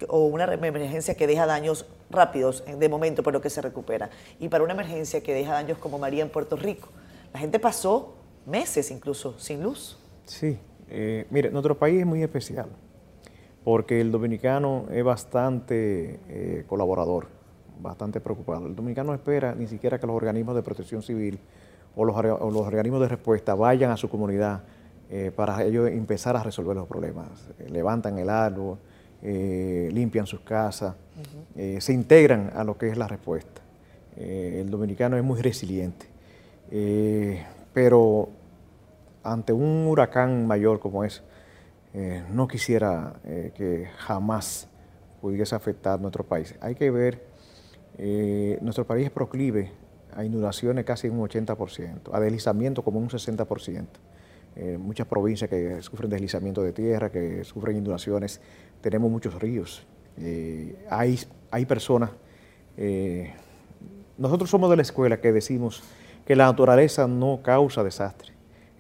o 0.08 0.28
una 0.28 0.46
emergencia 0.46 1.16
que 1.16 1.28
deja 1.28 1.46
daños 1.46 1.86
rápidos 2.10 2.64
de 2.66 2.88
momento, 2.88 3.24
pero 3.24 3.42
que 3.42 3.50
se 3.50 3.62
recupera, 3.62 4.10
y 4.40 4.48
para 4.48 4.64
una 4.64 4.72
emergencia 4.72 5.22
que 5.22 5.34
deja 5.34 5.52
daños 5.52 5.78
como 5.80 6.00
María 6.00 6.24
en 6.24 6.30
Puerto 6.30 6.56
Rico, 6.56 6.88
la 7.34 7.42
gente 7.42 7.60
pasó 7.60 8.16
meses 8.46 8.90
incluso 8.90 9.38
sin 9.38 9.62
luz. 9.62 10.00
Sí, 10.24 10.58
eh, 10.90 11.28
mire, 11.30 11.52
nuestro 11.52 11.78
país 11.78 12.00
es 12.00 12.06
muy 12.06 12.24
especial 12.24 12.70
porque 13.66 14.00
el 14.00 14.14
dominicano 14.14 14.86
es 14.90 15.04
bastante 15.04 16.22
eh, 16.30 16.64
colaborador, 16.68 17.28
bastante 17.82 18.20
preocupado. 18.20 18.68
El 18.68 18.76
dominicano 18.76 19.14
espera 19.14 19.56
ni 19.56 19.68
siquiera 19.68 20.00
que 20.00 20.08
los 20.08 20.16
organismos 20.16 20.56
de 20.56 20.64
protección 20.64 21.02
civil 21.02 21.40
o 21.96 22.06
los, 22.06 22.16
organismos 22.16 23.02
de 23.02 23.08
respuesta 23.08 23.56
vayan 23.56 23.92
a 23.92 23.98
su 23.98 24.10
comunidad 24.10 24.62
eh, 25.10 25.32
para 25.36 25.64
ellos 25.64 25.90
empezar 25.90 26.38
a 26.38 26.44
resolver 26.44 26.76
los 26.76 26.88
problemas. 26.88 27.28
levantan 27.70 28.18
el 28.18 28.30
árbol, 28.30 28.78
limpian 29.22 30.26
sus 30.26 30.40
casas, 30.40 30.96
se 31.54 31.94
integran 31.94 32.52
a 32.56 32.64
lo 32.64 32.78
que 32.78 32.90
es 32.90 32.98
la 32.98 33.08
respuesta. 33.08 33.62
el 34.16 34.70
dominicano 34.70 35.18
es 35.18 35.24
muy 35.24 35.42
resiliente. 35.42 36.08
pero 37.74 38.30
ante 39.24 39.54
un 39.54 39.88
huracán 39.88 40.48
mayor 40.48 40.80
como 40.80 41.04
es, 41.04 41.22
eh, 41.94 42.24
no 42.32 42.48
quisiera 42.48 43.14
eh, 43.26 43.52
que 43.56 43.90
jamás 43.98 44.68
pudiese 45.20 45.56
afectar 45.56 46.00
nuestro 46.00 46.24
país. 46.24 46.56
Hay 46.62 46.76
que 46.76 46.90
ver, 46.90 47.22
eh, 47.98 48.58
nuestro 48.62 48.86
país 48.86 49.06
es 49.06 49.12
proclive 49.12 49.72
a 50.16 50.24
inundaciones 50.24 50.86
casi 50.86 51.08
un 51.10 51.20
80%, 51.20 52.10
a 52.12 52.20
deslizamiento 52.20 52.84
como 52.84 53.00
un 53.00 53.10
60%. 53.10 53.86
muchas 54.78 55.08
provincias 55.08 55.50
que 55.50 55.82
sufren 55.82 56.10
deslizamiento 56.10 56.62
de 56.62 56.74
tierra, 56.74 57.10
que 57.10 57.44
sufren 57.46 57.78
inundaciones, 57.78 58.42
tenemos 58.82 59.10
muchos 59.10 59.40
ríos. 59.42 59.88
hay, 60.90 61.20
hay 61.50 61.66
personas, 61.66 62.10
nosotros 64.18 64.50
somos 64.50 64.70
de 64.70 64.76
la 64.76 64.82
escuela 64.82 65.22
que 65.22 65.32
decimos 65.32 65.82
que 66.26 66.36
la 66.36 66.46
naturaleza 66.46 67.08
no 67.08 67.40
causa 67.42 67.82
desastre 67.82 68.32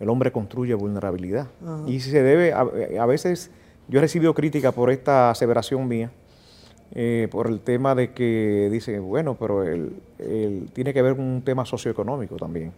el 0.02 0.10
hombre 0.10 0.32
construye 0.32 0.74
vulnerabilidad. 0.74 1.48
Y 1.86 2.00
si 2.00 2.10
se 2.10 2.24
debe, 2.24 2.54
a, 2.54 3.06
veces 3.06 3.52
yo 3.88 4.00
he 4.00 4.02
recibido 4.02 4.34
crítica 4.34 4.72
por 4.72 4.90
esta 4.90 5.30
aseveración 5.30 5.88
mía, 5.88 6.12
eh, 6.94 7.28
por 7.32 7.48
el 7.48 7.62
tema 7.62 7.96
de 7.96 8.12
que 8.12 8.70
dice, 8.72 9.00
bueno, 9.00 9.36
pero 9.40 9.64
él, 9.64 9.94
tiene 10.74 10.94
que 10.94 11.02
ver 11.02 11.16
con 11.16 11.26
un 11.26 11.42
tema 11.42 11.66
socioeconómico 11.66 12.36
también. 12.36 12.72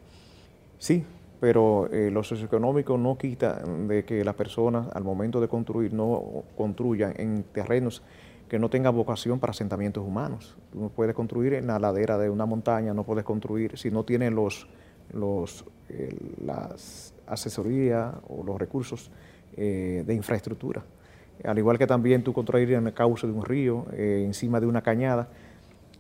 Sí, 0.78 1.04
pero 1.40 1.90
eh, 1.92 2.10
lo 2.12 2.24
socioeconómico 2.24 2.98
no 2.98 3.18
quita 3.18 3.62
de 3.88 4.06
que 4.06 4.24
las 4.24 4.36
personas 4.36 4.88
al 4.94 5.04
momento 5.04 5.42
de 5.42 5.48
construir 5.48 5.94
no 5.94 6.44
construyan 6.56 7.14
en 7.18 7.44
terrenos 7.44 8.04
que 8.48 8.60
no 8.60 8.70
tengan 8.70 8.96
vocación 8.96 9.40
para 9.40 9.52
asentamientos 9.52 10.06
humanos. 10.06 10.56
Tú 10.72 10.80
no 10.80 10.90
puedes 10.90 11.16
construir 11.16 11.54
en 11.54 11.68
la 11.68 11.80
ladera 11.80 12.18
de 12.18 12.30
una 12.30 12.46
montaña, 12.46 12.94
no 12.94 13.04
puedes 13.04 13.24
construir 13.24 13.78
si 13.78 13.90
no 13.90 14.04
tienes 14.04 14.32
los, 14.32 14.68
los, 15.12 15.66
las 16.46 17.14
asesoría 17.28 18.14
o 18.28 18.44
los 18.44 18.60
recursos 18.60 19.12
eh, 19.56 20.04
de 20.06 20.14
infraestructura. 20.14 20.84
Al 21.44 21.58
igual 21.58 21.78
que 21.78 21.88
también 21.88 22.24
tú 22.24 22.34
construir 22.34 22.72
en 22.74 22.88
el 22.88 22.94
cauce 22.94 23.28
de 23.28 23.34
un 23.34 23.44
río, 23.44 23.86
eh, 23.94 24.24
encima 24.26 24.60
de 24.60 24.66
una 24.66 24.82
cañada. 24.82 25.28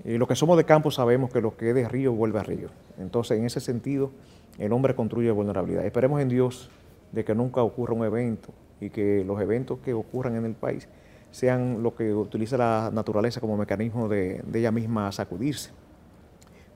Eh, 0.05 0.17
los 0.17 0.27
que 0.27 0.35
somos 0.35 0.57
de 0.57 0.63
campo 0.63 0.91
sabemos 0.91 1.31
que 1.31 1.41
lo 1.41 1.55
que 1.57 1.69
es 1.69 1.75
de 1.75 1.87
río 1.87 2.13
vuelve 2.13 2.39
a 2.39 2.43
río. 2.43 2.69
Entonces, 2.97 3.37
en 3.37 3.45
ese 3.45 3.59
sentido, 3.59 4.11
el 4.57 4.71
hombre 4.71 4.95
construye 4.95 5.31
vulnerabilidad. 5.31 5.85
Esperemos 5.85 6.21
en 6.21 6.29
Dios 6.29 6.69
de 7.11 7.23
que 7.23 7.35
nunca 7.35 7.61
ocurra 7.61 7.93
un 7.93 8.05
evento 8.05 8.49
y 8.79 8.89
que 8.89 9.23
los 9.25 9.39
eventos 9.41 9.79
que 9.79 9.93
ocurran 9.93 10.35
en 10.35 10.45
el 10.45 10.53
país 10.53 10.87
sean 11.31 11.83
lo 11.83 11.95
que 11.95 12.13
utiliza 12.13 12.57
la 12.57 12.91
naturaleza 12.93 13.39
como 13.39 13.57
mecanismo 13.57 14.07
de 14.07 14.43
ella 14.53 14.71
misma 14.71 15.11
sacudirse 15.11 15.71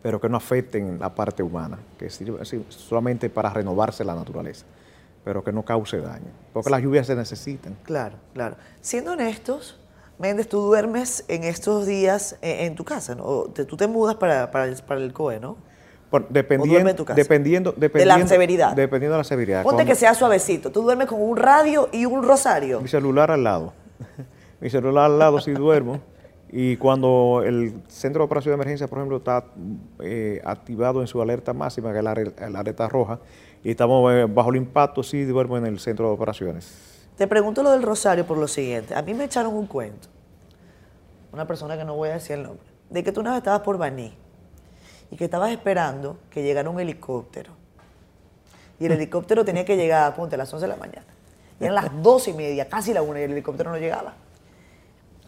pero 0.01 0.21
que 0.21 0.29
no 0.29 0.37
afecten 0.37 0.99
la 0.99 1.13
parte 1.13 1.43
humana, 1.43 1.79
que 1.97 2.09
sirve 2.09 2.39
solamente 2.69 3.29
para 3.29 3.49
renovarse 3.49 4.03
la 4.03 4.15
naturaleza, 4.15 4.65
pero 5.27 5.43
que 5.43 5.51
no 5.51 5.63
cause 5.63 5.99
daño, 5.99 6.31
porque 6.53 6.69
las 6.69 6.81
lluvias 6.81 7.05
se 7.05 7.13
necesitan. 7.13 7.75
Claro, 7.83 8.15
claro. 8.33 8.55
Siendo 8.79 9.11
honestos, 9.11 9.77
Méndez, 10.19 10.47
tú 10.47 10.61
duermes 10.61 11.25
en 11.27 11.43
estos 11.43 11.85
días 11.85 12.37
en, 12.41 12.75
tu 12.75 12.85
casa, 12.85 13.13
¿no? 13.13 13.43
tú 13.53 13.75
te 13.75 13.87
mudas 13.87 14.15
para, 14.15 14.49
para, 14.51 14.63
el, 14.63 14.81
para 14.83 15.01
el 15.01 15.11
COE, 15.11 15.41
¿no? 15.41 15.57
dependiendo, 16.29 17.03
dependiendo, 17.13 17.73
dependiendo, 17.75 18.15
de 18.15 18.21
la 18.21 18.27
severidad. 18.29 18.73
Dependiendo 18.73 19.15
de 19.15 19.17
la 19.17 19.23
severidad. 19.25 19.63
Ponte 19.63 19.83
que 19.83 19.95
sea 19.95 20.13
suavecito. 20.13 20.71
Tú 20.71 20.81
duermes 20.81 21.07
con 21.07 21.21
un 21.21 21.35
radio 21.35 21.89
y 21.91 22.05
un 22.05 22.23
rosario. 22.23 22.79
Mi 22.79 22.87
celular 22.87 23.29
al 23.29 23.43
lado. 23.43 23.73
Mi 24.61 24.69
celular 24.69 25.11
al 25.11 25.19
lado 25.19 25.41
si 25.41 25.51
duermo. 25.51 25.99
Y 26.49 26.77
cuando 26.77 27.43
el 27.45 27.81
centro 27.89 28.21
de 28.21 28.25
operación 28.25 28.51
de 28.51 28.55
emergencia, 28.55 28.87
por 28.87 28.99
ejemplo, 28.99 29.17
está 29.17 29.43
eh, 29.99 30.41
activado 30.45 31.01
en 31.01 31.07
su 31.07 31.21
alerta 31.21 31.53
máxima, 31.53 31.91
que 31.91 31.97
es 31.97 32.03
la, 32.03 32.11
alerta 32.11 32.87
roja, 32.87 33.19
y 33.67 33.71
estamos 33.71 34.13
eh, 34.13 34.25
bajo 34.29 34.49
el 34.51 34.55
impacto, 34.55 35.03
sí 35.03 35.25
duermo 35.25 35.57
en 35.57 35.65
el 35.65 35.77
centro 35.77 36.07
de 36.07 36.13
operaciones. 36.13 36.71
Te 37.17 37.27
pregunto 37.27 37.63
lo 37.63 37.71
del 37.71 37.83
Rosario 37.83 38.25
por 38.25 38.37
lo 38.37 38.47
siguiente. 38.47 38.95
A 38.95 39.01
mí 39.01 39.13
me 39.13 39.25
echaron 39.25 39.53
un 39.53 39.67
cuento, 39.67 40.07
una 41.33 41.45
persona 41.45 41.77
que 41.77 41.83
no 41.83 41.93
voy 41.93 42.07
a 42.07 42.13
decir 42.13 42.37
el 42.37 42.43
nombre, 42.43 42.65
de 42.89 43.03
que 43.03 43.11
tú 43.11 43.19
una 43.19 43.31
vez 43.31 43.39
estabas 43.39 43.59
por 43.63 43.77
Baní 43.77 44.13
y 45.11 45.17
que 45.17 45.25
estabas 45.25 45.51
esperando 45.51 46.17
que 46.29 46.43
llegara 46.43 46.69
un 46.69 46.79
helicóptero. 46.79 47.51
Y 48.79 48.85
el 48.85 48.91
helicóptero 48.93 49.43
tenía 49.43 49.65
que 49.65 49.75
llegar, 49.75 50.15
ponte, 50.15 50.35
a 50.35 50.37
las 50.37 50.53
11 50.53 50.65
de 50.65 50.69
la 50.69 50.77
mañana. 50.77 51.07
Y 51.59 51.65
eran 51.65 51.75
las 51.75 52.01
12 52.01 52.31
y 52.31 52.33
media, 52.35 52.69
casi 52.69 52.93
la 52.93 53.01
una, 53.01 53.19
y 53.19 53.23
el 53.23 53.31
helicóptero 53.31 53.69
no 53.69 53.77
llegaba. 53.77 54.13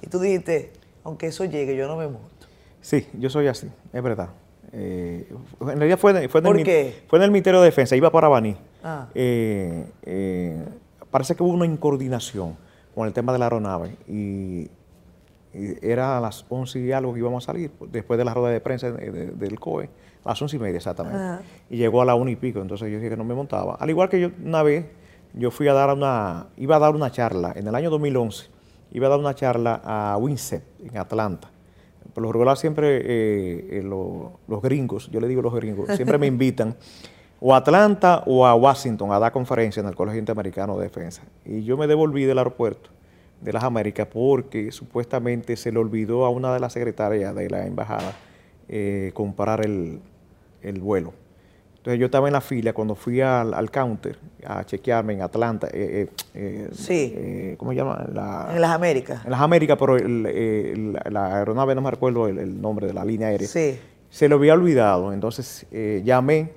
Y 0.01 0.07
tú 0.07 0.17
dijiste, 0.17 0.71
aunque 1.03 1.27
eso 1.27 1.43
llegue, 1.43 1.75
yo 1.75 1.89
no 1.89 1.97
me 1.97 2.07
monto. 2.07 2.47
Sí, 2.79 3.05
yo 3.15 3.29
soy 3.29 3.47
así, 3.47 3.69
es 3.91 4.01
verdad. 4.01 4.29
Eh, 4.71 5.27
en 5.61 5.79
realidad 5.79 5.97
fue, 5.97 6.27
fue, 6.29 6.39
en 6.39 6.45
¿Por 6.45 6.57
el, 6.57 6.63
qué? 6.63 7.03
fue 7.07 7.19
en 7.19 7.23
el 7.23 7.31
Ministerio 7.31 7.59
de 7.61 7.65
Defensa, 7.65 7.95
iba 7.95 8.11
para 8.11 8.27
Baní. 8.27 8.55
Ah. 8.83 9.07
Eh, 9.13 9.85
eh, 10.03 10.65
parece 11.09 11.35
que 11.35 11.43
hubo 11.43 11.53
una 11.53 11.65
incoordinación 11.65 12.55
con 12.93 13.07
el 13.07 13.13
tema 13.13 13.33
de 13.33 13.39
la 13.39 13.45
aeronave 13.45 13.95
y, 14.07 14.69
era 15.81 16.19
a 16.19 16.21
las 16.21 16.45
11 16.47 16.79
y 16.79 16.91
algo 16.91 17.11
que 17.11 17.19
íbamos 17.19 17.43
a 17.43 17.47
salir, 17.47 17.71
después 17.91 18.19
de 18.19 18.23
la 18.23 18.35
rueda 18.35 18.51
de 18.51 18.61
prensa 18.61 18.91
del 18.91 19.59
COE, 19.59 19.89
a 20.23 20.29
las 20.29 20.39
11 20.39 20.55
y 20.55 20.59
media 20.59 20.77
exactamente. 20.77 21.17
Ah. 21.19 21.41
Y 21.71 21.77
llegó 21.77 22.03
a 22.03 22.05
la 22.05 22.13
1 22.13 22.29
y 22.29 22.35
pico, 22.35 22.61
entonces 22.61 22.91
yo 22.91 22.97
dije 22.97 23.09
que 23.09 23.17
no 23.17 23.23
me 23.23 23.33
montaba. 23.33 23.75
Al 23.79 23.89
igual 23.89 24.09
que 24.09 24.21
yo 24.21 24.29
una 24.45 24.61
vez, 24.61 24.85
yo 25.33 25.49
fui 25.49 25.67
a 25.67 25.73
dar 25.73 25.91
una, 25.91 26.49
iba 26.55 26.75
a 26.75 26.79
dar 26.79 26.93
una 26.95 27.11
charla 27.11 27.53
en 27.55 27.67
el 27.67 27.73
año 27.73 27.89
2011 27.89 28.59
iba 28.91 29.07
a 29.07 29.09
dar 29.09 29.19
una 29.19 29.35
charla 29.35 29.81
a 29.83 30.17
WINSEP 30.17 30.63
en 30.83 30.97
Atlanta. 30.97 31.49
Por 32.13 32.23
lo 32.23 32.31
regular 32.31 32.57
siempre 32.57 32.97
eh, 32.97 33.67
eh, 33.71 33.83
los 33.83 34.61
gringos, 34.61 35.09
yo 35.11 35.19
le 35.19 35.27
digo 35.27 35.41
los 35.41 35.53
gringos, 35.53 35.89
siempre 35.95 36.17
me 36.17 36.27
invitan 36.35 36.75
o 37.39 37.53
a 37.53 37.57
Atlanta 37.57 38.23
o 38.25 38.45
a 38.45 38.53
Washington 38.55 39.11
a 39.11 39.19
dar 39.19 39.31
conferencia 39.31 39.79
en 39.79 39.87
el 39.87 39.95
Colegio 39.95 40.19
Interamericano 40.19 40.77
de 40.77 40.83
Defensa. 40.83 41.23
Y 41.45 41.63
yo 41.63 41.77
me 41.77 41.87
devolví 41.87 42.25
del 42.25 42.37
aeropuerto 42.37 42.89
de 43.41 43.53
las 43.53 43.63
Américas 43.63 44.07
porque 44.11 44.71
supuestamente 44.71 45.55
se 45.55 45.71
le 45.71 45.79
olvidó 45.79 46.25
a 46.25 46.29
una 46.29 46.53
de 46.53 46.59
las 46.59 46.73
secretarias 46.73 47.33
de 47.33 47.49
la 47.49 47.65
embajada 47.65 48.13
eh, 48.67 49.11
comprar 49.13 49.65
el 49.65 50.01
vuelo. 50.81 51.13
Entonces 51.79 51.97
yo 51.97 52.07
estaba 52.07 52.27
en 52.27 52.33
la 52.33 52.41
fila 52.41 52.73
cuando 52.73 52.93
fui 52.93 53.21
al, 53.21 53.71
counter 53.71 54.17
a 54.45 54.65
chequearme 54.65 55.13
en 55.13 55.21
Atlanta. 55.21 55.67
Eh, 55.71 56.09
eh, 56.33 56.67
eh, 56.67 56.69
sí. 56.73 57.55
¿Cómo 57.57 57.71
se 57.71 57.77
llama? 57.77 58.05
en 58.53 58.61
las 58.61 58.71
Américas. 58.71 59.23
En 59.23 59.31
las 59.31 59.39
Américas, 59.39 59.77
pero 59.79 59.97
la 59.97 61.37
aeronave, 61.37 61.75
no 61.75 61.81
me 61.81 61.89
recuerdo 61.89 62.27
el, 62.27 62.61
nombre 62.61 62.85
de 62.85 62.93
la 62.93 63.05
línea 63.05 63.29
aérea. 63.29 63.47
Sí. 63.47 63.79
Se 64.09 64.27
lo 64.27 64.35
había 64.35 64.55
olvidado. 64.55 65.13
Entonces 65.13 65.65
llamé 66.03 66.51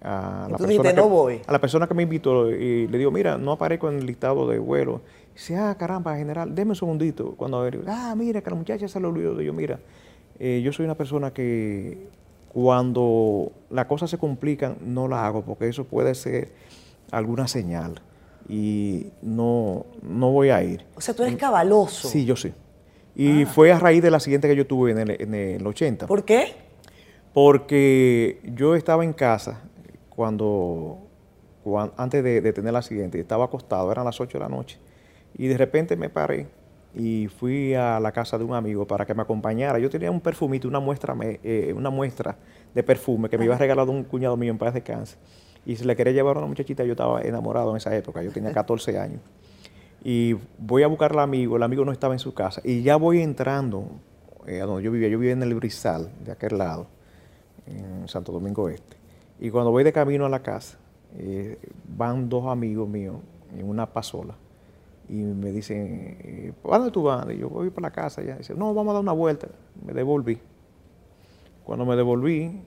a 0.00 0.48
la, 0.50 0.56
persona 0.56 0.94
que, 0.94 1.00
voy. 1.02 1.40
a 1.46 1.52
la 1.52 1.60
persona 1.60 1.86
que 1.86 1.92
me 1.92 2.04
invitó 2.04 2.50
y 2.50 2.88
le 2.88 2.96
digo, 2.96 3.10
mira, 3.10 3.36
no 3.36 3.52
aparezco 3.52 3.90
en 3.90 3.98
el 3.98 4.06
listado 4.06 4.48
de 4.48 4.58
vuelo. 4.58 5.02
dice, 5.34 5.54
ah, 5.54 5.76
caramba, 5.78 6.16
general, 6.16 6.54
déme 6.54 6.70
un 6.70 6.76
segundito. 6.76 7.34
Cuando 7.36 7.62
ah, 7.88 8.14
mira, 8.16 8.40
que 8.40 8.48
la 8.48 8.56
muchacha 8.56 8.88
se 8.88 8.98
lo 8.98 9.10
olvidó. 9.10 9.38
yo, 9.42 9.52
mira, 9.52 9.78
yo 10.40 10.72
soy 10.72 10.86
una 10.86 10.94
persona 10.94 11.30
que 11.30 12.21
cuando 12.52 13.52
las 13.70 13.86
cosas 13.86 14.10
se 14.10 14.18
complican, 14.18 14.76
no 14.82 15.08
la 15.08 15.26
hago 15.26 15.42
porque 15.42 15.68
eso 15.68 15.84
puede 15.84 16.14
ser 16.14 16.52
alguna 17.10 17.48
señal 17.48 18.02
y 18.48 19.06
no, 19.22 19.86
no 20.02 20.30
voy 20.30 20.50
a 20.50 20.62
ir. 20.62 20.84
O 20.94 21.00
sea, 21.00 21.14
tú 21.14 21.22
eres 21.22 21.36
cabaloso. 21.36 22.08
Sí, 22.08 22.26
yo 22.26 22.36
sí. 22.36 22.52
Y 23.14 23.44
ah. 23.44 23.46
fue 23.46 23.72
a 23.72 23.78
raíz 23.78 24.02
de 24.02 24.10
la 24.10 24.20
siguiente 24.20 24.48
que 24.48 24.56
yo 24.56 24.66
tuve 24.66 24.90
en 24.90 24.98
el, 24.98 25.22
en 25.22 25.34
el 25.34 25.66
80. 25.66 26.06
¿Por 26.06 26.24
qué? 26.24 26.54
Porque 27.32 28.40
yo 28.54 28.74
estaba 28.74 29.04
en 29.04 29.14
casa 29.14 29.62
cuando, 30.10 30.98
antes 31.96 32.22
de, 32.22 32.42
de 32.42 32.52
tener 32.52 32.74
la 32.74 32.82
siguiente, 32.82 33.18
estaba 33.18 33.46
acostado, 33.46 33.90
eran 33.90 34.04
las 34.04 34.20
8 34.20 34.36
de 34.36 34.44
la 34.44 34.50
noche, 34.50 34.78
y 35.38 35.46
de 35.46 35.56
repente 35.56 35.96
me 35.96 36.10
paré 36.10 36.48
y 36.94 37.28
fui 37.28 37.74
a 37.74 37.98
la 38.00 38.12
casa 38.12 38.36
de 38.36 38.44
un 38.44 38.54
amigo 38.54 38.86
para 38.86 39.06
que 39.06 39.14
me 39.14 39.22
acompañara. 39.22 39.78
Yo 39.78 39.88
tenía 39.88 40.10
un 40.10 40.20
perfumito, 40.20 40.68
una 40.68 40.80
muestra, 40.80 41.16
eh, 41.22 41.72
una 41.74 41.90
muestra 41.90 42.36
de 42.74 42.82
perfume 42.82 43.28
que 43.28 43.38
me 43.38 43.46
iba 43.46 43.54
a 43.54 43.58
regalar 43.58 43.88
un 43.88 44.04
cuñado 44.04 44.36
mío 44.36 44.50
en 44.50 44.58
paz 44.58 44.74
de 44.74 44.82
cáncer. 44.82 45.18
Y 45.64 45.76
se 45.76 45.84
le 45.84 45.96
quería 45.96 46.12
llevar 46.12 46.36
a 46.36 46.40
una 46.40 46.48
muchachita, 46.48 46.84
yo 46.84 46.92
estaba 46.92 47.22
enamorado 47.22 47.70
en 47.70 47.76
esa 47.76 47.94
época, 47.96 48.22
yo 48.22 48.30
tenía 48.30 48.52
14 48.54 48.98
años. 48.98 49.20
Y 50.04 50.36
voy 50.58 50.82
a 50.82 50.88
buscar 50.88 51.12
al 51.12 51.20
amigo, 51.20 51.56
el 51.56 51.62
amigo 51.62 51.84
no 51.84 51.92
estaba 51.92 52.14
en 52.14 52.18
su 52.18 52.34
casa. 52.34 52.60
Y 52.64 52.82
ya 52.82 52.96
voy 52.96 53.22
entrando 53.22 53.86
eh, 54.46 54.60
a 54.60 54.66
donde 54.66 54.82
yo 54.82 54.90
vivía, 54.90 55.08
yo 55.08 55.18
vivía 55.18 55.32
en 55.32 55.42
el 55.42 55.54
Brizal, 55.54 56.10
de 56.24 56.32
aquel 56.32 56.58
lado, 56.58 56.88
en 57.66 58.08
Santo 58.08 58.32
Domingo 58.32 58.68
Este. 58.68 58.96
Y 59.40 59.50
cuando 59.50 59.70
voy 59.70 59.82
de 59.84 59.92
camino 59.92 60.26
a 60.26 60.28
la 60.28 60.42
casa, 60.42 60.78
eh, 61.16 61.58
van 61.96 62.28
dos 62.28 62.46
amigos 62.46 62.88
míos 62.88 63.16
en 63.56 63.68
una 63.68 63.86
pasola 63.86 64.34
y 65.08 65.14
me 65.14 65.52
dicen, 65.52 66.16
eh, 66.20 66.52
¿para 66.62 66.78
dónde 66.78 66.92
tú 66.92 67.02
vas? 67.02 67.26
Y 67.30 67.38
yo 67.38 67.48
voy 67.48 67.70
para 67.70 67.88
la 67.88 67.92
casa 67.92 68.22
ya. 68.22 68.36
dice, 68.36 68.54
no, 68.54 68.72
vamos 68.74 68.92
a 68.92 68.94
dar 68.94 69.02
una 69.02 69.12
vuelta. 69.12 69.48
Me 69.84 69.92
devolví. 69.92 70.38
Cuando 71.64 71.84
me 71.84 71.96
devolví, 71.96 72.62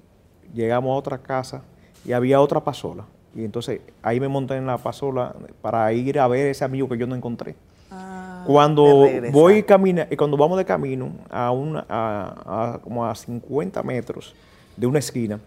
llegamos 0.54 0.92
a 0.92 0.96
otra 0.96 1.18
casa 1.18 1.64
y 2.06 2.14
había 2.14 2.40
otra 2.40 2.64
pasola. 2.64 3.06
Y 3.36 3.44
entonces 3.44 3.82
ahí 4.02 4.20
me 4.20 4.28
monté 4.28 4.56
en 4.56 4.66
la 4.66 4.78
pasola 4.78 5.36
para 5.62 5.92
ir 5.92 6.20
a 6.20 6.28
ver 6.28 6.48
ese 6.48 6.64
amigo 6.64 6.88
que 6.88 6.98
yo 6.98 7.06
no 7.06 7.16
encontré. 7.16 7.56
Ah, 7.92 8.44
cuando 8.48 9.08
voy 9.32 9.64
camina, 9.64 10.08
y 10.10 10.16
cuando 10.16 10.38
vamos 10.38 10.58
de 10.58 10.66
camino 10.66 11.12
a, 11.30 11.52
una, 11.52 11.86
a, 11.90 12.80
como 12.82 13.06
a 13.06 13.14
50 13.14 13.84
metros 13.84 14.34
de 14.78 14.88
una 14.88 15.00
esquina, 15.00 15.40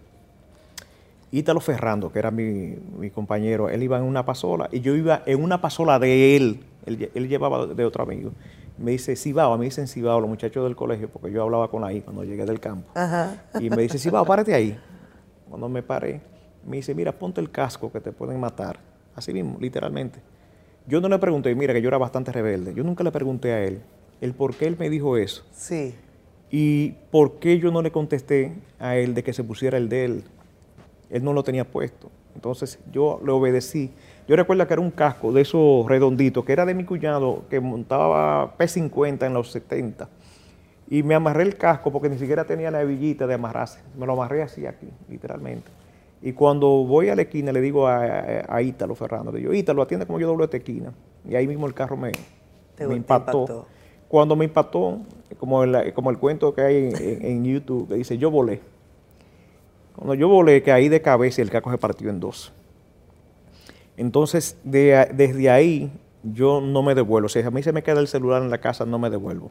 Ítalo 1.31 1.61
Ferrando, 1.61 2.11
que 2.11 2.19
era 2.19 2.31
mi, 2.31 2.77
mi, 2.99 3.11
compañero, 3.11 3.69
él 3.69 3.83
iba 3.83 3.99
en 3.99 4.05
una 4.05 4.25
pasola 4.25 4.69
y 4.73 4.81
yo 4.81 4.95
iba 4.95 5.23
en 5.27 5.43
una 5.43 5.61
pasola 5.61 5.99
de 5.99 6.37
él. 6.37 6.61
Él, 6.89 7.29
llevaba 7.29 7.67
de 7.67 7.85
otro 7.85 8.03
amigo. 8.03 8.33
Me 8.77 8.93
dice 8.93 9.17
Cibao, 9.17 9.57
me 9.59 9.67
dicen 9.67 9.89
Cibao 9.89 10.21
los 10.21 10.29
muchachos 10.29 10.65
del 10.65 10.77
colegio, 10.77 11.09
porque 11.09 11.31
yo 11.33 11.43
hablaba 11.43 11.69
con 11.69 11.85
ahí 11.85 12.01
cuando 12.01 12.25
llegué 12.25 12.45
del 12.47 12.61
campo. 12.61 12.89
Y 13.61 13.71
me 13.71 13.83
dice 13.83 13.99
Cibao, 13.99 14.25
párate 14.27 14.55
ahí. 14.55 14.79
Cuando 15.49 15.69
me 15.69 15.83
paré, 15.83 16.21
me 16.67 16.77
dice, 16.77 16.95
mira, 16.95 17.13
ponte 17.13 17.41
el 17.41 17.51
casco 17.51 17.91
que 17.91 18.01
te 18.01 18.13
pueden 18.13 18.39
matar. 18.39 18.79
Así 19.15 19.33
mismo, 19.33 19.57
literalmente. 19.61 20.21
Yo 20.87 21.01
no 21.01 21.09
le 21.09 21.19
pregunté, 21.19 21.55
mira, 21.55 21.75
que 21.75 21.83
yo 21.83 21.89
era 21.89 21.99
bastante 21.99 22.33
rebelde. 22.33 22.73
Yo 22.75 22.85
nunca 22.85 23.03
le 23.05 23.11
pregunté 23.11 23.53
a 23.53 23.65
él 23.65 23.83
el 24.21 24.35
por 24.35 24.55
qué 24.55 24.67
él 24.67 24.77
me 24.79 24.91
dijo 24.91 25.17
eso. 25.17 25.45
Sí. 25.53 25.95
Y 26.51 26.93
por 27.11 27.39
qué 27.39 27.59
yo 27.59 27.71
no 27.71 27.83
le 27.83 27.93
contesté 27.93 28.55
a 28.79 28.97
él 28.97 29.15
de 29.15 29.23
que 29.23 29.33
se 29.33 29.45
pusiera 29.45 29.79
el 29.79 29.89
de 29.89 30.05
él. 30.05 30.25
Él 31.11 31.25
no 31.25 31.33
lo 31.33 31.43
tenía 31.43 31.65
puesto. 31.65 32.11
Entonces 32.35 32.79
yo 32.93 33.21
le 33.25 33.33
obedecí. 33.33 33.91
Yo 34.29 34.37
recuerdo 34.37 34.67
que 34.67 34.75
era 34.75 34.83
un 34.83 34.91
casco 34.91 35.33
de 35.33 35.41
esos 35.41 35.87
redonditos, 35.87 36.45
que 36.45 36.53
era 36.53 36.67
de 36.67 36.75
mi 36.75 36.85
cuñado, 36.85 37.45
que 37.49 37.61
montaba 37.61 38.59
P50 38.59 39.25
en 39.25 39.33
los 39.33 39.51
70. 39.51 40.07
Y 40.91 41.03
me 41.03 41.15
amarré 41.15 41.45
el 41.45 41.57
casco 41.57 41.91
porque 41.91 42.11
ni 42.11 42.19
siquiera 42.19 42.45
tenía 42.45 42.71
la 42.71 42.83
hebillita 42.83 43.27
de 43.27 43.35
amarrarse. 43.35 43.81
Me 43.99 44.05
lo 44.05 44.13
amarré 44.13 44.43
así 44.43 44.67
aquí, 44.67 44.91
literalmente. 45.09 45.71
Y 46.21 46.33
cuando 46.33 46.69
voy 46.85 47.09
a 47.09 47.17
la 47.17 47.23
esquina 47.23 47.53
le 47.53 47.63
digo 47.63 47.87
a, 47.89 48.61
Ítalo 48.61 48.95
Ferrando, 48.95 49.33
le 49.33 49.39
digo, 49.39 49.55
Ítalo, 49.55 49.81
atiende 49.81 50.05
como 50.05 50.21
yo 50.21 50.27
doblo 50.27 50.45
esta 50.45 50.59
esquina. 50.59 50.93
Y 51.27 51.35
ahí 51.35 51.47
mismo 51.47 51.67
el 51.67 51.73
carro 51.73 51.97
me, 51.97 52.13
me 52.87 52.97
impactó. 52.97 53.67
Cuando 54.09 54.37
me 54.37 54.45
impactó, 54.45 54.99
como 55.39 55.65
el, 55.65 55.95
como 55.95 56.11
el 56.11 56.19
cuento 56.19 56.55
que 56.55 56.61
hay 56.61 56.77
en, 56.77 57.25
en 57.25 57.45
YouTube, 57.47 57.89
que 57.89 57.95
dice, 57.95 58.19
yo 58.19 58.31
volé. 58.31 58.61
Cuando 59.97 60.13
yo 60.13 60.29
volé, 60.29 60.63
caí 60.63 60.91
de 60.91 61.01
cabeza 61.01 61.41
el 61.41 61.49
caco 61.49 61.71
se 61.71 61.79
partió 61.79 62.11
en 62.11 62.21
dos. 62.21 62.53
Entonces, 63.99 64.57
desde 64.63 65.51
ahí, 65.51 65.91
yo 66.23 66.61
no 66.61 66.83
me 66.83 66.95
devuelvo. 66.95 67.29
Si 67.29 67.41
a 67.41 67.51
mí 67.51 67.63
se 67.65 67.73
me 67.73 67.83
queda 67.83 68.01
el 68.01 68.07
celular 68.07 68.43
en 68.43 68.49
la 68.49 68.59
casa, 68.59 68.87
no 68.87 68.99
me 68.99 69.11
devuelvo. 69.11 69.51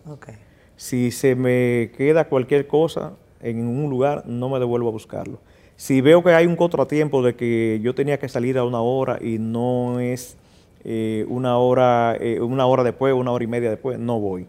Si 0.78 1.12
se 1.12 1.36
me 1.36 1.92
queda 1.98 2.30
cualquier 2.30 2.66
cosa 2.66 3.14
en 3.42 3.68
un 3.68 3.90
lugar, 3.90 4.24
no 4.26 4.50
me 4.50 4.58
devuelvo 4.58 4.88
a 4.88 4.92
buscarlo. 4.92 5.40
Si 5.76 6.00
veo 6.00 6.24
que 6.24 6.32
hay 6.32 6.48
un 6.48 6.56
contratiempo 6.56 7.22
de 7.22 7.36
que 7.36 7.80
yo 7.84 7.94
tenía 7.94 8.18
que 8.20 8.30
salir 8.30 8.58
a 8.58 8.64
una 8.64 8.80
hora 8.82 9.20
y 9.22 9.38
no 9.38 10.00
es 10.00 10.38
eh, 10.86 11.26
una 11.28 11.58
hora, 11.58 12.16
eh, 12.20 12.40
una 12.40 12.66
hora 12.68 12.84
después, 12.84 13.14
una 13.14 13.32
hora 13.32 13.44
y 13.44 13.48
media 13.48 13.70
después, 13.70 14.00
no 14.00 14.20
voy. 14.20 14.48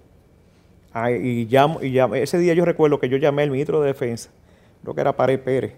y, 1.21 1.45
llamo, 1.47 1.83
y 1.83 1.99
ese 1.99 2.39
día 2.39 2.55
yo 2.55 2.65
recuerdo 2.65 3.01
que 3.01 3.09
yo 3.09 3.17
llamé 3.17 3.43
al 3.43 3.51
ministro 3.51 3.81
de 3.81 3.89
Defensa, 3.89 4.31
creo 4.83 4.95
que 4.95 5.01
era 5.01 5.17
Pared 5.17 5.41
Pérez, 5.41 5.75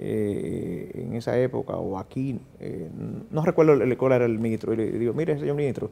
eh, 0.00 0.92
en 0.94 1.14
esa 1.14 1.36
época, 1.36 1.74
o 1.74 1.98
aquí, 1.98 2.38
eh, 2.60 2.88
no 3.30 3.44
recuerdo 3.44 3.72
el, 3.72 3.96
cuál 3.96 4.12
era 4.12 4.26
el 4.26 4.38
ministro, 4.38 4.72
y 4.72 4.76
le 4.76 4.92
digo, 4.92 5.12
mire, 5.12 5.36
señor 5.36 5.56
ministro, 5.56 5.90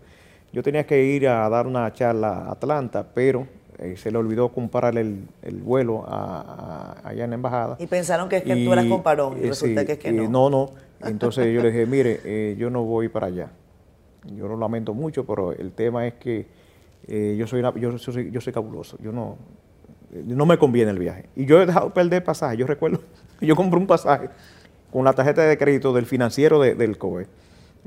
yo 0.53 0.63
tenía 0.63 0.87
que 0.87 1.03
ir 1.03 1.27
a 1.27 1.49
dar 1.49 1.67
una 1.67 1.93
charla 1.93 2.29
a 2.29 2.53
Atlanta, 2.53 3.05
pero 3.13 3.49
eh, 3.79 3.97
se 3.97 4.13
le 4.13 4.19
olvidó 4.19 4.51
comprar 4.51 4.97
el, 4.97 5.27
vuelo 5.65 6.05
allá 6.07 7.25
en 7.25 7.31
la 7.31 7.35
embajada. 7.35 7.77
Y 7.81 7.89
pensaron 7.89 8.29
que 8.29 8.37
es 8.37 8.43
que 8.45 8.65
tú 8.65 8.73
eras 8.73 8.87
comparón, 8.87 9.39
y 9.39 9.49
resulta 9.49 9.85
que 9.85 9.93
es 9.93 9.99
que 9.99 10.13
no. 10.13 10.29
no, 10.29 10.51
no. 10.51 10.71
Entonces 11.09 11.53
yo 11.53 11.61
le 11.61 11.73
dije, 11.73 11.85
mire, 11.85 12.55
yo 12.57 12.71
no 12.71 12.85
voy 12.85 13.09
para 13.09 13.27
allá. 13.27 13.51
Yo 14.37 14.47
lo 14.47 14.57
lamento 14.57 14.95
mucho, 14.95 15.27
pero 15.27 15.53
el 15.53 15.73
tema 15.73 16.07
es 16.07 16.15
que 16.15 16.47
yo, 17.37 17.47
soy 17.49 17.61
yo, 17.77 17.99
soy, 17.99 18.31
yo 18.31 18.41
soy 18.41 18.53
cabuloso. 18.53 18.97
Yo 19.03 19.11
no, 19.11 19.37
no 20.25 20.47
me 20.47 20.57
conviene 20.59 20.93
el 20.93 20.99
viaje. 20.99 21.27
Y 21.35 21.45
yo 21.45 21.61
he 21.61 21.67
dejado 21.67 21.93
perder 21.93 22.25
pasaje. 22.25 22.57
Yo 22.57 22.67
recuerdo, 22.67 23.01
yo 23.41 23.57
compré 23.57 23.79
un 23.79 23.87
pasaje 23.87 24.31
con 24.93 25.05
la 25.05 25.13
tarjeta 25.13 25.43
de 25.43 25.59
crédito 25.59 25.93
del 25.93 26.07
financiero 26.07 26.61
del 26.61 26.99
COE. 26.99 27.27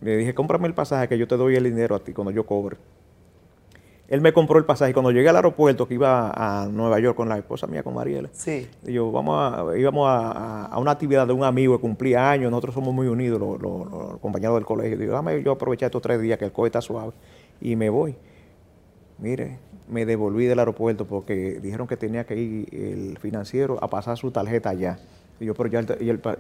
Le 0.02 0.18
dije, 0.18 0.34
cómprame 0.34 0.68
el 0.68 0.74
pasaje 0.74 1.08
que 1.08 1.18
yo 1.18 1.28
te 1.28 1.36
doy 1.36 1.56
el 1.56 1.64
dinero 1.64 1.95
a 1.95 2.00
ti 2.00 2.14
cuando 2.14 2.32
yo 2.32 2.45
cobre. 2.45 2.78
Él 4.10 4.22
me 4.22 4.34
compró 4.34 4.58
el 4.58 4.66
pasaje. 4.66 4.91
Cuando 4.91 5.12
llegué 5.12 5.30
al 5.30 5.36
aeropuerto, 5.36 5.88
que 5.88 5.93
iba 5.93 6.32
a 6.32 6.68
Nueva 6.68 7.00
York 7.00 7.16
con 7.16 7.30
la 7.30 7.38
esposa 7.38 7.68
mía, 7.68 7.84
con 7.84 7.93
Mariela, 7.93 8.30
sí. 8.32 8.68
yo, 8.84 9.12
vamos 9.12 9.38
a, 9.38 9.78
íbamos 9.78 10.08
a, 10.10 10.76
una 10.80 10.91
actividad 10.91 11.28
de 11.28 11.34
un 11.34 11.43
amigo 11.43 11.78
que 11.78 11.82
cumplía 11.82 12.32
años. 12.32 12.50
Nosotros 12.50 12.74
somos 12.74 12.93
muy 12.93 13.08
unidos, 13.08 13.39
los, 13.39 14.20
compañeros 14.20 14.56
del 14.56 14.66
colegio. 14.66 14.97
Digo, 14.97 15.14
dame 15.14 15.43
yo 15.43 15.52
aprovechar 15.52 15.88
estos 15.88 16.02
tres 16.02 16.20
días 16.20 16.39
que 16.39 16.45
el 16.45 16.52
COE 16.52 16.70
está 16.70 16.82
suave 16.82 17.12
y 17.62 17.76
me 17.76 17.89
voy. 17.89 18.16
Mire, 19.20 19.60
me 19.88 20.08
devolví 20.08 20.45
del 20.45 20.58
aeropuerto 20.58 21.06
porque 21.06 21.60
dijeron 21.62 21.86
que 21.86 21.97
tenía 21.97 22.26
que 22.26 22.36
ir 22.36 22.68
el 22.74 23.20
financiero 23.20 23.78
a 23.84 23.89
pasar 23.91 24.18
su 24.18 24.32
tarjeta 24.32 24.72
allá. 24.72 24.97
Y 25.39 25.45
yo, 25.45 25.53
pero 25.53 25.69
ya, 25.69 25.85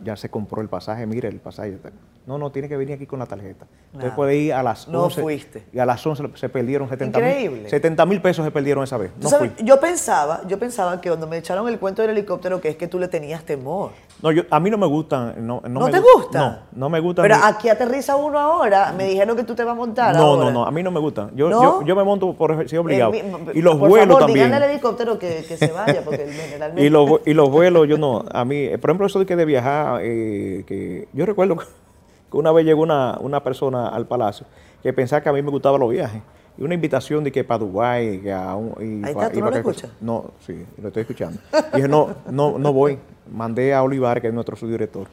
ya 0.03 0.15
se 0.15 0.29
compró 0.29 0.61
el 0.61 0.67
pasaje, 0.67 1.05
mire 1.05 1.29
el 1.29 1.39
pasaje. 1.39 1.77
No, 2.25 2.37
no, 2.37 2.51
tiene 2.51 2.67
que 2.67 2.75
venir 2.75 2.95
aquí 2.95 3.05
con 3.05 3.19
la 3.19 3.25
tarjeta. 3.25 3.65
Entonces 3.93 4.13
puede 4.13 4.35
ir 4.35 4.53
a 4.53 4.61
las 4.61 4.87
no 4.87 5.09
fuiste. 5.09 5.63
Y 5.71 5.79
a 5.79 5.85
las 5.85 6.05
11 6.05 6.23
se 6.35 6.49
perdieron 6.49 6.89
70 6.89 7.19
mil. 7.19 7.69
70 7.69 8.05
mil 8.05 8.21
pesos 8.21 8.45
se 8.45 8.51
perdieron 8.51 8.83
esa 8.83 8.97
vez. 8.97 9.11
No 9.21 9.29
Yo 9.63 9.79
pensaba, 9.79 10.41
yo 10.47 10.59
pensaba 10.59 10.99
que 10.99 11.09
cuando 11.09 11.27
me 11.27 11.37
echaron 11.37 11.67
el 11.69 11.79
cuento 11.79 12.01
del 12.01 12.11
helicóptero, 12.11 12.59
que 12.59 12.69
es 12.69 12.75
que 12.75 12.87
tú 12.87 12.99
le 12.99 13.07
tenías 13.07 13.43
temor. 13.43 13.91
No, 14.21 14.31
yo, 14.31 14.43
a 14.49 14.59
mí 14.59 14.69
no 14.69 14.77
me 14.77 14.85
gustan. 14.85 15.47
¿No, 15.47 15.61
no, 15.65 15.89
te 15.89 15.99
gusta? 15.99 16.63
No, 16.73 16.79
no 16.81 16.89
me 16.89 16.99
gusta. 16.99 17.21
Pero 17.21 17.35
aquí 17.41 17.69
aterriza 17.69 18.17
uno 18.17 18.37
ahora. 18.37 18.93
Me 18.95 19.05
dijeron 19.05 19.37
que 19.37 19.43
tú 19.43 19.55
te 19.55 19.63
vas 19.63 19.71
a 19.71 19.75
montar. 19.75 20.15
No, 20.15 20.35
no, 20.35 20.51
no. 20.51 20.65
A 20.65 20.71
mí 20.71 20.83
no 20.83 20.91
me 20.91 20.99
gustan. 20.99 21.31
Yo, 21.35 21.49
yo, 21.49 21.83
yo, 21.83 21.95
me 21.95 22.03
monto 22.03 22.33
por 22.33 22.67
si 22.67 22.75
obligado. 22.75 23.13
y 23.53 23.61
los 23.61 23.79
vuelos 23.79 24.19
también. 24.19 24.53
al 24.53 24.63
helicóptero 24.63 25.17
que, 25.17 25.45
que, 25.47 25.57
se 25.57 25.71
vaya, 25.71 26.01
porque 26.03 26.27
generalmente. 26.49 26.85
y, 26.85 26.89
los, 26.89 27.21
y 27.25 27.33
los 27.33 27.49
vuelos, 27.49 27.87
yo 27.87 27.97
no. 27.97 28.25
A 28.31 28.43
mí, 28.43 28.67
por 28.77 28.89
ejemplo, 28.89 29.07
eso 29.07 29.19
de 29.19 29.25
que 29.25 29.35
de 29.35 29.45
viajar, 29.45 30.01
eh, 30.03 30.63
que 30.67 31.07
yo 31.13 31.25
recuerdo 31.25 31.55
que 32.31 32.37
una 32.37 32.51
vez 32.51 32.65
llegó 32.65 32.81
una, 32.81 33.17
una 33.21 33.41
persona 33.41 33.87
al 33.87 34.05
palacio 34.05 34.45
que 34.83 34.93
pensaba 34.93 35.21
que 35.21 35.29
a 35.29 35.33
mí 35.33 35.41
me 35.41 35.51
gustaban 35.51 35.79
los 35.79 35.89
viajes 35.89 36.21
y 36.59 36.63
una 36.63 36.73
invitación 36.73 37.23
de 37.23 37.31
que 37.31 37.43
para 37.43 37.59
Dubái. 37.59 38.19
Que 38.19 38.33
a 38.33 38.55
un, 38.55 38.73
y, 38.79 39.05
Ahí 39.05 39.11
está, 39.11 39.31
¿tú 39.31 39.39
no 39.39 39.49
lo 39.49 39.55
escuchas? 39.55 39.91
No, 40.01 40.31
sí, 40.45 40.65
lo 40.81 40.89
estoy 40.89 41.01
escuchando. 41.01 41.39
dije, 41.73 41.87
no, 41.87 42.15
no, 42.29 42.59
no 42.59 42.73
voy 42.73 42.99
mandé 43.31 43.73
a 43.73 43.83
Olivar, 43.83 44.21
que 44.21 44.27
es 44.27 44.33
nuestro 44.33 44.55
subdirector. 44.55 45.07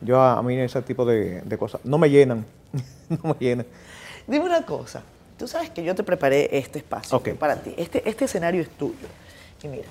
Yo 0.00 0.20
a, 0.20 0.42
mí 0.42 0.56
ese 0.58 0.80
tipo 0.82 1.04
de, 1.04 1.42
cosas 1.58 1.80
no 1.84 1.98
me 1.98 2.08
llenan, 2.08 2.44
no 3.08 3.34
me 3.34 3.34
llenan. 3.38 3.66
Dime 4.26 4.44
una 4.44 4.64
cosa, 4.64 5.02
tú 5.36 5.48
sabes 5.48 5.70
que 5.70 5.82
yo 5.82 5.94
te 5.94 6.02
preparé 6.02 6.48
este 6.56 6.78
espacio 6.78 7.20
para 7.38 7.56
ti, 7.56 7.74
este, 7.76 8.08
este 8.08 8.26
escenario 8.26 8.62
es 8.62 8.70
tuyo. 8.70 9.08
Y 9.62 9.68
mira, 9.68 9.88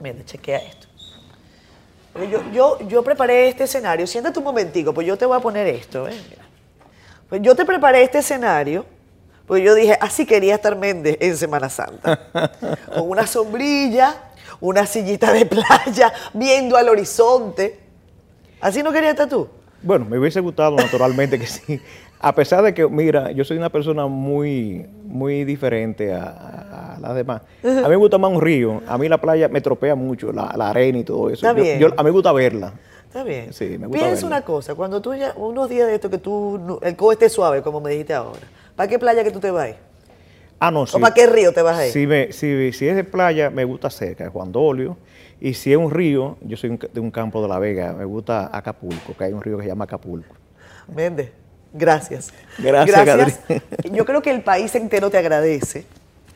mira, 0.00 0.24
chequea 0.24 0.58
esto. 0.58 0.86
Yo, 2.30 2.42
yo, 2.52 2.88
yo 2.88 3.02
preparé 3.02 3.48
este 3.48 3.64
escenario, 3.64 4.06
siéntate 4.06 4.38
un 4.38 4.44
momentico, 4.44 4.92
pues 4.92 5.06
yo 5.06 5.16
te 5.16 5.24
voy 5.24 5.36
a 5.36 5.40
poner 5.40 5.66
esto. 5.66 6.08
¿eh? 6.08 6.14
Pues 7.28 7.40
yo 7.42 7.54
te 7.54 7.64
preparé 7.64 8.02
este 8.02 8.18
escenario, 8.18 8.84
pues 9.46 9.62
yo 9.62 9.74
dije, 9.74 9.96
así 10.00 10.26
quería 10.26 10.54
estar 10.54 10.76
Méndez 10.76 11.16
en 11.20 11.36
Semana 11.36 11.68
Santa, 11.68 12.28
con 12.94 13.08
una 13.08 13.26
sombrilla, 13.26 14.16
una 14.60 14.86
sillita 14.86 15.32
de 15.32 15.46
playa, 15.46 16.12
viendo 16.32 16.76
al 16.76 16.88
horizonte. 16.88 17.78
¿Así 18.60 18.82
no 18.82 18.92
querías 18.92 19.12
estar 19.12 19.28
tú? 19.28 19.48
Bueno, 19.82 20.04
me 20.04 20.18
hubiese 20.18 20.40
gustado 20.40 20.76
naturalmente 20.76 21.38
que 21.38 21.46
sí. 21.46 21.80
A 22.20 22.32
pesar 22.32 22.62
de 22.62 22.72
que, 22.72 22.86
mira, 22.86 23.32
yo 23.32 23.44
soy 23.44 23.56
una 23.56 23.68
persona 23.68 24.06
muy, 24.06 24.86
muy 25.04 25.44
diferente 25.44 26.14
a, 26.14 26.96
las 27.00 27.16
demás. 27.16 27.42
A 27.64 27.66
mí 27.66 27.88
me 27.88 27.96
gusta 27.96 28.16
más 28.16 28.30
un 28.30 28.40
río. 28.40 28.80
A 28.86 28.96
mí 28.96 29.08
la 29.08 29.20
playa 29.20 29.48
me 29.48 29.60
tropea 29.60 29.96
mucho, 29.96 30.32
la, 30.32 30.46
arena 30.46 30.98
y 30.98 31.04
todo 31.04 31.30
eso. 31.30 31.44
Está 31.46 31.52
bien. 31.52 31.82
a 31.84 32.02
mí 32.02 32.04
me 32.04 32.10
gusta 32.10 32.32
verla. 32.32 32.72
Está 33.08 33.24
bien. 33.24 33.52
Sí, 33.52 33.76
me 33.76 33.88
gusta 33.88 34.04
Piensa 34.04 34.24
una 34.24 34.42
cosa, 34.42 34.76
cuando 34.76 35.02
tú 35.02 35.14
ya, 35.14 35.34
unos 35.36 35.68
días 35.68 35.88
de 35.88 35.96
esto 35.96 36.08
que 36.08 36.18
tú, 36.18 36.78
el 36.80 36.94
cobo 36.94 37.10
esté 37.10 37.28
suave, 37.28 37.60
como 37.60 37.80
me 37.80 37.90
dijiste 37.90 38.14
ahora, 38.14 38.40
¿para 38.76 38.88
qué 38.88 38.98
playa 38.98 39.22
que 39.24 39.30
tú 39.30 39.40
te 39.40 39.50
vas? 39.50 39.70
Ah, 40.58 40.70
no. 40.70 40.82
¿O 40.82 41.00
para 41.00 41.12
qué 41.12 41.26
río 41.26 41.52
te 41.52 41.60
vas 41.62 41.78
a 41.78 41.86
ir? 41.86 41.92
Si, 41.92 42.06
me- 42.06 42.32
si, 42.32 42.72
si 42.72 42.86
es 42.88 42.94
de 42.94 43.04
playa, 43.04 43.50
me 43.50 43.64
gusta 43.64 43.90
cerca, 43.90 44.30
Juan 44.30 44.52
Dolio. 44.52 44.96
Y 45.40 45.54
si 45.54 45.72
es 45.72 45.78
un 45.78 45.90
río, 45.90 46.36
yo 46.40 46.56
soy 46.56 46.70
un 46.70 46.78
de 46.78 47.00
un 47.00 47.10
campo 47.10 47.42
de 47.42 47.48
La 47.48 47.58
Vega, 47.58 47.92
me 47.92 48.04
gusta 48.04 48.48
Acapulco, 48.56 49.16
que 49.16 49.24
hay 49.24 49.32
un 49.32 49.42
río 49.42 49.56
que 49.56 49.64
se 49.64 49.68
llama 49.70 49.84
Acapulco. 49.84 50.36
Méndez, 50.94 51.30
gracias. 51.72 52.32
Gracias, 52.58 53.40
Yo 53.92 54.04
creo 54.04 54.22
que 54.22 54.30
el 54.30 54.42
país 54.42 54.72
entero 54.76 55.10
te 55.10 55.18
agradece 55.18 55.84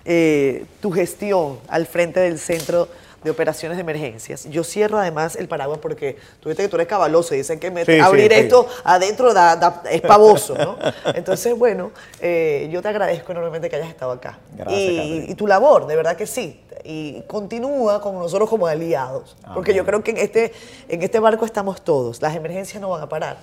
eh, 0.05 0.64
tu 0.80 0.91
gestión 0.91 1.59
al 1.68 1.87
frente 1.87 2.18
del 2.18 2.39
Centro 2.41 2.89
de 3.27 3.31
Operaciones 3.33 3.77
de 3.77 3.83
Emergencias. 3.83 4.45
Yo 4.49 4.64
cierro 4.64 4.99
además 4.99 5.37
el 5.37 5.49
paraguas 5.49 5.79
porque 5.83 6.16
tú 6.41 6.49
viste 6.49 6.62
que 6.62 6.68
tú 6.68 6.77
eres 6.77 6.87
cabaloso 6.89 7.35
y 7.35 7.39
dicen 7.39 7.59
que 7.61 7.70
me- 7.70 7.85
Sí, 7.85 7.93
sí, 7.95 8.01
abrir 8.01 8.33
sí. 8.33 8.39
esto 8.39 8.66
adentro 8.85 9.35
da- 9.35 9.57
da- 9.57 9.83
es 9.91 10.01
pavoso, 10.01 10.55
¿no? 10.57 10.77
Entonces, 11.14 11.57
bueno, 11.59 11.91
eh, 12.20 12.68
yo 12.72 12.81
te 12.81 12.89
agradezco 12.89 13.33
enormemente 13.33 13.68
que 13.68 13.77
hayas 13.77 13.89
estado 13.89 14.12
acá. 14.12 14.39
Gracias, 14.53 14.81
y, 14.81 14.97
Catherine. 14.97 15.27
y 15.29 15.35
tu 15.35 15.47
labor, 15.47 15.87
de 15.87 15.97
verdad 15.97 16.16
que 16.16 16.27
sí. 16.27 16.62
Y 16.85 17.22
continúa 17.27 18.01
con 18.01 18.14
nosotros 18.16 18.49
como 18.49 18.66
aliados. 18.68 19.37
Porque 19.55 19.74
yo 19.74 19.85
creo 19.85 20.05
que 20.05 20.12
en 20.12 20.18
este, 20.18 20.53
en 20.89 21.03
este 21.03 21.18
barco 21.18 21.45
estamos 21.45 21.83
todos. 21.83 22.22
Las 22.22 22.37
emergencias 22.37 22.81
no 22.81 22.89
van 22.91 23.03
a 23.03 23.09
parar. 23.09 23.39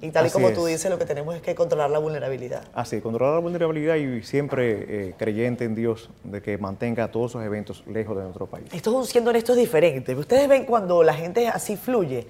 Y 0.00 0.10
tal 0.10 0.24
y 0.24 0.26
Así 0.26 0.32
como 0.34 0.50
tú 0.50 0.66
es. 0.66 0.74
dices, 0.74 0.90
lo 0.90 0.98
que 0.98 1.06
tenemos 1.06 1.34
es 1.34 1.40
que 1.42 1.54
controlar 1.54 1.88
la 1.90 1.98
vulnerabilidad. 1.98 2.64
Así, 2.74 3.00
controlar 3.00 3.34
la 3.34 3.40
vulnerabilidad 3.40 3.94
y 3.96 4.22
siempre 4.22 5.08
eh, 5.08 5.14
creyente 5.16 5.64
en 5.64 5.74
Dios 5.74 6.10
de 6.24 6.42
que 6.42 6.58
mantenga 6.58 7.10
todos 7.10 7.32
esos 7.32 7.42
eventos 7.44 7.84
lejos 7.86 8.16
de 8.16 8.22
nuestro 8.24 8.46
país. 8.46 8.66
Esto 8.72 9.00
es 9.02 9.08
siendo 9.08 9.30
honestos 9.30 9.56
diferente. 9.56 10.14
Ustedes 10.14 10.48
ven 10.48 10.64
cuando 10.66 11.02
la 11.02 11.14
gente 11.14 11.48
así 11.48 11.76
fluye. 11.76 12.26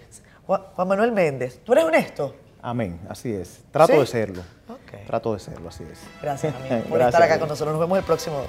Juan, 0.47 0.62
Manuel 0.87 1.12
Méndez, 1.12 1.61
¿tú 1.65 1.73
eres 1.73 1.85
honesto? 1.85 2.35
Amén, 2.62 3.01
así 3.09 3.33
es. 3.33 3.61
Trato 3.71 3.93
¿Sí? 3.93 3.99
de 3.99 4.07
serlo. 4.07 4.43
Trato 5.07 5.35
de 5.35 5.41
serlo, 5.41 5.69
así 5.69 5.85
es. 5.91 6.01
Gracias, 6.23 6.55
amigo, 6.55 6.77
por 6.89 6.99
Gracias, 6.99 7.09
estar 7.09 7.23
acá 7.23 7.35
amigo. 7.35 7.41
con 7.41 7.49
nosotros. 7.49 7.73
Nos 7.75 7.81
vemos 7.81 7.99
el 7.99 8.05
próximo 8.05 8.43